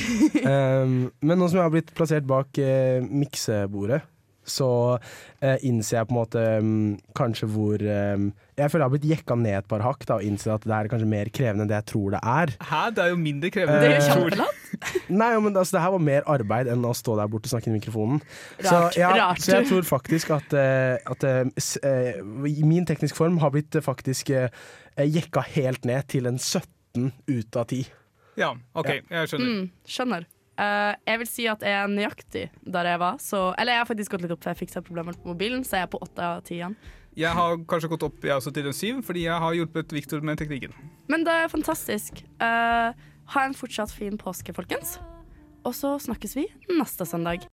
Um, 0.45 0.97
men 1.27 1.39
nå 1.39 1.47
som 1.49 1.59
jeg 1.59 1.65
har 1.65 1.73
blitt 1.73 1.93
plassert 1.97 2.27
bak 2.29 2.61
uh, 2.61 3.01
miksebordet, 3.05 4.03
så 4.45 4.67
eh, 5.41 5.57
innser 5.63 5.99
jeg 6.01 6.07
på 6.09 6.13
en 6.13 6.17
måte 6.19 6.41
um, 6.59 6.71
kanskje 7.15 7.47
hvor 7.53 7.79
um, 7.79 8.25
Jeg 8.57 8.69
føler 8.71 8.83
jeg 8.83 8.87
har 8.89 8.93
blitt 8.93 9.07
jekka 9.09 9.37
ned 9.39 9.55
et 9.61 9.67
par 9.71 9.81
hakk 9.85 10.03
da, 10.09 10.17
og 10.19 10.25
innser 10.27 10.53
at 10.55 10.65
det 10.67 10.73
er 10.75 10.89
kanskje 10.91 11.07
mer 11.09 11.29
krevende 11.33 11.63
enn 11.65 11.71
det 11.71 11.77
jeg 11.79 11.87
tror 11.93 12.11
det 12.13 12.19
er. 12.21 12.53
Hæ, 12.69 12.81
det 12.93 13.03
er 13.05 13.13
jo 13.13 13.19
mindre 13.23 13.49
krevende. 13.55 13.79
Det 13.81 13.87
er 13.87 13.95
jo 13.95 14.03
jeg 14.03 14.35
tror. 14.35 14.53
Nei, 15.23 15.29
men 15.45 15.55
altså, 15.57 15.77
det 15.77 15.81
her 15.85 15.93
var 15.95 16.03
mer 16.09 16.27
arbeid 16.35 16.69
enn 16.73 16.85
å 16.85 16.93
stå 16.97 17.15
der 17.21 17.31
borte 17.31 17.47
og 17.49 17.53
snakke 17.55 17.69
inn 17.71 17.77
i 17.77 17.79
mikrofonen. 17.79 18.21
Rart, 18.59 18.67
så, 18.67 18.83
ja, 18.99 19.09
rart. 19.17 19.41
så 19.41 19.55
jeg 19.59 19.69
tror 19.71 19.87
faktisk 19.87 20.33
at, 20.37 20.53
uh, 20.59 21.11
at 21.15 21.25
uh, 21.29 21.41
s- 21.61 21.79
eh, 21.85 22.19
min 22.23 22.85
teknisk 22.89 23.15
form 23.17 23.39
har 23.43 23.53
blitt 23.55 23.75
uh, 23.79 23.83
faktisk 23.85 24.29
eh, 24.35 24.49
jekka 24.99 25.45
helt 25.55 25.85
ned 25.89 26.05
til 26.13 26.29
en 26.29 26.37
17 26.41 27.11
ut 27.31 27.57
av 27.63 27.69
10. 27.71 27.85
Ja, 28.37 28.51
OK, 28.77 28.89
jeg 29.13 29.29
skjønner. 29.29 29.49
Mm, 29.49 29.65
skjønner. 29.85 30.23
Eh, 30.53 30.95
jeg 31.09 31.21
vil 31.23 31.29
si 31.29 31.45
at 31.49 31.63
jeg 31.65 31.73
er 31.73 31.89
nøyaktig 31.89 32.43
der 32.61 32.89
jeg 32.91 33.01
var. 33.01 33.21
Så, 33.21 33.45
eller 33.57 33.77
jeg 33.77 33.83
har 33.83 33.89
faktisk 33.89 34.15
gått 34.15 34.25
litt 34.25 34.35
opp, 34.35 34.43
for 34.43 34.53
jeg 34.53 34.61
fiksa 34.65 34.83
problemer 34.85 35.17
på 35.17 35.31
mobilen, 35.33 35.63
så 35.65 35.79
jeg 35.79 35.87
er 35.87 35.93
på 35.93 36.01
åtte 36.03 36.27
av 36.27 36.43
ti 36.45 36.59
igjen. 36.59 36.77
Jeg 37.17 37.37
har 37.37 37.57
kanskje 37.69 37.91
gått 37.91 38.05
opp 38.07 38.25
jeg 38.25 38.35
også 38.35 38.53
til 38.53 38.69
en 38.69 38.77
syv, 38.77 39.01
fordi 39.05 39.27
jeg 39.27 39.41
har 39.45 39.57
hjulpet 39.57 39.93
Victor 39.93 40.23
med 40.25 40.39
teknikken. 40.41 40.73
Men 41.11 41.25
det 41.27 41.35
er 41.43 41.51
fantastisk. 41.51 42.23
Uh, 42.41 42.89
ha 43.35 43.43
en 43.45 43.53
fortsatt 43.57 43.93
fin 43.93 44.17
påske, 44.17 44.55
folkens. 44.57 44.97
Og 45.63 45.77
så 45.77 45.93
snakkes 46.01 46.33
vi 46.39 46.47
neste 46.73 47.05
søndag. 47.07 47.45